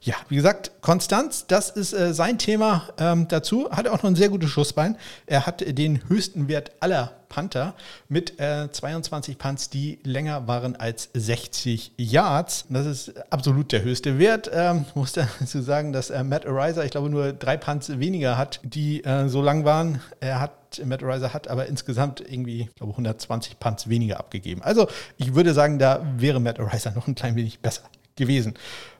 Ja, 0.00 0.14
wie 0.28 0.36
gesagt, 0.36 0.72
Konstanz, 0.80 1.46
das 1.46 1.70
ist 1.70 1.92
äh, 1.92 2.12
sein 2.14 2.38
Thema 2.38 2.88
ähm, 2.98 3.28
dazu. 3.28 3.70
Hat 3.70 3.88
auch 3.88 4.02
noch 4.02 4.10
ein 4.10 4.16
sehr 4.16 4.28
gutes 4.28 4.50
Schussbein. 4.50 4.96
Er 5.26 5.46
hat 5.46 5.64
den 5.66 6.08
höchsten 6.08 6.48
Wert 6.48 6.72
aller 6.80 7.12
Panther 7.34 7.74
mit 8.08 8.38
äh, 8.38 8.70
22 8.70 9.38
Punts, 9.38 9.68
die 9.68 9.98
länger 10.04 10.46
waren 10.46 10.76
als 10.76 11.10
60 11.14 11.92
Yards. 11.96 12.66
Das 12.68 12.86
ist 12.86 13.12
absolut 13.32 13.72
der 13.72 13.82
höchste 13.82 14.20
Wert. 14.20 14.48
Ähm, 14.52 14.84
muss 14.94 15.12
dazu 15.12 15.60
sagen, 15.60 15.92
dass 15.92 16.10
äh, 16.10 16.22
Matt 16.22 16.46
Ariza, 16.46 16.84
ich 16.84 16.92
glaube, 16.92 17.10
nur 17.10 17.32
drei 17.32 17.56
Punts 17.56 17.98
weniger 17.98 18.38
hat, 18.38 18.60
die 18.62 19.02
äh, 19.02 19.28
so 19.28 19.42
lang 19.42 19.64
waren. 19.64 20.00
Er 20.20 20.40
hat 20.40 20.52
Matt 20.84 21.02
Ariza 21.02 21.32
hat 21.32 21.48
aber 21.48 21.66
insgesamt 21.66 22.20
irgendwie, 22.20 22.62
ich 22.62 22.74
glaube, 22.74 22.92
120 22.92 23.58
Punts 23.58 23.88
weniger 23.88 24.18
abgegeben. 24.18 24.62
Also 24.62 24.88
ich 25.16 25.34
würde 25.34 25.54
sagen, 25.54 25.78
da 25.78 26.04
wäre 26.16 26.40
Matt 26.40 26.60
Ariza 26.60 26.90
noch 26.90 27.08
ein 27.08 27.14
klein 27.14 27.36
wenig 27.36 27.60
besser 27.60 27.82
gewesen. 28.16 28.54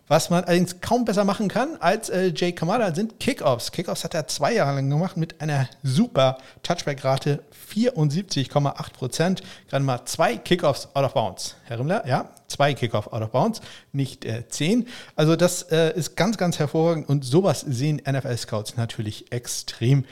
Was 0.07 0.29
man 0.29 0.45
allerdings 0.45 0.83
kaum 0.83 1.07
besser 1.07 1.25
machen 1.25 1.49
kann 1.49 1.79
als 1.81 2.11
äh, 2.11 2.31
Jay 2.35 2.53
Kamada 2.53 2.95
sind 2.95 3.19
Kickoffs. 3.21 3.73
Kickoffs 3.73 4.05
hat 4.05 4.13
er 4.13 4.27
zwei 4.27 4.53
Jahre 4.53 4.75
lang 4.75 4.91
gemacht 4.91 5.17
mit 5.17 5.41
einer 5.41 5.67
super 5.83 6.37
Touchback-Rate 6.63 7.43
74,8 7.75 8.93
Prozent. 8.93 9.43
Gerade 9.71 9.83
mal 9.83 10.05
zwei 10.05 10.37
Kickoffs 10.37 10.89
out 10.95 11.05
of 11.05 11.15
bounds. 11.15 11.57
Herr 11.65 11.79
Rimmler, 11.79 12.07
ja, 12.07 12.29
zwei 12.49 12.75
Kickoffs 12.75 13.09
out 13.09 13.23
of 13.23 13.31
bounds, 13.31 13.63
nicht 13.93 14.27
äh, 14.27 14.47
zehn. 14.47 14.89
Also 15.17 15.37
das 15.37 15.63
äh, 15.63 15.97
ist 15.97 16.17
ganz, 16.17 16.37
ganz 16.37 16.59
hervorragend 16.59 17.09
und 17.09 17.25
sowas 17.25 17.61
sehen 17.61 18.03
NFL-Scouts 18.07 18.77
natürlich 18.77 19.33
extrem 19.33 20.05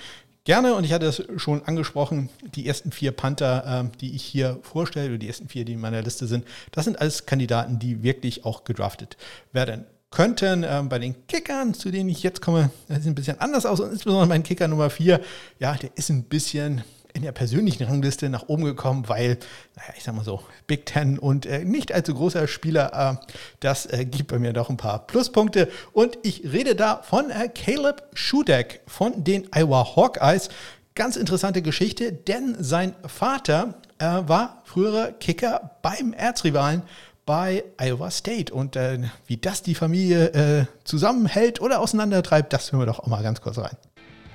gerne. 0.45 0.75
Und 0.75 0.85
ich 0.85 0.93
hatte 0.93 1.07
es 1.07 1.23
schon 1.37 1.63
angesprochen, 1.65 2.29
die 2.55 2.67
ersten 2.67 2.93
vier 2.93 3.13
Panther, 3.13 3.85
äh, 3.85 3.97
die 3.99 4.15
ich 4.15 4.23
hier 4.23 4.59
vorstelle, 4.63 5.09
oder 5.09 5.19
die 5.19 5.29
ersten 5.29 5.49
vier, 5.49 5.65
die 5.65 5.75
in 5.75 5.81
meiner 5.81 6.03
Liste 6.03 6.27
sind, 6.27 6.45
das 6.71 6.85
sind 6.85 7.01
alles 7.01 7.27
Kandidaten, 7.27 7.79
die 7.79 8.03
wirklich 8.03 8.45
auch 8.45 8.65
gedraftet 8.65 9.17
werden 9.53 9.87
könnten. 10.11 10.65
Ähm, 10.67 10.89
bei 10.89 10.99
den 10.99 11.27
Kickern, 11.27 11.75
zu 11.75 11.91
denen 11.91 12.09
ich 12.09 12.23
jetzt 12.23 12.41
komme, 12.41 12.71
das 12.89 12.99
sieht 12.99 13.13
ein 13.13 13.15
bisschen 13.15 13.41
anders 13.41 13.67
aus. 13.67 13.81
Und 13.81 13.91
insbesondere 13.91 14.29
mein 14.29 14.43
Kicker 14.43 14.69
Nummer 14.69 14.91
vier, 14.91 15.21
ja, 15.59 15.75
der 15.75 15.91
ist 15.97 16.11
ein 16.11 16.25
bisschen 16.25 16.83
in 17.15 17.23
der 17.23 17.33
persönlichen 17.33 17.85
Rangliste 17.85 18.29
nach 18.29 18.49
oben 18.49 18.65
gekommen, 18.65 19.09
weil, 19.09 19.39
naja, 19.77 19.95
ich 19.97 20.05
sag 20.05 20.15
mal 20.15 20.25
so, 20.25 20.43
Big 20.67 20.87
Ten 20.87 21.19
und 21.19 21.47
äh, 21.47 21.65
nicht 21.65 21.93
allzu 21.93 22.15
großer 22.15 22.47
Spieler, 22.49 23.19
äh, 23.21 23.27
das 23.61 23.87
äh, 23.87 24.05
gibt 24.05 24.31
bei 24.31 24.39
mir 24.39 24.53
doch 24.53 24.71
ein 24.71 24.77
paar 24.77 25.07
Pluspunkte. 25.07 25.69
Und 25.93 26.19
ich 26.23 26.45
rede 26.53 26.75
da 26.75 27.03
von 27.03 27.31
äh, 27.31 27.49
Caleb 27.49 28.03
Schudeck 28.15 28.81
von 28.87 29.25
den 29.25 29.49
Iowa 29.55 29.97
Hawkeyes. 29.97 30.49
Ganz 30.95 31.17
interessante 31.17 31.63
Geschichte, 31.63 32.13
denn 32.13 32.57
sein 32.59 32.95
Vater 33.07 33.75
äh, 33.99 34.05
war 34.05 34.63
früherer 34.65 35.13
Kicker 35.13 35.79
beim 35.83 36.13
Erzrivalen 36.13 36.83
bei 37.25 37.65
Iowa 37.79 38.11
State. 38.11 38.53
Und 38.53 38.77
äh, 38.77 38.99
wie 39.27 39.37
das 39.37 39.63
die 39.63 39.75
Familie 39.75 40.67
zusammenhält 40.85 41.61
oder 41.61 41.81
auseinandertreibt, 41.81 42.53
das 42.53 42.73
hören 42.73 42.83
wir 42.83 42.87
doch 42.87 43.01
auch 43.01 43.07
mal 43.07 43.23
ganz 43.23 43.41
kurz 43.41 43.59
rein. 43.59 43.77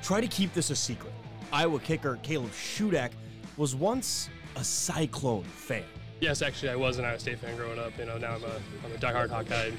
Try 0.02 0.22
to 0.22 0.28
keep 0.28 0.54
this 0.54 0.72
a 0.72 0.76
secret. 0.76 1.12
Iowa 1.52 1.80
kicker 1.80 2.20
Caleb 2.24 2.52
Shudak 2.52 3.12
was 3.56 3.76
once 3.76 4.30
a 4.56 4.64
Cyclone 4.64 5.44
fan. 5.44 5.84
Yes, 6.20 6.42
actually, 6.42 6.70
I 6.70 6.76
was 6.76 6.98
an 6.98 7.06
Iowa 7.06 7.20
State 7.20 7.40
fan 7.40 7.56
growing 7.56 7.78
up. 7.78 7.98
You 7.98 8.06
know, 8.06 8.18
now 8.18 8.36
I'm 8.36 8.44
a, 8.44 8.56
I'm 8.84 8.92
a 8.94 8.98
diehard 8.98 9.30
Hawkeye. 9.30 9.72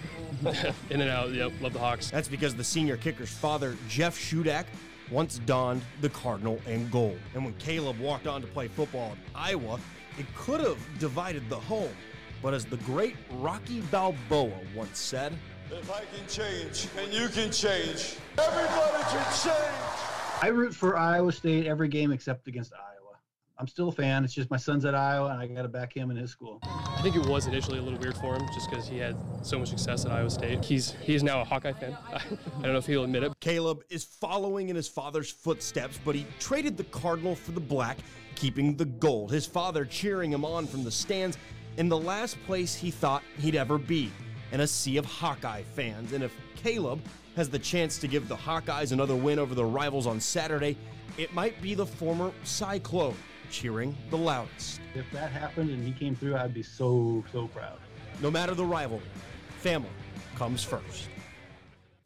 In 0.91 1.01
and 1.01 1.11
out, 1.11 1.33
yep, 1.33 1.53
love 1.61 1.73
the 1.73 1.81
Hawks. 1.81 2.11
That's 2.11 2.29
because 2.29 2.55
the 2.55 2.65
senior 2.65 2.97
kicker's 2.97 3.31
father, 3.31 3.77
Jeff 3.89 4.17
Shudak, 4.17 4.67
once 5.11 5.41
donned 5.47 5.83
the 6.01 6.09
Cardinal 6.11 6.61
and 6.67 6.91
gold. 6.93 7.19
And 7.35 7.45
when 7.45 7.55
Caleb 7.55 7.99
walked 7.99 8.27
on 8.27 8.41
to 8.41 8.47
play 8.47 8.69
football 8.69 9.13
at 9.13 9.19
Iowa, 9.35 9.81
it 10.17 10.27
could 10.37 10.61
have 10.61 10.79
divided 10.99 11.49
the 11.51 11.59
home. 11.59 11.95
But 12.41 12.55
as 12.55 12.65
the 12.65 12.77
great 12.79 13.17
Rocky 13.33 13.81
Balboa 13.91 14.61
once 14.77 14.99
said, 14.99 15.37
If 15.73 15.91
I 15.91 16.03
can 16.15 16.27
change 16.29 16.87
and 16.97 17.13
you 17.13 17.29
can 17.29 17.51
change, 17.51 18.15
everybody 18.39 19.03
can 19.11 19.27
change. 19.33 20.18
I 20.41 20.49
root 20.49 20.73
for 20.73 20.97
Iowa 20.97 21.33
State 21.33 21.67
every 21.67 21.89
game 21.89 22.13
except 22.13 22.47
against 22.47 22.73
Iowa. 22.73 23.17
I'm 23.59 23.67
still 23.67 23.89
a 23.89 23.93
fan. 23.93 24.25
It's 24.25 24.33
just 24.33 24.53
my 24.53 24.57
son's 24.57 24.85
at 24.85 24.95
Iowa, 24.95 25.31
and 25.31 25.41
I 25.41 25.49
got 25.49 25.63
to 25.63 25.69
back 25.69 25.93
him 25.93 26.13
in 26.13 26.17
his 26.17 26.31
school. 26.31 26.61
I 26.63 27.01
think 27.03 27.17
it 27.17 27.27
was 27.27 27.49
initially 27.49 27.79
a 27.79 27.83
little 27.83 27.99
weird 27.99 28.17
for 28.17 28.37
him, 28.37 28.47
just 28.55 28.71
because 28.71 28.87
he 28.87 28.99
had 28.99 29.17
so 29.43 29.59
much 29.59 29.71
success 29.71 30.05
at 30.05 30.13
Iowa 30.13 30.31
State. 30.31 30.65
He's 30.65 30.93
he's 31.03 31.25
now 31.25 31.41
a 31.41 31.45
Hawkeye 31.45 31.73
fan. 31.73 31.97
I 32.13 32.21
don't 32.63 32.73
know 32.73 32.77
if 32.77 32.87
he'll 32.87 33.03
admit 33.03 33.25
it. 33.25 33.33
Caleb 33.41 33.83
is 33.91 34.05
following 34.05 34.69
in 34.69 34.77
his 34.77 34.87
father's 34.87 35.29
footsteps, 35.29 35.99
but 36.05 36.15
he 36.15 36.25
traded 36.39 36.77
the 36.77 36.85
Cardinal 36.85 37.35
for 37.35 37.51
the 37.51 37.61
black, 37.61 37.99
keeping 38.37 38.77
the 38.77 38.85
gold. 38.85 39.33
His 39.33 39.45
father 39.45 39.85
cheering 39.85 40.33
him 40.33 40.45
on 40.45 40.69
from 40.69 40.85
the 40.85 40.93
stands 40.93 41.37
in 41.79 41.89
the 41.89 41.99
last 41.99 42.41
place 42.47 42.77
he 42.77 42.93
thought 42.93 43.25
he'd 43.39 43.57
ever 43.57 43.77
be, 43.77 44.13
in 44.53 44.61
a 44.61 44.67
sea 44.69 44.99
of 44.99 45.05
Hawkeye 45.05 45.65
fans. 45.75 46.13
And 46.13 46.23
if 46.23 46.33
Caleb 46.55 47.01
has 47.39 47.49
the 47.49 47.59
chance 47.59 47.99
to 47.99 48.09
give 48.09 48.27
the 48.27 48.37
Hawkeyes 48.37 48.91
another 48.91 49.15
win 49.15 49.39
over 49.39 49.55
the 49.55 49.65
rivals 49.65 50.09
on 50.09 50.19
Saturday, 50.19 50.77
it 51.17 51.33
might 51.33 51.63
be 51.63 51.73
the 51.73 51.87
former 51.87 52.33
Cyclone 52.43 53.15
cheering 53.49 53.97
the 54.11 54.17
loudest. 54.17 54.81
If 54.97 55.07
that 55.13 55.31
happened 55.31 55.71
and 55.71 55.85
he 55.87 55.93
came 55.93 56.17
through, 56.17 56.35
I'd 56.37 56.53
be 56.53 56.65
so, 56.65 57.25
so 57.33 57.47
proud. 57.47 57.79
No 58.21 58.29
matter 58.29 58.55
the 58.57 58.65
rival, 58.65 59.01
family 59.63 59.89
comes 60.37 60.65
first. 60.65 61.09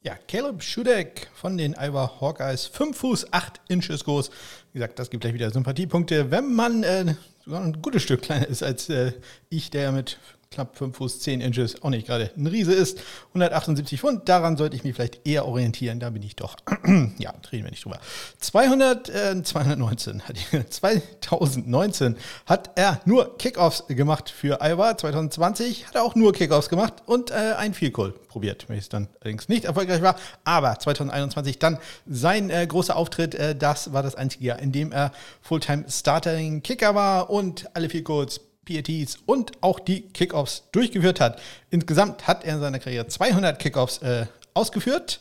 Ja, 0.05 0.17
Caleb 0.27 0.63
Schudeck 0.63 1.29
von 1.33 1.57
den 1.57 1.75
Iowa 1.79 2.21
Hawkeyes, 2.21 2.67
5 2.67 2.95
Fuß 2.95 3.27
8 3.31 3.61
Inches 3.69 4.05
groß. 4.05 4.31
Wie 4.73 4.81
gesagt, 4.81 4.99
das 4.99 5.09
gibt 5.09 5.23
gleich 5.23 5.33
wieder 5.33 5.51
Sympathiepunkte, 5.51 6.31
wenn 6.31 6.53
man 6.53 6.83
äh, 6.83 7.15
sogar 7.45 7.63
ein 7.63 7.81
gutes 7.81 8.03
Stück 8.03 8.21
kleiner 8.21 8.49
ist 8.49 8.63
als 8.63 8.91
äh, 8.91 9.13
ich, 9.49 9.71
der 9.71 9.93
mit 9.93 10.19
knapp 10.53 10.77
5 10.77 10.97
Fuß 10.97 11.21
10 11.21 11.41
Inches 11.41 11.83
auch 11.83 11.91
nicht 11.91 12.07
gerade 12.07 12.31
ein 12.37 12.47
Riese 12.47 12.73
ist. 12.73 13.01
178 13.29 14.01
Pfund, 14.01 14.29
daran 14.29 14.57
sollte 14.57 14.77
ich 14.77 14.85
mich 14.85 14.95
vielleicht 14.95 15.27
eher 15.27 15.47
orientieren. 15.47 16.01
Da 16.01 16.11
bin 16.11 16.23
ich 16.23 16.37
doch, 16.37 16.57
ja, 17.19 17.33
reden 17.51 17.65
wir 17.65 17.71
nicht 17.71 17.85
drüber. 17.85 17.99
200, 18.39 19.09
äh, 19.09 19.43
219, 19.43 20.23
2019 20.71 22.17
hat 22.47 22.71
er 22.77 23.01
nur 23.05 23.37
Kickoffs 23.39 23.85
gemacht 23.89 24.31
für 24.31 24.61
Iowa. 24.63 24.97
2020 24.97 25.89
hat 25.89 25.95
er 25.95 26.05
auch 26.05 26.15
nur 26.15 26.33
Kickoffs 26.33 26.69
gemacht 26.69 27.03
und 27.07 27.31
äh, 27.31 27.55
ein 27.57 27.75
Field 27.75 27.95
Goal 27.95 28.13
probiert, 28.29 28.69
welches 28.69 28.89
dann 28.89 29.09
allerdings 29.21 29.49
nicht 29.49 29.65
erfolgreich 29.65 30.03
war. 30.03 30.17
Aber 30.45 30.79
2021 30.79 31.59
dann 31.59 31.79
sein 32.07 32.51
äh, 32.51 32.67
großer 32.67 32.97
Auftritt, 32.97 33.35
äh, 33.35 33.55
das 33.55 33.93
war 33.93 34.03
das 34.03 34.15
einzige 34.15 34.47
Jahr, 34.47 34.59
in 34.59 34.73
dem 34.73 34.93
er 34.93 35.13
Fulltime 35.41 35.85
Starting 35.89 36.63
Kicker 36.63 36.95
war 36.95 37.31
und 37.31 37.69
alle 37.75 37.89
Field 37.89 38.05
Goals 38.05 38.41
PATs 38.67 39.19
und 39.27 39.53
auch 39.61 39.81
die 39.81 40.03
Kickoffs 40.03 40.65
durchgeführt 40.73 41.21
hat. 41.21 41.41
Insgesamt 41.71 42.27
hat 42.27 42.45
er 42.45 42.55
in 42.55 42.61
seiner 42.61 42.79
Karriere 42.79 43.07
200 43.07 43.59
Kickoffs 43.59 43.99
äh, 43.99 44.27
ausgeführt. 44.55 45.21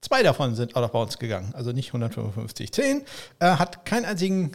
Zwei 0.00 0.22
davon 0.24 0.56
sind 0.56 0.74
out 0.74 0.84
of 0.84 0.90
bounds 0.90 1.18
gegangen, 1.18 1.54
also 1.54 1.70
nicht 1.70 1.88
155, 1.90 2.72
10. 2.72 3.02
Er 3.38 3.60
hat 3.60 3.84
keinen 3.84 4.04
einzigen 4.04 4.52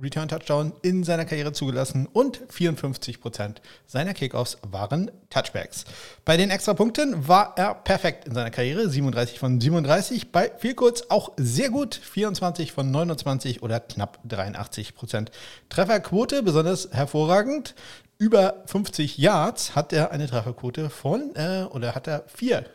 Return 0.00 0.28
Touchdown 0.28 0.72
in 0.82 1.04
seiner 1.04 1.24
Karriere 1.24 1.52
zugelassen 1.52 2.08
und 2.12 2.40
54 2.48 3.20
Prozent 3.20 3.60
seiner 3.86 4.14
Kickoffs 4.14 4.58
waren 4.62 5.10
Touchbacks. 5.30 5.84
Bei 6.24 6.36
den 6.36 6.50
Extrapunkten 6.50 7.28
war 7.28 7.54
er 7.56 7.74
perfekt 7.74 8.26
in 8.26 8.34
seiner 8.34 8.50
Karriere, 8.50 8.88
37 8.88 9.38
von 9.38 9.60
37. 9.60 10.32
Bei 10.32 10.50
viel 10.58 10.74
kurz 10.74 11.04
auch 11.08 11.32
sehr 11.36 11.70
gut, 11.70 11.94
24 11.94 12.72
von 12.72 12.90
29 12.90 13.62
oder 13.62 13.80
knapp 13.80 14.20
83%. 14.28 14.94
Prozent. 14.94 15.30
Trefferquote 15.68 16.42
besonders 16.42 16.90
hervorragend. 16.92 17.74
Über 18.18 18.64
50 18.66 19.16
Yards 19.18 19.74
hat 19.74 19.92
er 19.92 20.10
eine 20.10 20.26
Trefferquote 20.26 20.90
von, 20.90 21.34
äh, 21.36 21.64
oder 21.70 21.94
hat 21.94 22.06
er 22.06 22.24
vier 22.26 22.66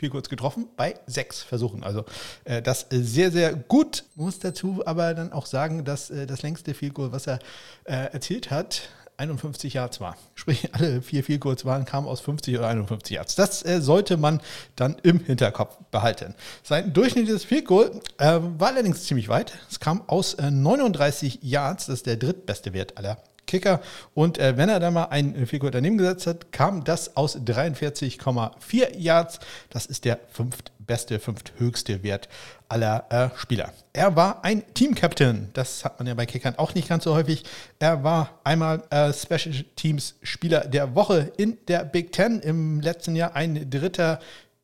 viel 0.00 0.10
kurz 0.10 0.28
getroffen 0.28 0.66
bei 0.76 0.94
sechs 1.06 1.42
Versuchen. 1.42 1.84
Also 1.84 2.04
äh, 2.44 2.60
das 2.60 2.86
sehr, 2.90 3.30
sehr 3.30 3.54
gut. 3.54 4.04
Muss 4.16 4.38
dazu 4.38 4.82
aber 4.84 5.14
dann 5.14 5.32
auch 5.32 5.46
sagen, 5.46 5.84
dass 5.84 6.10
äh, 6.10 6.26
das 6.26 6.42
längste 6.42 6.74
Field 6.74 6.94
Goal, 6.94 7.12
was 7.12 7.26
er 7.26 7.38
äh, 7.84 8.12
erzielt 8.12 8.50
hat, 8.50 8.88
51 9.20 9.74
Yards 9.74 10.00
war. 10.00 10.16
Sprich, 10.34 10.74
alle 10.74 11.02
vier 11.02 11.22
Field 11.22 11.42
Goals 11.42 11.64
waren, 11.66 11.84
kamen 11.84 12.08
aus 12.08 12.20
50 12.20 12.58
oder 12.58 12.68
51 12.68 13.14
Yards. 13.14 13.34
Das 13.34 13.64
äh, 13.64 13.80
sollte 13.82 14.16
man 14.16 14.40
dann 14.76 14.96
im 15.02 15.20
Hinterkopf 15.20 15.76
behalten. 15.90 16.34
Sein 16.62 16.92
durchschnittliches 16.92 17.44
Field 17.44 17.66
Goal 17.66 18.00
äh, 18.16 18.38
war 18.58 18.68
allerdings 18.68 19.04
ziemlich 19.04 19.28
weit. 19.28 19.52
Es 19.70 19.78
kam 19.78 20.02
aus 20.08 20.36
39 20.38 21.42
äh, 21.42 21.46
Yards. 21.46 21.86
Das 21.86 21.96
ist 21.96 22.06
der 22.06 22.16
drittbeste 22.16 22.72
Wert 22.72 22.96
aller 22.96 23.18
Kicker. 23.50 23.80
Und 24.14 24.38
äh, 24.38 24.56
wenn 24.56 24.68
er 24.68 24.78
da 24.78 24.90
mal 24.90 25.06
ein 25.06 25.46
Figur 25.46 25.72
daneben 25.72 25.98
gesetzt 25.98 26.26
hat, 26.26 26.52
kam 26.52 26.84
das 26.84 27.16
aus 27.16 27.36
43,4 27.36 28.96
Yards. 28.96 29.40
Das 29.70 29.86
ist 29.86 30.04
der 30.04 30.20
fünftbeste, 30.30 31.18
fünfthöchste 31.18 32.04
Wert 32.04 32.28
aller 32.68 33.06
äh, 33.10 33.36
Spieler. 33.36 33.72
Er 33.92 34.14
war 34.14 34.44
ein 34.44 34.62
Team-Captain. 34.74 35.48
Das 35.52 35.84
hat 35.84 35.98
man 35.98 36.06
ja 36.06 36.14
bei 36.14 36.26
Kickern 36.26 36.54
auch 36.56 36.74
nicht 36.74 36.88
ganz 36.88 37.02
so 37.02 37.14
häufig. 37.14 37.44
Er 37.80 38.04
war 38.04 38.38
einmal 38.44 38.84
äh, 38.90 39.12
Special 39.12 39.64
Teams 39.74 40.14
Spieler 40.22 40.60
der 40.60 40.94
Woche 40.94 41.32
in 41.36 41.58
der 41.66 41.84
Big 41.84 42.12
Ten 42.12 42.40
im 42.40 42.80
letzten 42.80 43.16
Jahr, 43.16 43.34
ein 43.34 43.68
dritter 43.68 44.20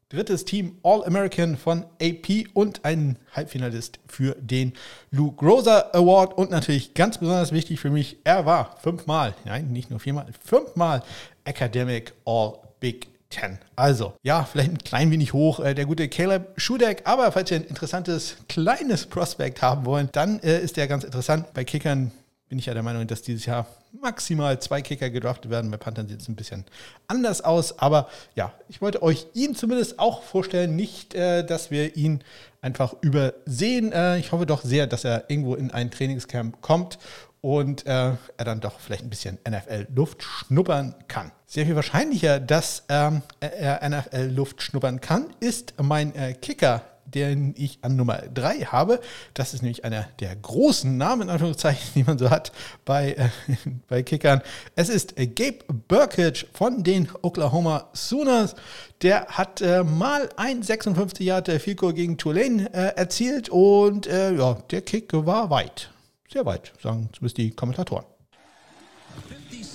drittes 0.08 0.44
Team 0.44 0.78
All-American 0.84 1.56
von 1.56 1.84
AP 2.00 2.46
und 2.54 2.84
ein 2.84 3.18
Halbfinalist 3.34 3.98
für 4.06 4.36
den 4.38 4.72
Lou 5.10 5.32
Groza 5.32 5.90
Award. 5.92 6.38
Und 6.38 6.50
natürlich 6.50 6.94
ganz 6.94 7.18
besonders 7.18 7.50
wichtig 7.50 7.80
für 7.80 7.90
mich, 7.90 8.18
er 8.22 8.46
war 8.46 8.76
fünfmal, 8.80 9.34
nein, 9.44 9.72
nicht 9.72 9.90
nur 9.90 9.98
viermal, 9.98 10.26
fünfmal 10.44 11.02
Academic 11.44 12.12
All 12.24 12.58
Big 12.78 13.08
Ten. 13.30 13.58
Also, 13.74 14.14
ja, 14.22 14.44
vielleicht 14.44 14.70
ein 14.70 14.78
klein 14.78 15.10
wenig 15.10 15.32
hoch, 15.32 15.58
äh, 15.58 15.74
der 15.74 15.86
gute 15.86 16.08
Caleb 16.08 16.52
Schudeck, 16.56 17.02
aber 17.04 17.32
falls 17.32 17.50
ihr 17.50 17.56
ein 17.56 17.64
interessantes 17.64 18.36
kleines 18.48 19.06
Prospect 19.06 19.60
haben 19.60 19.84
wollt, 19.84 20.14
dann 20.14 20.38
äh, 20.40 20.60
ist 20.60 20.76
der 20.76 20.86
ganz 20.86 21.02
interessant. 21.02 21.52
Bei 21.52 21.64
Kickern 21.64 22.12
bin 22.48 22.58
ich 22.58 22.66
ja 22.66 22.74
der 22.74 22.82
Meinung, 22.82 23.06
dass 23.06 23.22
dieses 23.22 23.46
Jahr 23.46 23.66
maximal 24.00 24.60
zwei 24.60 24.80
Kicker 24.80 25.10
gedraftet 25.10 25.50
werden. 25.50 25.70
Bei 25.70 25.76
Panthern 25.76 26.08
sieht 26.08 26.20
es 26.20 26.28
ein 26.28 26.36
bisschen 26.36 26.64
anders 27.08 27.40
aus. 27.40 27.78
Aber 27.78 28.08
ja, 28.34 28.52
ich 28.68 28.80
wollte 28.80 29.02
euch 29.02 29.26
ihn 29.34 29.54
zumindest 29.54 29.98
auch 29.98 30.22
vorstellen. 30.22 30.76
Nicht, 30.76 31.14
äh, 31.14 31.44
dass 31.44 31.70
wir 31.70 31.96
ihn 31.96 32.22
einfach 32.60 32.94
übersehen. 33.00 33.92
Äh, 33.92 34.18
ich 34.18 34.30
hoffe 34.30 34.46
doch 34.46 34.62
sehr, 34.62 34.86
dass 34.86 35.04
er 35.04 35.28
irgendwo 35.28 35.54
in 35.54 35.72
ein 35.72 35.90
Trainingscamp 35.90 36.60
kommt 36.60 36.98
und 37.40 37.86
äh, 37.86 38.12
er 38.36 38.44
dann 38.44 38.60
doch 38.60 38.78
vielleicht 38.78 39.04
ein 39.04 39.10
bisschen 39.10 39.38
NFL-Luft 39.48 40.22
schnuppern 40.22 40.94
kann. 41.08 41.32
Sehr 41.46 41.66
viel 41.66 41.76
wahrscheinlicher, 41.76 42.40
dass 42.40 42.84
ähm, 42.88 43.22
er 43.40 43.88
NFL-Luft 43.88 44.62
schnuppern 44.62 45.00
kann, 45.00 45.26
ist 45.40 45.74
mein 45.80 46.14
äh, 46.14 46.34
Kicker 46.34 46.82
den 47.06 47.54
ich 47.56 47.78
an 47.82 47.96
Nummer 47.96 48.18
3 48.18 48.66
habe. 48.66 49.00
Das 49.34 49.54
ist 49.54 49.62
nämlich 49.62 49.84
einer 49.84 50.08
der 50.20 50.34
großen 50.36 50.96
Namen, 50.96 51.22
in 51.22 51.30
Anführungszeichen, 51.30 51.88
die 51.94 52.04
man 52.04 52.18
so 52.18 52.30
hat 52.30 52.52
bei, 52.84 53.12
äh, 53.12 53.28
bei 53.88 54.02
Kickern. 54.02 54.42
Es 54.74 54.88
ist 54.88 55.18
äh, 55.18 55.26
Gabe 55.26 55.64
Burkage 55.88 56.46
von 56.52 56.82
den 56.82 57.08
Oklahoma 57.22 57.88
Sooners. 57.92 58.54
Der 59.02 59.26
hat 59.26 59.60
äh, 59.60 59.84
mal 59.84 60.28
ein 60.36 60.62
56 60.62 61.26
Jahre 61.26 61.58
Field 61.58 61.78
Goal 61.78 61.92
gegen 61.92 62.16
Tulane 62.16 62.72
äh, 62.72 62.96
erzielt 62.96 63.48
und 63.48 64.06
äh, 64.06 64.34
ja, 64.34 64.54
der 64.70 64.82
Kick 64.82 65.12
war 65.12 65.50
weit. 65.50 65.90
Sehr 66.32 66.44
weit, 66.44 66.72
sagen 66.82 67.08
zumindest 67.12 67.38
die 67.38 67.50
Kommentatoren. 67.50 68.04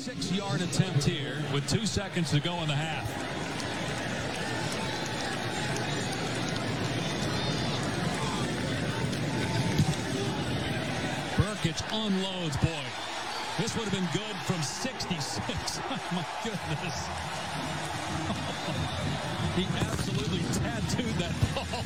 56 0.01 0.37
yard 0.37 0.61
attempt 0.61 1.03
here 1.03 1.35
with 1.53 1.65
two 1.67 1.85
seconds 1.85 2.31
to 2.31 2.39
go 2.39 2.53
in 2.61 2.67
the 2.67 2.75
half. 2.75 3.30
Burkett 11.61 11.83
unloads, 11.91 12.57
boy. 12.57 12.83
This 13.59 13.75
would 13.75 13.87
have 13.87 13.93
been 13.93 14.07
good 14.13 14.35
from 14.45 14.63
66. 14.63 15.79
Oh, 15.91 15.99
my 16.11 16.25
goodness. 16.43 17.07
he 19.55 19.67
absolutely 19.79 20.39
tattooed 20.59 21.19
that 21.19 21.33
ball. 21.53 21.83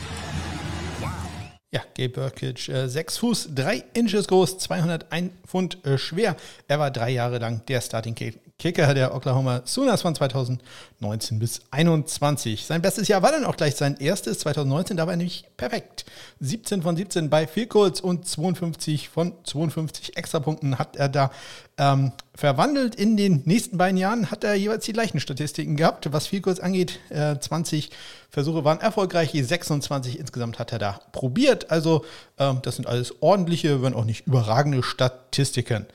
Ja, 1.71 1.81
Gabe 1.93 2.31
äh, 2.41 2.87
6 2.87 3.17
Fuß, 3.17 3.49
3 3.53 3.83
Inches 3.93 4.27
groß, 4.29 4.59
201 4.59 5.31
Pfund 5.45 5.85
äh, 5.85 5.97
schwer. 5.97 6.37
Er 6.69 6.79
war 6.79 6.89
drei 6.89 7.09
Jahre 7.09 7.39
lang 7.39 7.65
der 7.67 7.81
Starting 7.81 8.15
Kicker 8.57 8.93
der 8.93 9.13
Oklahoma 9.13 9.61
Sooners 9.65 10.01
von 10.01 10.15
2019 10.15 11.39
bis 11.39 11.55
2021. 11.55 12.65
Sein 12.65 12.81
bestes 12.81 13.09
Jahr 13.09 13.21
war 13.21 13.31
dann 13.31 13.43
auch 13.43 13.57
gleich 13.57 13.75
sein 13.75 13.97
erstes, 13.97 14.39
2019, 14.39 14.95
da 14.95 15.05
war 15.05 15.13
er 15.13 15.17
nämlich 15.17 15.45
perfekt. 15.57 16.05
17 16.39 16.81
von 16.81 16.95
17 16.95 17.29
bei 17.29 17.47
Field 17.47 17.69
Goals 17.69 17.99
und 17.99 18.27
52 18.27 19.09
von 19.09 19.33
52 19.43 20.15
Extrapunkten 20.15 20.79
hat 20.79 20.95
er 20.95 21.09
da 21.09 21.31
ähm, 21.77 22.13
verwandelt. 22.33 22.95
In 22.95 23.17
den 23.17 23.41
nächsten 23.45 23.77
beiden 23.77 23.97
Jahren 23.97 24.31
hat 24.31 24.45
er 24.45 24.55
jeweils 24.55 24.85
die 24.85 24.93
gleichen 24.93 25.19
Statistiken 25.19 25.75
gehabt, 25.75 26.11
was 26.13 26.27
Field 26.27 26.43
Goals 26.43 26.61
angeht. 26.61 26.99
Äh, 27.09 27.37
20 27.37 27.91
Versuche 28.29 28.63
waren 28.63 28.79
erfolgreich, 28.79 29.31
26 29.33 30.17
insgesamt 30.17 30.59
hat 30.59 30.71
er 30.71 30.79
da 30.79 30.99
probiert. 31.11 31.71
Also 31.71 32.05
ähm, 32.37 32.59
das 32.61 32.77
sind 32.77 32.87
alles 32.87 33.21
ordentliche, 33.21 33.81
wenn 33.81 33.93
auch 33.93 34.05
nicht 34.05 34.27
überragende 34.27 34.81
Statistiken. 34.81 35.85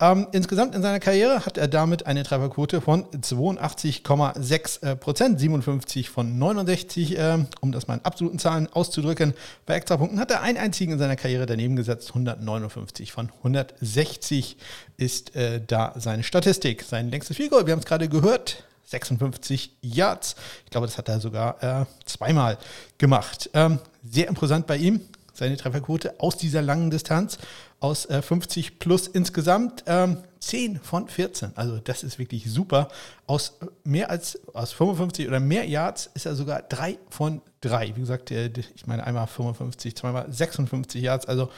Ähm, 0.00 0.28
insgesamt 0.30 0.76
in 0.76 0.82
seiner 0.82 1.00
Karriere 1.00 1.44
hat 1.44 1.58
er 1.58 1.66
damit 1.66 2.06
eine 2.06 2.22
Trefferquote 2.22 2.80
von 2.80 3.06
82,6 3.06 4.82
äh, 4.82 4.94
Prozent, 4.94 5.40
57 5.40 6.08
von 6.08 6.38
69, 6.38 7.18
äh, 7.18 7.38
um 7.60 7.72
das 7.72 7.88
mal 7.88 7.94
in 7.94 8.04
absoluten 8.04 8.38
Zahlen 8.38 8.68
auszudrücken. 8.72 9.34
Bei 9.66 9.74
Extrapunkten 9.74 10.20
hat 10.20 10.30
er 10.30 10.40
einen 10.40 10.56
einzigen 10.56 10.92
in 10.92 10.98
seiner 11.00 11.16
Karriere 11.16 11.46
daneben 11.46 11.74
gesetzt, 11.74 12.10
159 12.10 13.10
von 13.10 13.32
160 13.38 14.56
ist 14.98 15.34
äh, 15.34 15.60
da 15.66 15.94
seine 15.96 16.22
Statistik. 16.22 16.84
Sein 16.84 17.10
längstes 17.10 17.36
Figur, 17.36 17.66
wir 17.66 17.72
haben 17.72 17.80
es 17.80 17.86
gerade 17.86 18.08
gehört, 18.08 18.62
56 18.84 19.72
Yards. 19.82 20.36
Ich 20.64 20.70
glaube, 20.70 20.86
das 20.86 20.96
hat 20.96 21.08
er 21.08 21.18
sogar 21.18 21.60
äh, 21.60 21.86
zweimal 22.04 22.56
gemacht. 22.98 23.50
Ähm, 23.52 23.80
sehr 24.08 24.28
imposant 24.28 24.68
bei 24.68 24.76
ihm, 24.76 25.00
seine 25.32 25.56
Trefferquote 25.56 26.20
aus 26.20 26.36
dieser 26.36 26.62
langen 26.62 26.90
Distanz 26.90 27.38
aus 27.80 28.06
äh, 28.06 28.22
50 28.22 28.78
plus 28.78 29.06
insgesamt. 29.06 29.84
Ähm, 29.86 30.18
10 30.40 30.78
von 30.80 31.08
14. 31.08 31.52
Also 31.56 31.78
das 31.78 32.02
ist 32.02 32.18
wirklich 32.18 32.50
super. 32.50 32.88
Aus 33.26 33.54
äh, 33.60 33.66
mehr 33.84 34.10
als 34.10 34.38
aus 34.54 34.72
55 34.72 35.28
oder 35.28 35.40
mehr 35.40 35.66
Yards 35.66 36.10
ist 36.14 36.26
er 36.26 36.34
sogar 36.34 36.62
3 36.62 36.98
von 37.10 37.42
3. 37.60 37.96
Wie 37.96 38.00
gesagt, 38.00 38.30
äh, 38.30 38.50
ich 38.74 38.86
meine 38.86 39.04
einmal 39.04 39.26
55, 39.26 39.96
zweimal 39.96 40.30
56 40.32 41.02
Yards. 41.02 41.26
Also 41.26 41.50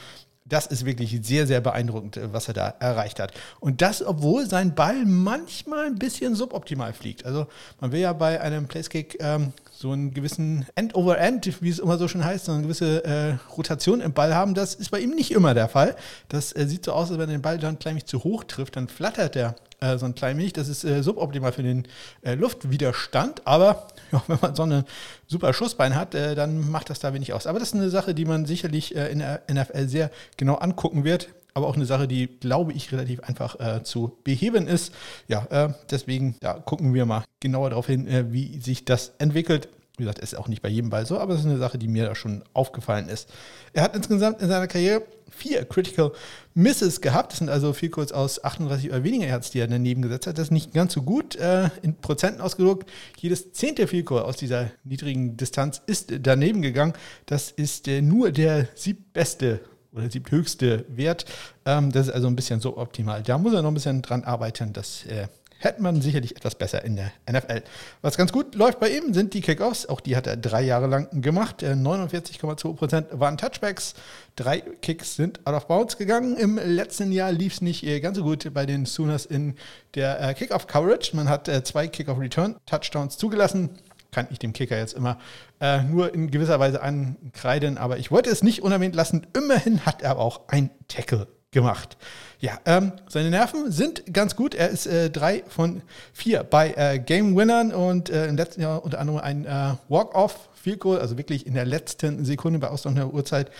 das 0.45 0.67
ist 0.67 0.85
wirklich 0.85 1.17
sehr, 1.23 1.47
sehr 1.47 1.61
beeindruckend, 1.61 2.17
äh, 2.17 2.33
was 2.33 2.47
er 2.47 2.53
da 2.53 2.67
erreicht 2.79 3.19
hat. 3.19 3.33
Und 3.59 3.81
das, 3.81 4.05
obwohl 4.05 4.47
sein 4.47 4.75
Ball 4.75 5.05
manchmal 5.05 5.85
ein 5.85 5.95
bisschen 5.95 6.35
suboptimal 6.35 6.93
fliegt. 6.93 7.25
Also 7.25 7.47
man 7.79 7.91
will 7.91 8.01
ja 8.01 8.13
bei 8.13 8.41
einem 8.41 8.67
Placekick 8.67 9.17
ähm, 9.19 9.53
so 9.81 9.91
einen 9.91 10.13
gewissen 10.13 10.65
End-over-End, 10.75 11.61
wie 11.61 11.69
es 11.69 11.79
immer 11.79 11.97
so 11.97 12.07
schön 12.07 12.23
heißt, 12.23 12.45
so 12.45 12.51
eine 12.51 12.61
gewisse 12.61 13.03
äh, 13.03 13.33
Rotation 13.57 13.99
im 13.99 14.13
Ball 14.13 14.35
haben. 14.35 14.53
Das 14.53 14.75
ist 14.75 14.91
bei 14.91 14.99
ihm 14.99 15.11
nicht 15.11 15.31
immer 15.31 15.53
der 15.53 15.67
Fall. 15.67 15.95
Das 16.29 16.55
äh, 16.55 16.67
sieht 16.67 16.85
so 16.85 16.93
aus, 16.93 17.09
als 17.09 17.19
wenn 17.19 17.29
er 17.29 17.37
den 17.37 17.41
Ball 17.41 17.57
dann 17.57 17.79
klein 17.79 17.95
wenig 17.95 18.05
zu 18.05 18.23
hoch 18.23 18.43
trifft, 18.43 18.75
dann 18.75 18.87
flattert 18.87 19.35
der 19.35 19.55
äh, 19.79 19.97
so 19.97 20.05
ein 20.05 20.13
klein 20.13 20.37
wenig. 20.37 20.53
Das 20.53 20.67
ist 20.67 20.83
äh, 20.83 21.01
suboptimal 21.01 21.51
für 21.51 21.63
den 21.63 21.87
äh, 22.21 22.35
Luftwiderstand. 22.35 23.45
Aber 23.45 23.87
ja, 24.11 24.23
wenn 24.27 24.37
man 24.41 24.55
so 24.55 24.63
ein 24.63 24.83
super 25.27 25.53
Schussbein 25.53 25.95
hat, 25.95 26.13
äh, 26.13 26.35
dann 26.35 26.69
macht 26.69 26.91
das 26.91 26.99
da 26.99 27.13
wenig 27.13 27.33
aus. 27.33 27.47
Aber 27.47 27.59
das 27.59 27.69
ist 27.69 27.75
eine 27.75 27.89
Sache, 27.89 28.13
die 28.13 28.25
man 28.25 28.45
sicherlich 28.45 28.93
in 28.93 29.19
der 29.19 29.41
NFL 29.51 29.87
sehr 29.87 30.11
genau 30.37 30.55
angucken 30.55 31.03
wird 31.03 31.29
aber 31.53 31.67
auch 31.67 31.75
eine 31.75 31.85
Sache, 31.85 32.07
die, 32.07 32.27
glaube 32.27 32.73
ich, 32.73 32.91
relativ 32.91 33.21
einfach 33.21 33.59
äh, 33.59 33.83
zu 33.83 34.17
beheben 34.23 34.67
ist. 34.67 34.93
Ja, 35.27 35.45
äh, 35.49 35.73
deswegen 35.89 36.35
ja, 36.41 36.53
gucken 36.53 36.93
wir 36.93 37.05
mal 37.05 37.23
genauer 37.39 37.71
darauf 37.71 37.87
hin, 37.87 38.07
äh, 38.07 38.31
wie 38.31 38.59
sich 38.59 38.85
das 38.85 39.13
entwickelt. 39.17 39.69
Wie 39.97 40.03
gesagt, 40.03 40.19
ist 40.19 40.37
auch 40.37 40.47
nicht 40.47 40.61
bei 40.61 40.69
jedem 40.69 40.89
Ball 40.89 41.05
so, 41.05 41.19
aber 41.19 41.33
es 41.33 41.41
ist 41.41 41.45
eine 41.45 41.57
Sache, 41.57 41.77
die 41.77 41.87
mir 41.87 42.05
da 42.05 42.15
schon 42.15 42.43
aufgefallen 42.53 43.09
ist. 43.09 43.29
Er 43.73 43.83
hat 43.83 43.95
insgesamt 43.95 44.41
in 44.41 44.47
seiner 44.47 44.67
Karriere 44.67 45.03
vier 45.29 45.65
Critical 45.65 46.11
Misses 46.53 47.01
gehabt. 47.01 47.31
Das 47.31 47.39
sind 47.39 47.49
also 47.49 47.73
viel 47.73 47.89
kurz 47.89 48.11
aus 48.11 48.43
38 48.43 48.89
oder 48.89 49.03
weniger 49.03 49.25
Hertz, 49.25 49.51
die 49.51 49.59
er 49.59 49.67
daneben 49.67 50.01
gesetzt 50.01 50.27
hat. 50.27 50.37
Das 50.37 50.45
ist 50.45 50.51
nicht 50.51 50.73
ganz 50.73 50.93
so 50.93 51.01
gut 51.01 51.35
äh, 51.35 51.69
in 51.81 51.95
Prozenten 51.95 52.41
ausgedruckt. 52.41 52.89
Jedes 53.17 53.53
zehnte 53.53 53.87
Vielkur 53.87 54.25
aus 54.25 54.37
dieser 54.37 54.71
niedrigen 54.83 55.37
Distanz 55.37 55.81
ist 55.85 56.13
daneben 56.21 56.61
gegangen. 56.61 56.93
Das 57.25 57.51
ist 57.51 57.87
äh, 57.87 58.01
nur 58.01 58.31
der 58.31 58.67
siebbeste 58.75 59.61
oder 59.93 60.09
siebthöchste 60.09 60.85
Wert. 60.89 61.25
Ähm, 61.65 61.91
das 61.91 62.07
ist 62.07 62.13
also 62.13 62.27
ein 62.27 62.35
bisschen 62.35 62.59
so 62.59 62.77
optimal. 62.77 63.23
Da 63.23 63.37
muss 63.37 63.53
er 63.53 63.61
noch 63.61 63.71
ein 63.71 63.75
bisschen 63.75 64.01
dran 64.01 64.23
arbeiten. 64.23 64.73
Das 64.73 65.05
äh, 65.05 65.27
hätte 65.61 65.81
man 65.81 66.01
sicherlich 66.01 66.35
etwas 66.35 66.55
besser 66.55 66.83
in 66.83 66.95
der 66.95 67.11
NFL. 67.29 67.61
Was 68.01 68.17
ganz 68.17 68.31
gut 68.31 68.55
läuft 68.55 68.79
bei 68.79 68.89
ihm, 68.89 69.13
sind 69.13 69.33
die 69.33 69.41
Kickoffs. 69.41 69.85
Auch 69.85 70.01
die 70.01 70.15
hat 70.15 70.27
er 70.27 70.35
drei 70.37 70.63
Jahre 70.63 70.87
lang 70.87 71.21
gemacht. 71.21 71.63
49,2% 71.63 73.19
waren 73.19 73.37
Touchbacks. 73.37 73.93
Drei 74.35 74.61
Kicks 74.61 75.15
sind 75.15 75.45
out 75.45 75.55
of 75.55 75.67
bounds 75.67 75.97
gegangen. 75.97 76.35
Im 76.35 76.57
letzten 76.57 77.11
Jahr 77.11 77.31
lief 77.31 77.53
es 77.53 77.61
nicht 77.61 77.83
äh, 77.83 77.99
ganz 77.99 78.17
so 78.17 78.23
gut 78.23 78.51
bei 78.53 78.65
den 78.65 78.85
Sooners 78.85 79.25
in 79.25 79.55
der 79.95 80.19
äh, 80.21 80.33
Kickoff-Coverage. 80.33 81.15
Man 81.15 81.29
hat 81.29 81.47
äh, 81.47 81.63
zwei 81.63 81.87
Kickoff-Return-Touchdowns 81.87 83.17
zugelassen 83.17 83.69
kann 84.11 84.27
ich 84.29 84.39
dem 84.39 84.53
Kicker 84.53 84.77
jetzt 84.77 84.93
immer 84.93 85.17
äh, 85.59 85.83
nur 85.83 86.13
in 86.13 86.29
gewisser 86.29 86.59
Weise 86.59 86.81
ankreiden, 86.81 87.77
aber 87.77 87.97
ich 87.97 88.11
wollte 88.11 88.29
es 88.29 88.43
nicht 88.43 88.61
unerwähnt 88.61 88.95
lassen. 88.95 89.25
Immerhin 89.35 89.85
hat 89.85 90.01
er 90.01 90.19
auch 90.19 90.41
ein 90.49 90.69
Tackle 90.87 91.27
gemacht. 91.51 91.97
Ja, 92.39 92.59
ähm, 92.65 92.93
seine 93.07 93.29
Nerven 93.29 93.71
sind 93.71 94.13
ganz 94.13 94.35
gut. 94.35 94.55
Er 94.55 94.69
ist 94.69 94.85
äh, 94.87 95.09
drei 95.09 95.43
von 95.47 95.81
vier 96.11 96.43
bei 96.43 96.73
äh, 96.75 96.99
Game 96.99 97.35
Winnern 97.37 97.71
und 97.71 98.09
äh, 98.09 98.27
im 98.27 98.35
letzten 98.35 98.61
Jahr 98.61 98.83
unter 98.83 98.99
anderem 98.99 99.19
ein 99.19 99.45
äh, 99.45 99.75
Walk-Off 99.89 100.49
Field 100.53 100.79
Goal, 100.79 100.99
also 100.99 101.17
wirklich 101.17 101.45
in 101.45 101.53
der 101.53 101.65
letzten 101.65 102.25
Sekunde 102.25 102.59
bei 102.59 102.69
ausdauernder 102.69 103.13
Uhrzeit 103.13 103.51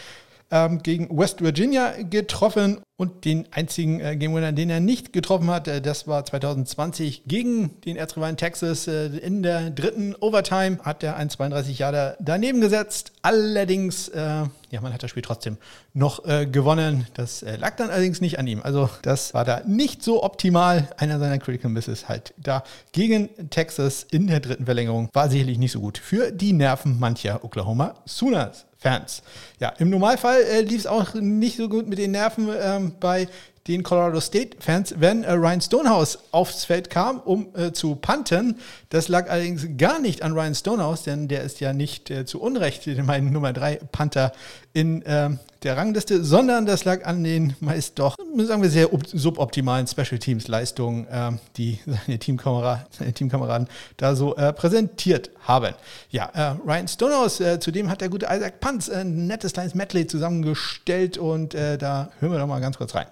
ähm, 0.52 0.84
gegen 0.84 1.18
West 1.18 1.42
Virginia 1.42 1.94
getroffen 2.04 2.82
und 2.98 3.26
den 3.26 3.48
einzigen 3.52 4.00
äh, 4.00 4.16
Game 4.16 4.36
Winner, 4.36 4.52
den 4.52 4.70
er 4.70 4.80
nicht 4.80 5.12
getroffen 5.14 5.50
hat, 5.50 5.68
äh, 5.68 5.82
das 5.82 6.08
war 6.08 6.24
2020 6.24 7.24
gegen 7.26 7.82
den 7.82 7.96
Erzrivalen 7.96 8.38
Texas. 8.38 8.88
Äh, 8.88 9.08
in 9.18 9.42
der 9.42 9.72
dritten 9.72 10.14
Overtime 10.20 10.78
hat 10.84 11.02
er 11.04 11.16
ein 11.16 11.30
32 11.30 11.80
Jahre 11.80 12.16
daneben 12.20 12.62
gesetzt. 12.62 13.14
Allerdings, 13.22 14.10
äh, 14.10 14.20
ja, 14.20 14.82
man 14.82 14.94
hat 14.94 15.02
das 15.02 15.10
Spiel 15.10 15.24
trotzdem 15.24 15.58
noch 15.94 16.26
äh, 16.26 16.46
gewonnen. 16.46 17.08
Das 17.14 17.42
äh, 17.42 17.56
lag 17.56 17.76
dann 17.78 17.90
allerdings 17.90 18.22
nicht 18.22 18.38
an 18.38 18.46
ihm. 18.46 18.62
Also 18.62 18.90
das 19.02 19.34
war 19.34 19.46
da 19.46 19.62
nicht 19.66 20.04
so 20.04 20.24
optimal. 20.24 20.90
Einer 20.98 21.18
seiner 21.18 21.40
Critical 21.40 21.72
Misses 21.72 22.08
halt 22.08 22.34
da 22.38 22.64
gegen 22.92 23.30
Texas 23.50 24.06
in 24.12 24.28
der 24.28 24.42
dritten 24.42 24.66
Verlängerung 24.66 25.10
war 25.14 25.30
sicherlich 25.30 25.58
nicht 25.58 25.72
so 25.72 25.80
gut 25.80 25.98
für 25.98 26.32
die 26.32 26.54
Nerven 26.54 27.00
mancher 27.00 27.44
Oklahoma 27.44 27.96
Sooners. 28.06 28.66
Fans. 28.82 29.22
Ja, 29.60 29.70
im 29.78 29.92
Normalfall 29.92 30.42
äh, 30.42 30.62
lief 30.62 30.80
es 30.80 30.88
auch 30.88 31.14
nicht 31.14 31.56
so 31.56 31.70
gut 31.70 31.88
mit 31.88 32.00
den 32.00 32.12
Nerven 32.12 32.50
ähm, 32.60 32.94
bei 33.00 33.28
den 33.68 33.84
Colorado 33.84 34.20
State-Fans, 34.20 34.96
wenn 34.98 35.24
äh, 35.24 35.34
Ryan 35.34 35.62
Stonehouse 35.62 36.20
aufs 36.32 36.66
Feld 36.66 36.90
kam, 36.90 37.20
um 37.20 37.48
äh, 37.56 37.72
zu 37.72 37.96
punten. 37.96 38.58
Das 38.90 39.08
lag 39.08 39.30
allerdings 39.30 39.68
gar 39.78 40.00
nicht 40.00 40.24
an 40.24 40.34
Ryan 40.34 40.56
Stonehouse, 40.56 41.04
denn 41.04 41.28
der 41.28 41.44
ist 41.44 41.60
ja 41.60 41.74
nicht 41.74 42.10
äh, 42.10 42.26
zu 42.26 42.42
Unrecht 42.42 42.88
mein 43.06 43.32
Nummer 43.32 43.54
3 43.54 43.82
Panther 43.92 44.32
in 44.74 45.04
ähm, 45.06 45.40
der 45.64 45.78
Rangliste, 45.78 46.24
sondern 46.24 46.66
das 46.66 46.86
lag 46.86 47.06
an 47.06 47.24
den 47.24 47.56
meist 47.60 48.00
doch, 48.00 48.16
sagen 48.38 48.64
wir, 48.64 48.70
sehr 48.70 48.90
suboptimalen 49.14 49.86
Special 49.86 50.18
Teams 50.18 50.48
Leistungen, 50.48 51.06
ähm, 51.12 51.40
die 51.58 51.80
seine, 51.86 52.18
Teamkamera, 52.18 52.86
seine 52.90 53.14
Teamkameraden 53.14 53.68
da 53.98 54.16
so 54.16 54.36
äh, 54.38 54.54
präsentiert 54.54 55.30
haben. 55.42 55.76
Ja, 56.10 56.32
äh, 56.34 56.56
Ryan 56.66 56.88
Stonehouse, 56.88 57.42
äh, 57.42 57.60
zudem 57.60 57.90
hat 57.90 58.02
der 58.02 58.10
gute 58.10 58.26
Isaac 58.26 58.60
Panz 58.60 58.90
ein 58.90 59.28
nettes 59.28 59.54
kleines 59.54 59.76
Medley 59.76 60.08
zusammengestellt 60.08 61.18
und 61.18 61.54
da 61.54 62.10
hören 62.20 62.32
wir 62.32 62.40
doch 62.40 62.48
mal 62.48 62.60
ganz 62.60 62.78
kurz 62.78 62.96
rein. 62.96 63.08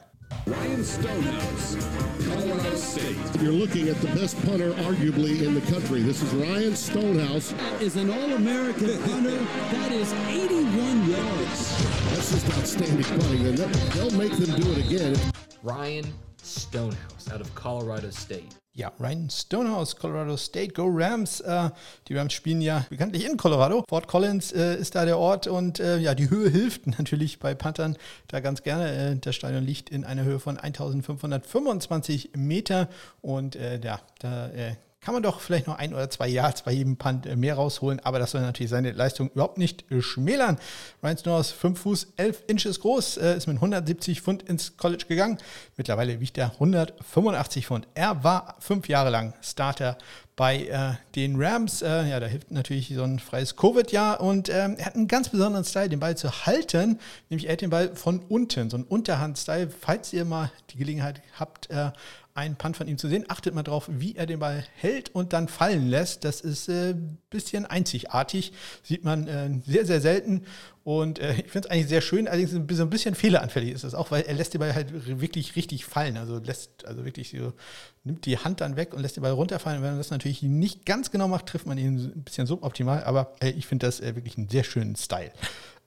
Ryan 0.46 0.84
Stonehouse, 0.84 1.76
Colorado 2.26 2.76
State. 2.76 3.18
You're 3.42 3.52
looking 3.52 3.90
at 3.90 3.98
the 4.02 4.08
best 4.08 4.42
punter, 4.46 4.72
arguably, 4.74 5.42
in 5.42 5.54
the 5.54 5.62
country. 5.62 6.02
This 6.02 6.22
is 6.22 6.34
Ryan 6.34 6.76
Stonehouse. 6.76 7.52
That 7.52 7.82
is 7.82 7.96
an 7.96 8.10
All 8.10 8.34
American 8.34 9.02
punter. 9.04 9.38
That 9.72 9.92
is 9.92 10.12
81 10.14 11.10
yards. 11.10 11.86
That's 12.10 12.32
just 12.32 12.58
outstanding 12.58 13.04
punting. 13.04 13.48
And 13.48 13.58
they'll, 13.58 14.10
they'll 14.10 14.18
make 14.18 14.32
them 14.32 14.60
do 14.60 14.72
it 14.72 14.86
again. 14.86 15.16
Ryan 15.64 16.06
Stonehouse 16.42 17.32
out 17.32 17.42
of 17.42 17.54
Colorado 17.56 18.10
State. 18.10 18.56
Ja, 18.74 18.94
Ryan 19.00 19.30
Stonehouse, 19.30 19.96
Colorado 19.96 20.38
State, 20.38 20.74
Go 20.74 20.88
Rams. 20.88 21.42
Äh, 21.42 21.72
die 22.08 22.16
Rams 22.16 22.34
spielen 22.34 22.62
ja 22.62 22.86
bekanntlich 22.90 23.26
in 23.26 23.36
Colorado. 23.36 23.84
Fort 23.90 24.08
Collins 24.08 24.52
äh, 24.52 24.76
ist 24.76 24.96
da 24.96 25.06
der 25.06 25.18
Ort 25.18 25.48
und 25.48 25.80
äh, 25.80 25.98
ja, 25.98 26.14
die 26.14 26.30
Höhe 26.30 26.50
hilft 26.50 26.86
natürlich 27.00 27.40
bei 27.40 27.56
Panthern 27.56 27.98
da 28.28 28.40
ganz 28.40 28.62
gerne. 28.64 28.92
Äh, 28.92 29.16
das 29.18 29.36
Stadion 29.36 29.64
liegt 29.66 29.90
in 29.90 30.06
einer 30.06 30.24
Höhe 30.24 30.40
von 30.40 30.58
1525 30.58 32.32
Meter 32.36 32.90
und 33.22 33.56
äh, 33.56 33.80
ja, 33.84 34.00
da 34.20 34.48
äh, 34.50 34.76
kann 35.02 35.14
man 35.14 35.24
doch 35.24 35.40
vielleicht 35.40 35.68
noch 35.68 35.78
ein 35.78 35.94
oder 35.94 36.10
zwei 36.10 36.28
Yards 36.28 36.64
bei 36.64 36.72
jedem 36.72 36.98
Punt 36.98 37.26
äh, 37.26 37.36
mehr 37.36 37.56
rausholen, 37.56 38.00
aber 38.02 38.20
das 38.20 38.32
soll 38.32 38.42
natürlich 38.42 38.70
seine 38.70 38.92
Leistung 38.92 39.30
überhaupt 39.30 39.58
nicht 39.58 39.90
äh, 39.92 40.02
schmälern. 40.02 40.58
Ryan 41.02 41.18
Snows, 41.18 41.52
5 41.52 41.80
Fuß, 41.80 42.08
11 42.18 42.44
Inches 42.48 42.80
groß, 42.82 43.18
äh, 43.18 43.38
ist 43.38 43.48
mit 43.48 43.56
170 43.58 44.22
Pfund 44.22 44.44
ins 44.44 44.76
College 44.76 45.06
gegangen. 45.08 45.38
Mittlerweile 45.78 46.20
wiegt 46.20 46.38
er 46.38 46.52
185 46.52 47.68
Pfund. 47.68 47.88
Er 47.94 48.24
war 48.24 48.56
fünf 48.60 48.90
Jahre 48.90 49.10
lang 49.10 49.34
Starter 49.42 49.98
bei 50.36 50.68
äh, 50.68 50.94
den 51.16 51.42
Rams. 51.42 51.82
Äh, 51.82 52.10
ja, 52.10 52.20
da 52.20 52.28
hilft 52.28 52.52
natürlich 52.52 52.94
so 52.94 53.04
ein 53.04 53.20
freies 53.20 53.56
Covid-Jahr 53.56 54.20
und 54.20 54.50
ähm, 54.50 54.76
er 54.78 54.86
hat 54.86 54.96
einen 54.96 55.08
ganz 55.08 55.30
besonderen 55.30 55.66
Style, 55.66 55.90
den 55.90 56.00
Ball 56.00 56.18
zu 56.18 56.46
halten, 56.46 57.00
nämlich 57.30 57.48
er 57.48 57.54
hat 57.54 57.62
den 57.62 57.70
Ball 57.70 57.96
von 57.96 58.20
unten, 58.28 58.70
so 58.70 58.78
ein 58.78 58.84
Unterhand-Style. 58.84 59.70
Falls 59.70 60.12
ihr 60.12 60.26
mal 60.26 60.52
die 60.72 60.78
Gelegenheit 60.78 61.22
habt, 61.38 61.70
äh, 61.70 61.92
einen 62.40 62.56
Punt 62.56 62.78
von 62.78 62.88
ihm 62.88 62.98
zu 62.98 63.08
sehen. 63.08 63.26
Achtet 63.28 63.54
mal 63.54 63.64
drauf, 63.64 63.90
wie 63.92 64.16
er 64.16 64.26
den 64.26 64.40
Ball 64.40 64.64
hält 64.76 65.14
und 65.14 65.34
dann 65.34 65.48
fallen 65.48 65.88
lässt. 65.88 66.24
Das 66.24 66.42
ist 66.42 66.70
ein 66.70 66.92
äh, 66.92 66.96
bisschen 67.30 67.66
einzigartig. 67.66 68.54
Sieht 68.82 69.04
man 69.04 69.28
äh, 69.28 69.50
sehr, 69.66 69.86
sehr 69.86 70.02
selten. 70.02 70.46
Und 70.84 71.20
äh, 71.20 71.34
ich 71.34 71.52
finde 71.52 71.68
es 71.68 71.72
eigentlich 71.72 71.88
sehr 71.88 72.02
schön. 72.02 72.28
Allerdings 72.28 72.52
so 72.52 72.58
ein 72.58 72.90
bisschen 72.90 73.16
fehleranfällig 73.16 73.72
ist 73.72 73.84
das 73.84 73.94
auch, 73.94 74.12
weil 74.12 74.24
er 74.24 74.34
lässt 74.34 74.54
den 74.54 74.60
Ball 74.60 74.74
halt 74.74 75.20
wirklich 75.20 75.56
richtig 75.56 75.86
fallen. 75.86 76.18
Also 76.18 76.40
lässt, 76.40 76.86
also 76.86 77.06
wirklich 77.06 77.30
so, 77.30 77.54
nimmt 78.04 78.26
die 78.26 78.38
Hand 78.38 78.62
dann 78.62 78.76
weg 78.76 78.94
und 78.94 79.02
lässt 79.02 79.18
den 79.18 79.24
Ball 79.24 79.34
runterfallen. 79.34 79.80
Und 79.80 79.84
wenn 79.84 79.92
man 79.92 80.00
das 80.00 80.10
natürlich 80.10 80.42
nicht 80.42 80.86
ganz 80.86 81.12
genau 81.12 81.28
macht, 81.28 81.48
trifft 81.48 81.68
man 81.68 81.78
ihn 81.78 81.98
ein 82.16 82.24
bisschen 82.24 82.48
suboptimal. 82.48 83.04
Aber 83.04 83.36
ich 83.42 83.68
finde 83.68 83.86
das 83.86 84.00
äh, 84.00 84.16
wirklich 84.16 84.38
einen 84.38 84.50
sehr 84.50 84.64
schönen 84.64 84.96
Style. 84.96 85.32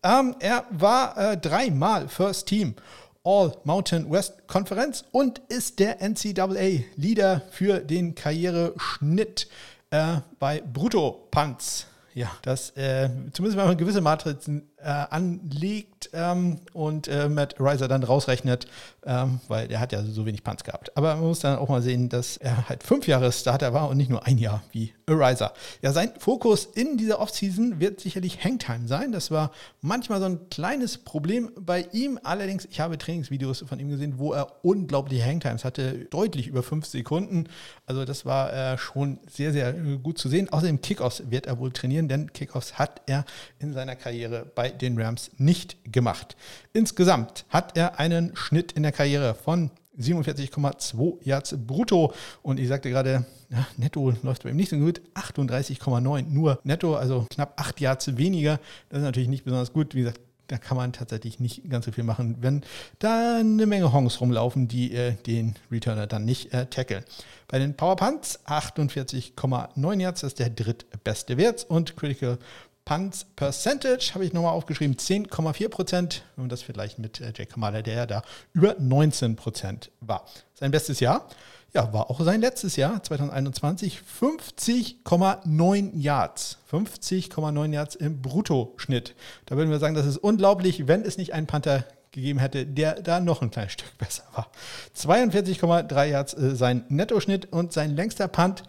Ähm, 0.03 0.35
er 0.41 0.67
war 0.71 1.17
äh, 1.17 1.37
dreimal 1.37 2.09
First 2.09 2.47
Team. 2.49 2.75
All 3.25 3.57
Mountain 3.65 4.11
West 4.11 4.49
Konferenz 4.49 5.05
und 5.13 5.39
ist 5.49 5.79
der 5.79 6.03
NCAA-Leader 6.03 7.43
für 7.51 7.79
den 7.79 8.17
Karriereschnitt 8.17 9.49
äh, 9.91 10.17
bei 10.41 10.61
Brutto-Punts. 10.61 11.87
Ja, 12.15 12.31
das, 12.43 12.71
äh, 12.71 13.09
zumindest 13.33 13.59
wenn 13.59 13.67
man 13.67 13.77
gewisse 13.77 14.01
Matrizen 14.01 14.72
äh, 14.83 14.89
anlegt 15.11 16.11
ähm, 16.13 16.59
und 16.73 17.09
äh, 17.09 17.29
Matt 17.29 17.57
Riser 17.59 17.89
dann 17.89 18.03
rausrechnet, 18.03 18.67
ähm, 19.05 19.41
weil 19.49 19.71
er 19.71 19.81
hat 19.81 19.93
ja 19.93 20.03
so 20.03 20.27
wenig 20.27 20.43
Punts 20.43 20.65
gehabt. 20.65 20.97
Aber 20.97 21.15
man 21.15 21.25
muss 21.25 21.41
dann 21.41 21.59
auch 21.59 21.69
mal 21.69 21.83
sehen, 21.83 22.09
dass 22.09 22.37
er 22.37 22.69
halt 22.69 22.83
fünf 22.83 23.07
Jahre 23.07 23.31
Starter 23.33 23.73
war 23.73 23.89
und 23.89 23.97
nicht 23.97 24.11
nur 24.11 24.27
ein 24.27 24.39
Jahr 24.39 24.63
wie 24.73 24.93
Riser. 25.09 25.53
Ja, 25.83 25.93
sein 25.93 26.13
Fokus 26.19 26.65
in 26.65 26.97
dieser 26.97 27.21
Offseason 27.21 27.81
wird 27.81 28.01
sicherlich 28.01 28.43
Hangtime 28.43 28.89
sein. 28.89 29.13
Das 29.13 29.31
war 29.31 29.53
manchmal 29.81 30.21
so 30.21 30.27
ein 30.27 30.49
kleines 30.51 30.99
Problem 30.99 31.51
bei 31.59 31.87
ihm. 31.93 32.19
Allerdings, 32.23 32.67
ich 32.71 32.81
habe 32.81 32.99
Trainingsvideos 32.99 33.65
von 33.69 33.79
ihm 33.79 33.91
gesehen, 33.91 34.19
wo 34.19 34.33
er 34.33 34.65
unglaubliche 34.65 35.25
Hangtimes 35.25 35.65
hatte, 35.65 36.07
deutlich 36.07 36.49
über 36.49 36.63
fünf 36.63 36.87
Sekunden. 36.87 37.49
Also 37.87 38.05
das 38.05 38.25
war 38.25 38.53
äh, 38.53 38.79
schon 38.79 39.19
sehr, 39.31 39.53
sehr 39.53 39.73
gut 39.73 40.19
zu 40.19 40.29
sehen. 40.29 40.49
Außerdem 40.49 40.81
Kickoffs 40.81 41.23
wird 41.31 41.47
er 41.47 41.59
wohl 41.59 41.73
trainieren, 41.73 42.09
denn 42.09 42.33
Kickoffs 42.33 42.79
hat 42.79 43.03
er 43.07 43.25
in 43.59 43.73
seiner 43.73 43.97
Karriere 43.97 44.47
bei 44.55 44.72
den 44.81 45.01
Rams 45.01 45.31
nicht 45.39 45.77
gemacht. 45.93 46.37
Insgesamt 46.73 47.45
hat 47.49 47.77
er 47.77 47.99
einen 47.99 48.35
Schnitt 48.37 48.73
in 48.73 48.83
der 48.83 48.93
Karriere 48.93 49.35
von 49.35 49.71
47,2 49.99 51.19
Yards 51.23 51.57
brutto. 51.67 52.13
Und 52.43 52.59
ich 52.59 52.69
sagte 52.69 52.91
gerade, 52.91 53.27
ja, 53.51 53.67
netto 53.77 54.13
läuft 54.23 54.45
bei 54.45 54.51
ihm 54.51 54.57
nicht 54.57 54.71
so 54.71 54.79
gut. 54.79 55.03
38,9 55.15 56.29
nur 56.29 56.59
netto, 56.65 56.95
also 56.95 57.27
knapp 57.31 57.61
8 57.61 57.81
Yards 57.81 58.17
weniger. 58.17 58.59
Das 58.89 58.99
ist 58.99 59.05
natürlich 59.05 59.29
nicht 59.29 59.45
besonders 59.45 59.73
gut. 59.73 59.95
Wie 59.95 60.01
gesagt, 60.01 60.21
da 60.49 60.59
kann 60.59 60.77
man 60.77 60.93
tatsächlich 60.93 61.41
nicht 61.41 61.69
ganz 61.71 61.87
so 61.87 61.93
viel 61.93 62.05
machen, 62.05 62.37
wenn 62.41 62.63
da 62.99 63.39
eine 63.39 63.65
Menge 63.65 63.93
Hongs 63.93 64.21
rumlaufen, 64.21 64.69
die 64.69 64.93
äh, 64.93 65.15
den 65.27 65.55
Returner 65.71 66.07
dann 66.07 66.25
nicht 66.25 66.53
äh, 66.53 66.67
tackeln. 66.67 67.05
Bei 67.49 67.59
den 67.59 67.75
Power 67.75 67.97
Punts 67.97 68.39
48,9 68.47 70.01
Yards, 70.01 70.21
das 70.21 70.33
ist 70.33 70.39
der 70.41 70.51
drittbeste 70.51 71.37
Wert 71.39 71.65
und 71.69 71.97
Critical 71.97 72.39
Punts 72.85 73.25
Percentage 73.37 74.13
habe 74.15 74.25
ich 74.25 74.33
nochmal 74.33 74.53
aufgeschrieben, 74.53 74.97
10,4 74.97 75.69
Prozent. 75.69 76.23
Man 76.37 76.49
das 76.49 76.63
vielleicht 76.63 76.99
mit 76.99 77.21
äh, 77.21 77.27
Jake 77.27 77.47
Kamala, 77.47 77.83
der 77.83 77.95
ja 77.95 78.07
da 78.07 78.23
über 78.53 78.77
19 78.79 79.37
Prozent 79.37 79.91
war. 80.01 80.27
Sein 80.55 80.71
bestes 80.71 81.01
Jahr, 81.01 81.29
ja, 81.75 81.93
war 81.93 82.11
auch 82.11 82.21
sein 82.21 82.41
letztes 82.41 82.77
Jahr, 82.77 83.03
2021, 83.03 84.01
50,9 84.21 85.99
Yards. 85.99 86.59
50,9 86.71 87.73
Yards 87.73 87.95
im 87.95 88.21
Bruttoschnitt. 88.21 89.15
Da 89.47 89.57
würden 89.57 89.71
wir 89.71 89.79
sagen, 89.79 89.95
das 89.95 90.07
ist 90.07 90.19
unglaublich, 90.19 90.87
wenn 90.87 91.03
es 91.03 91.17
nicht 91.17 91.33
einen 91.33 91.47
Panther 91.47 91.85
gegeben 92.11 92.41
hätte, 92.41 92.67
der 92.67 93.01
da 93.01 93.21
noch 93.21 93.41
ein 93.41 93.51
kleines 93.51 93.73
Stück 93.73 93.97
besser 93.99 94.25
war. 94.35 94.49
42,3 94.97 96.05
Yards 96.05 96.35
äh, 96.35 96.55
sein 96.55 96.85
Nettoschnitt 96.89 97.51
und 97.51 97.73
sein 97.73 97.97
längster 97.97 98.29
Punt 98.29 98.65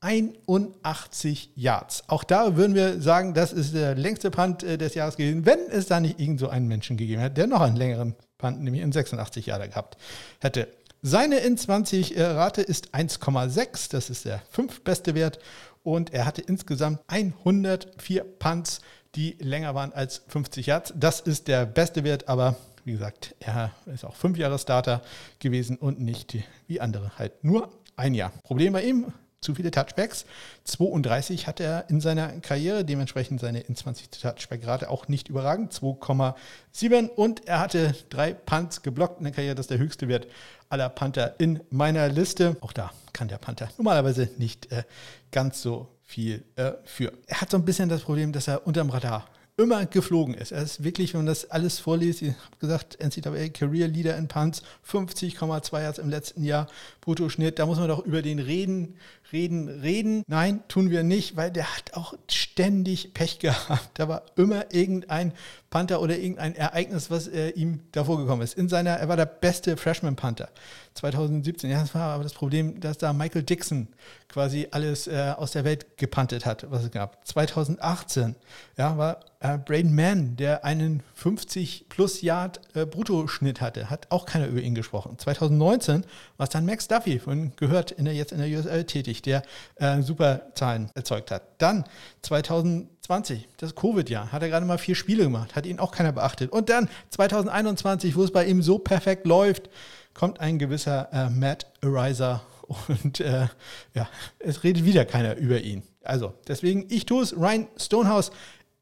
81 0.00 1.50
Yards. 1.54 2.04
Auch 2.08 2.24
da 2.24 2.56
würden 2.56 2.74
wir 2.74 3.00
sagen, 3.00 3.34
das 3.34 3.52
ist 3.52 3.74
der 3.74 3.94
längste 3.94 4.30
Punt 4.30 4.62
äh, 4.62 4.78
des 4.78 4.94
Jahres 4.94 5.16
gewesen, 5.16 5.46
wenn 5.46 5.58
es 5.70 5.86
da 5.86 6.00
nicht 6.00 6.20
irgend 6.20 6.40
so 6.40 6.48
einen 6.48 6.68
Menschen 6.68 6.96
gegeben 6.96 7.20
hätte, 7.20 7.34
der 7.34 7.46
noch 7.46 7.60
einen 7.60 7.76
längeren 7.76 8.14
Punt, 8.38 8.62
nämlich 8.62 8.82
in 8.82 8.92
86 8.92 9.46
Jahre 9.46 9.68
gehabt 9.68 9.96
hätte. 10.40 10.68
Seine 11.02 11.38
in 11.38 11.56
20 11.56 12.16
äh, 12.16 12.24
Rate 12.24 12.62
ist 12.62 12.94
1,6, 12.94 13.90
das 13.90 14.10
ist 14.10 14.24
der 14.24 14.42
fünftbeste 14.50 15.14
Wert 15.14 15.38
und 15.82 16.12
er 16.12 16.26
hatte 16.26 16.42
insgesamt 16.42 17.00
104 17.06 18.24
Punts, 18.24 18.80
die 19.14 19.36
länger 19.40 19.74
waren 19.74 19.92
als 19.92 20.22
50 20.28 20.66
Yards. 20.66 20.92
Das 20.96 21.20
ist 21.20 21.48
der 21.48 21.66
beste 21.66 22.04
Wert, 22.04 22.28
aber 22.28 22.56
wie 22.84 22.92
gesagt, 22.92 23.34
er 23.40 23.70
ist 23.86 24.04
auch 24.04 24.16
fünf 24.16 24.38
Jahre 24.38 24.58
Starter 24.58 25.02
gewesen 25.38 25.76
und 25.76 26.00
nicht 26.00 26.36
wie 26.66 26.80
andere 26.80 27.18
halt 27.18 27.44
nur 27.44 27.70
ein 27.96 28.14
Jahr. 28.14 28.32
Problem 28.42 28.72
bei 28.72 28.82
ihm, 28.82 29.12
zu 29.40 29.54
viele 29.54 29.70
Touchbacks. 29.70 30.24
32 30.64 31.46
hat 31.46 31.60
er 31.60 31.88
in 31.88 32.00
seiner 32.00 32.28
Karriere, 32.40 32.84
dementsprechend 32.84 33.40
seine 33.40 33.60
in 33.60 33.76
20 33.76 34.10
Touchback-Rate 34.10 34.90
auch 34.90 35.08
nicht 35.08 35.28
überragend, 35.28 35.72
2,7 35.72 37.08
und 37.08 37.46
er 37.46 37.60
hatte 37.60 37.94
drei 38.10 38.32
Punts 38.32 38.82
geblockt 38.82 39.18
in 39.18 39.24
der 39.24 39.32
Karriere, 39.32 39.54
das 39.54 39.64
ist 39.64 39.70
der 39.70 39.78
höchste 39.78 40.08
Wert 40.08 40.26
aller 40.68 40.88
Panther 40.88 41.34
in 41.38 41.60
meiner 41.70 42.08
Liste. 42.08 42.56
Auch 42.60 42.72
da 42.72 42.92
kann 43.12 43.28
der 43.28 43.38
Panther 43.38 43.68
normalerweise 43.78 44.28
nicht 44.38 44.70
äh, 44.72 44.82
ganz 45.30 45.62
so 45.62 45.88
viel 46.02 46.42
äh, 46.56 46.72
für. 46.84 47.12
Er 47.26 47.40
hat 47.40 47.50
so 47.50 47.56
ein 47.56 47.64
bisschen 47.64 47.88
das 47.88 48.02
Problem, 48.02 48.32
dass 48.32 48.48
er 48.48 48.66
unterm 48.66 48.90
Radar 48.90 49.28
immer 49.58 49.86
geflogen 49.86 50.34
ist. 50.34 50.52
Er 50.52 50.62
ist 50.62 50.84
wirklich, 50.84 51.12
wenn 51.12 51.20
man 51.20 51.26
das 51.26 51.50
alles 51.50 51.80
vorliest, 51.80 52.22
ich 52.22 52.28
habe 52.28 52.56
gesagt, 52.60 52.96
NCAA 53.02 53.48
Career 53.48 53.88
Leader 53.88 54.16
in 54.16 54.28
Punts, 54.28 54.62
50,2 54.88 55.82
Yards 55.82 55.98
im 55.98 56.08
letzten 56.08 56.44
Jahr, 56.44 56.68
Bruttoschnitt, 57.00 57.58
da 57.58 57.66
muss 57.66 57.78
man 57.78 57.88
doch 57.88 58.04
über 58.06 58.22
den 58.22 58.38
reden, 58.38 58.96
reden, 59.32 59.68
reden. 59.68 60.22
Nein, 60.26 60.62
tun 60.68 60.90
wir 60.90 61.02
nicht, 61.02 61.36
weil 61.36 61.50
der 61.50 61.76
hat 61.76 61.94
auch 61.94 62.14
ständig 62.30 63.14
Pech 63.14 63.38
gehabt. 63.38 63.90
Da 63.94 64.08
war 64.08 64.22
immer 64.36 64.72
irgendein 64.72 65.32
Panther 65.70 66.00
oder 66.00 66.16
irgendein 66.16 66.54
Ereignis, 66.54 67.10
was 67.10 67.28
äh, 67.28 67.50
ihm 67.50 67.80
davor 67.92 68.18
gekommen 68.18 68.42
ist. 68.42 68.54
In 68.54 68.68
seiner, 68.68 68.92
er 68.92 69.08
war 69.08 69.16
der 69.16 69.26
beste 69.26 69.76
Freshman 69.76 70.16
Panther 70.16 70.48
2017. 70.94 71.70
Ja, 71.70 71.80
das 71.80 71.94
war 71.94 72.14
aber 72.14 72.22
das 72.22 72.32
Problem, 72.32 72.80
dass 72.80 72.98
da 72.98 73.12
Michael 73.12 73.42
Dixon 73.42 73.88
quasi 74.28 74.68
alles 74.70 75.06
äh, 75.06 75.34
aus 75.36 75.52
der 75.52 75.64
Welt 75.64 75.98
gepantet 75.98 76.46
hat, 76.46 76.66
was 76.70 76.84
es 76.84 76.90
gab. 76.90 77.26
2018 77.26 78.34
ja, 78.76 78.96
war 78.96 79.20
äh, 79.40 79.58
Braden 79.58 79.94
Mann, 79.94 80.36
der 80.36 80.64
einen 80.64 81.02
50 81.14 81.86
plus 81.88 82.22
Yard 82.22 82.60
äh, 82.74 82.84
Bruttoschnitt 82.84 83.60
hatte, 83.60 83.88
hat 83.88 84.10
auch 84.10 84.26
keiner 84.26 84.46
über 84.46 84.60
ihn 84.60 84.74
gesprochen. 84.74 85.18
2019 85.18 86.04
war 86.36 86.44
es 86.44 86.50
dann 86.50 86.66
Max 86.66 86.88
Duffy, 86.88 87.18
von 87.18 87.52
gehört 87.56 87.90
in 87.90 88.04
der, 88.04 88.14
jetzt 88.14 88.32
in 88.32 88.38
der 88.38 88.48
USL 88.48 88.84
tätig, 88.84 89.17
der 89.22 89.42
äh, 89.76 90.02
super 90.02 90.42
Zahlen 90.54 90.90
erzeugt 90.94 91.30
hat. 91.30 91.42
Dann 91.58 91.84
2020, 92.22 93.48
das 93.56 93.74
Covid-Jahr, 93.74 94.32
hat 94.32 94.42
er 94.42 94.48
gerade 94.48 94.66
mal 94.66 94.78
vier 94.78 94.94
Spiele 94.94 95.24
gemacht, 95.24 95.56
hat 95.56 95.66
ihn 95.66 95.78
auch 95.78 95.92
keiner 95.92 96.12
beachtet. 96.12 96.52
Und 96.52 96.68
dann 96.68 96.88
2021, 97.10 98.16
wo 98.16 98.24
es 98.24 98.32
bei 98.32 98.46
ihm 98.46 98.62
so 98.62 98.78
perfekt 98.78 99.26
läuft, 99.26 99.70
kommt 100.14 100.40
ein 100.40 100.58
gewisser 100.58 101.08
äh, 101.12 101.30
Matt 101.30 101.66
Ariser 101.82 102.42
und 102.88 103.20
äh, 103.20 103.48
ja, 103.94 104.08
es 104.38 104.62
redet 104.64 104.84
wieder 104.84 105.04
keiner 105.04 105.36
über 105.36 105.60
ihn. 105.60 105.82
Also 106.02 106.34
deswegen, 106.46 106.86
ich 106.88 107.06
tue 107.06 107.22
es. 107.22 107.36
Ryan 107.36 107.68
Stonehouse 107.76 108.30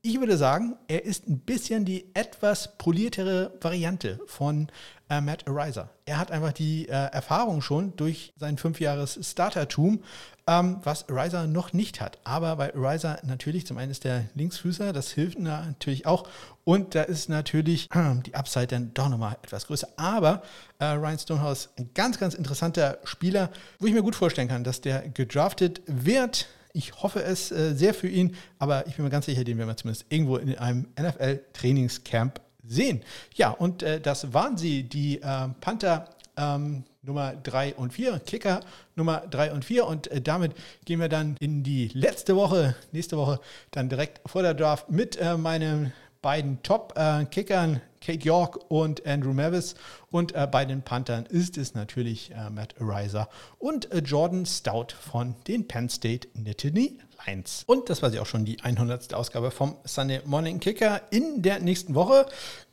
Ich 0.08 0.20
würde 0.20 0.36
sagen, 0.36 0.76
er 0.86 1.04
ist 1.04 1.26
ein 1.26 1.40
bisschen 1.40 1.84
die 1.84 2.14
etwas 2.14 2.78
poliertere 2.78 3.50
Variante 3.60 4.20
von 4.28 4.68
äh, 5.10 5.20
Matt 5.20 5.48
Ariser. 5.48 5.90
Er 6.04 6.18
hat 6.18 6.30
einfach 6.30 6.52
die 6.52 6.88
äh, 6.88 6.92
Erfahrung 6.92 7.60
schon 7.60 7.96
durch 7.96 8.32
sein 8.36 8.56
fünf 8.56 8.78
Jahres 8.78 9.18
Startertum, 9.20 10.04
ähm, 10.46 10.78
was 10.84 11.08
Ariser 11.08 11.48
noch 11.48 11.72
nicht 11.72 12.00
hat. 12.00 12.20
Aber 12.22 12.54
bei 12.54 12.72
Ariser 12.72 13.18
natürlich, 13.24 13.66
zum 13.66 13.78
einen 13.78 13.90
ist 13.90 14.04
der 14.04 14.26
Linksfüßer, 14.36 14.92
das 14.92 15.10
hilft 15.10 15.40
natürlich 15.40 16.06
auch. 16.06 16.28
Und 16.62 16.94
da 16.94 17.02
ist 17.02 17.28
natürlich 17.28 17.88
äh, 17.92 18.14
die 18.24 18.36
Upside 18.36 18.68
dann 18.68 18.94
doch 18.94 19.08
nochmal 19.08 19.36
etwas 19.42 19.66
größer. 19.66 19.88
Aber 19.96 20.42
äh, 20.78 20.84
Ryan 20.84 21.18
Stonehouse, 21.18 21.70
ein 21.78 21.90
ganz, 21.94 22.20
ganz 22.20 22.34
interessanter 22.34 22.98
Spieler, 23.02 23.50
wo 23.80 23.86
ich 23.86 23.92
mir 23.92 24.02
gut 24.02 24.14
vorstellen 24.14 24.46
kann, 24.46 24.62
dass 24.62 24.80
der 24.80 25.08
gedraftet 25.08 25.82
wird. 25.86 26.46
Ich 26.76 27.02
hoffe 27.02 27.22
es 27.22 27.50
äh, 27.50 27.74
sehr 27.74 27.94
für 27.94 28.06
ihn, 28.06 28.36
aber 28.58 28.86
ich 28.86 28.96
bin 28.96 29.04
mir 29.06 29.10
ganz 29.10 29.24
sicher, 29.24 29.44
den 29.44 29.56
werden 29.56 29.68
wir 29.70 29.78
zumindest 29.78 30.04
irgendwo 30.10 30.36
in 30.36 30.58
einem 30.58 30.86
NFL-Trainingscamp 31.00 32.38
sehen. 32.66 33.00
Ja, 33.34 33.48
und 33.48 33.82
äh, 33.82 33.98
das 33.98 34.34
waren 34.34 34.58
sie, 34.58 34.82
die 34.82 35.22
äh, 35.22 35.48
Panther 35.62 36.10
ähm, 36.36 36.84
Nummer 37.00 37.32
3 37.34 37.76
und 37.76 37.94
4, 37.94 38.18
Kicker 38.18 38.60
Nummer 38.94 39.22
3 39.30 39.52
und 39.52 39.64
4. 39.64 39.86
Und 39.86 40.08
äh, 40.08 40.20
damit 40.20 40.52
gehen 40.84 41.00
wir 41.00 41.08
dann 41.08 41.38
in 41.40 41.62
die 41.62 41.88
letzte 41.94 42.36
Woche, 42.36 42.74
nächste 42.92 43.16
Woche, 43.16 43.40
dann 43.70 43.88
direkt 43.88 44.20
vor 44.28 44.42
der 44.42 44.52
Draft 44.52 44.90
mit 44.90 45.16
äh, 45.16 45.38
meinen 45.38 45.94
beiden 46.26 46.60
Top-Kickern, 46.64 47.80
Kate 48.00 48.24
York 48.24 48.58
und 48.68 49.06
Andrew 49.06 49.32
Mavis. 49.32 49.76
Und 50.10 50.34
äh, 50.34 50.48
bei 50.50 50.64
den 50.64 50.82
Panthern 50.82 51.24
ist 51.24 51.56
es 51.56 51.74
natürlich 51.74 52.32
äh, 52.32 52.50
Matt 52.50 52.74
Ariser 52.80 53.28
und 53.60 53.88
Jordan 54.04 54.44
Stout 54.44 54.88
von 54.98 55.36
den 55.46 55.68
Penn 55.68 55.88
State 55.88 56.26
Nittany 56.34 56.98
1. 57.26 57.64
Und 57.66 57.90
das 57.90 58.02
war 58.02 58.10
sie 58.10 58.20
auch 58.20 58.26
schon, 58.26 58.44
die 58.44 58.60
100. 58.60 59.12
Ausgabe 59.14 59.50
vom 59.50 59.76
Sunday 59.84 60.20
Morning 60.24 60.60
Kicker. 60.60 61.02
In 61.10 61.42
der 61.42 61.58
nächsten 61.60 61.94
Woche 61.94 62.26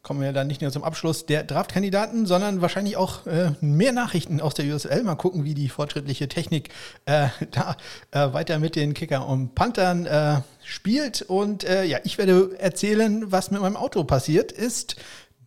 kommen 0.04 0.20
wir 0.20 0.34
dann 0.34 0.47
nicht 0.47 0.62
nur 0.62 0.70
zum 0.70 0.84
Abschluss 0.84 1.26
der 1.26 1.43
Draftkandidaten, 1.43 2.26
sondern 2.26 2.62
wahrscheinlich 2.62 2.97
auch 2.97 3.26
äh, 3.26 3.51
mehr 3.62 3.93
Nachrichten 3.93 4.41
aus 4.41 4.54
der 4.54 4.66
USL. 4.66 5.01
Mal 5.04 5.16
gucken, 5.16 5.45
wie 5.45 5.54
die 5.54 5.70
fortschrittliche 5.70 6.28
Technik 6.28 6.70
äh, 7.06 7.30
da 7.51 7.78
äh, 8.12 8.34
weiter 8.34 8.60
mit 8.60 8.76
den 8.76 8.93
Kicker 8.93 9.28
und 9.28 9.56
Panthern 9.56 10.06
äh, 10.06 10.41
spielt. 10.64 11.22
Und 11.22 11.64
äh, 11.64 11.86
ja, 11.86 11.99
ich 12.04 12.18
werde 12.18 12.58
erzählen, 12.60 13.32
was 13.32 13.49
mit 13.49 13.62
meinem 13.62 13.78
Auto 13.78 14.04
passiert 14.04 14.51
ist. 14.51 14.97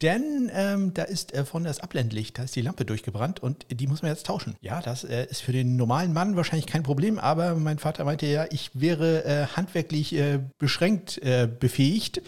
Denn 0.02 0.50
ähm, 0.52 0.92
da 0.92 1.04
ist 1.04 1.32
äh, 1.32 1.44
von 1.44 1.64
das 1.64 1.80
Abblendlicht, 1.80 2.38
da 2.38 2.42
ist 2.42 2.54
die 2.54 2.60
Lampe 2.60 2.84
durchgebrannt 2.84 3.42
und 3.42 3.66
die 3.70 3.86
muss 3.86 4.02
man 4.02 4.10
jetzt 4.10 4.26
tauschen. 4.26 4.54
Ja, 4.60 4.82
das 4.82 5.04
äh, 5.04 5.26
ist 5.26 5.40
für 5.40 5.52
den 5.52 5.76
normalen 5.76 6.12
Mann 6.12 6.36
wahrscheinlich 6.36 6.66
kein 6.66 6.82
Problem, 6.82 7.18
aber 7.18 7.54
mein 7.54 7.78
Vater 7.78 8.04
meinte 8.04 8.26
ja, 8.26 8.46
ich 8.50 8.70
wäre 8.74 9.24
äh, 9.24 9.46
handwerklich 9.56 10.14
äh, 10.14 10.40
beschränkt 10.58 11.18
äh, 11.22 11.48
befähigt. 11.48 12.20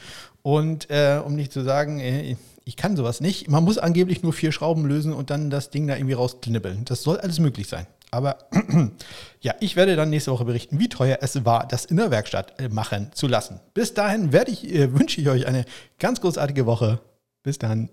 Und 0.43 0.89
äh, 0.89 1.21
um 1.23 1.35
nicht 1.35 1.53
zu 1.53 1.63
sagen, 1.63 2.01
ich 2.65 2.77
kann 2.77 2.97
sowas 2.97 3.21
nicht, 3.21 3.51
man 3.51 3.65
muss 3.65 3.77
angeblich 3.77 4.23
nur 4.23 4.33
vier 4.33 4.51
Schrauben 4.51 4.87
lösen 4.87 5.13
und 5.13 5.29
dann 5.29 5.51
das 5.51 5.69
Ding 5.69 5.87
da 5.87 5.97
irgendwie 5.97 6.15
rausknibbeln. 6.15 6.87
Das 6.87 7.03
soll 7.03 7.19
alles 7.19 7.39
möglich 7.39 7.69
sein. 7.69 7.87
Aber 8.11 8.39
ja, 9.41 9.55
ich 9.61 9.77
werde 9.77 9.95
dann 9.95 10.09
nächste 10.09 10.33
Woche 10.33 10.47
berichten, 10.47 10.79
wie 10.79 10.89
teuer 10.89 11.19
es 11.21 11.45
war, 11.45 11.69
das 11.69 11.85
in 11.85 11.99
der 11.99 12.11
Werkstatt 12.11 12.55
machen 12.73 13.11
zu 13.13 13.27
lassen. 13.27 13.61
Bis 13.75 13.93
dahin 13.93 14.31
ich, 14.47 14.63
wünsche 14.93 15.21
ich 15.21 15.29
euch 15.29 15.47
eine 15.47 15.67
ganz 15.99 16.23
großartige 16.23 16.65
Woche. 16.65 17.01
Bis 17.49 17.57
dann. 17.57 17.89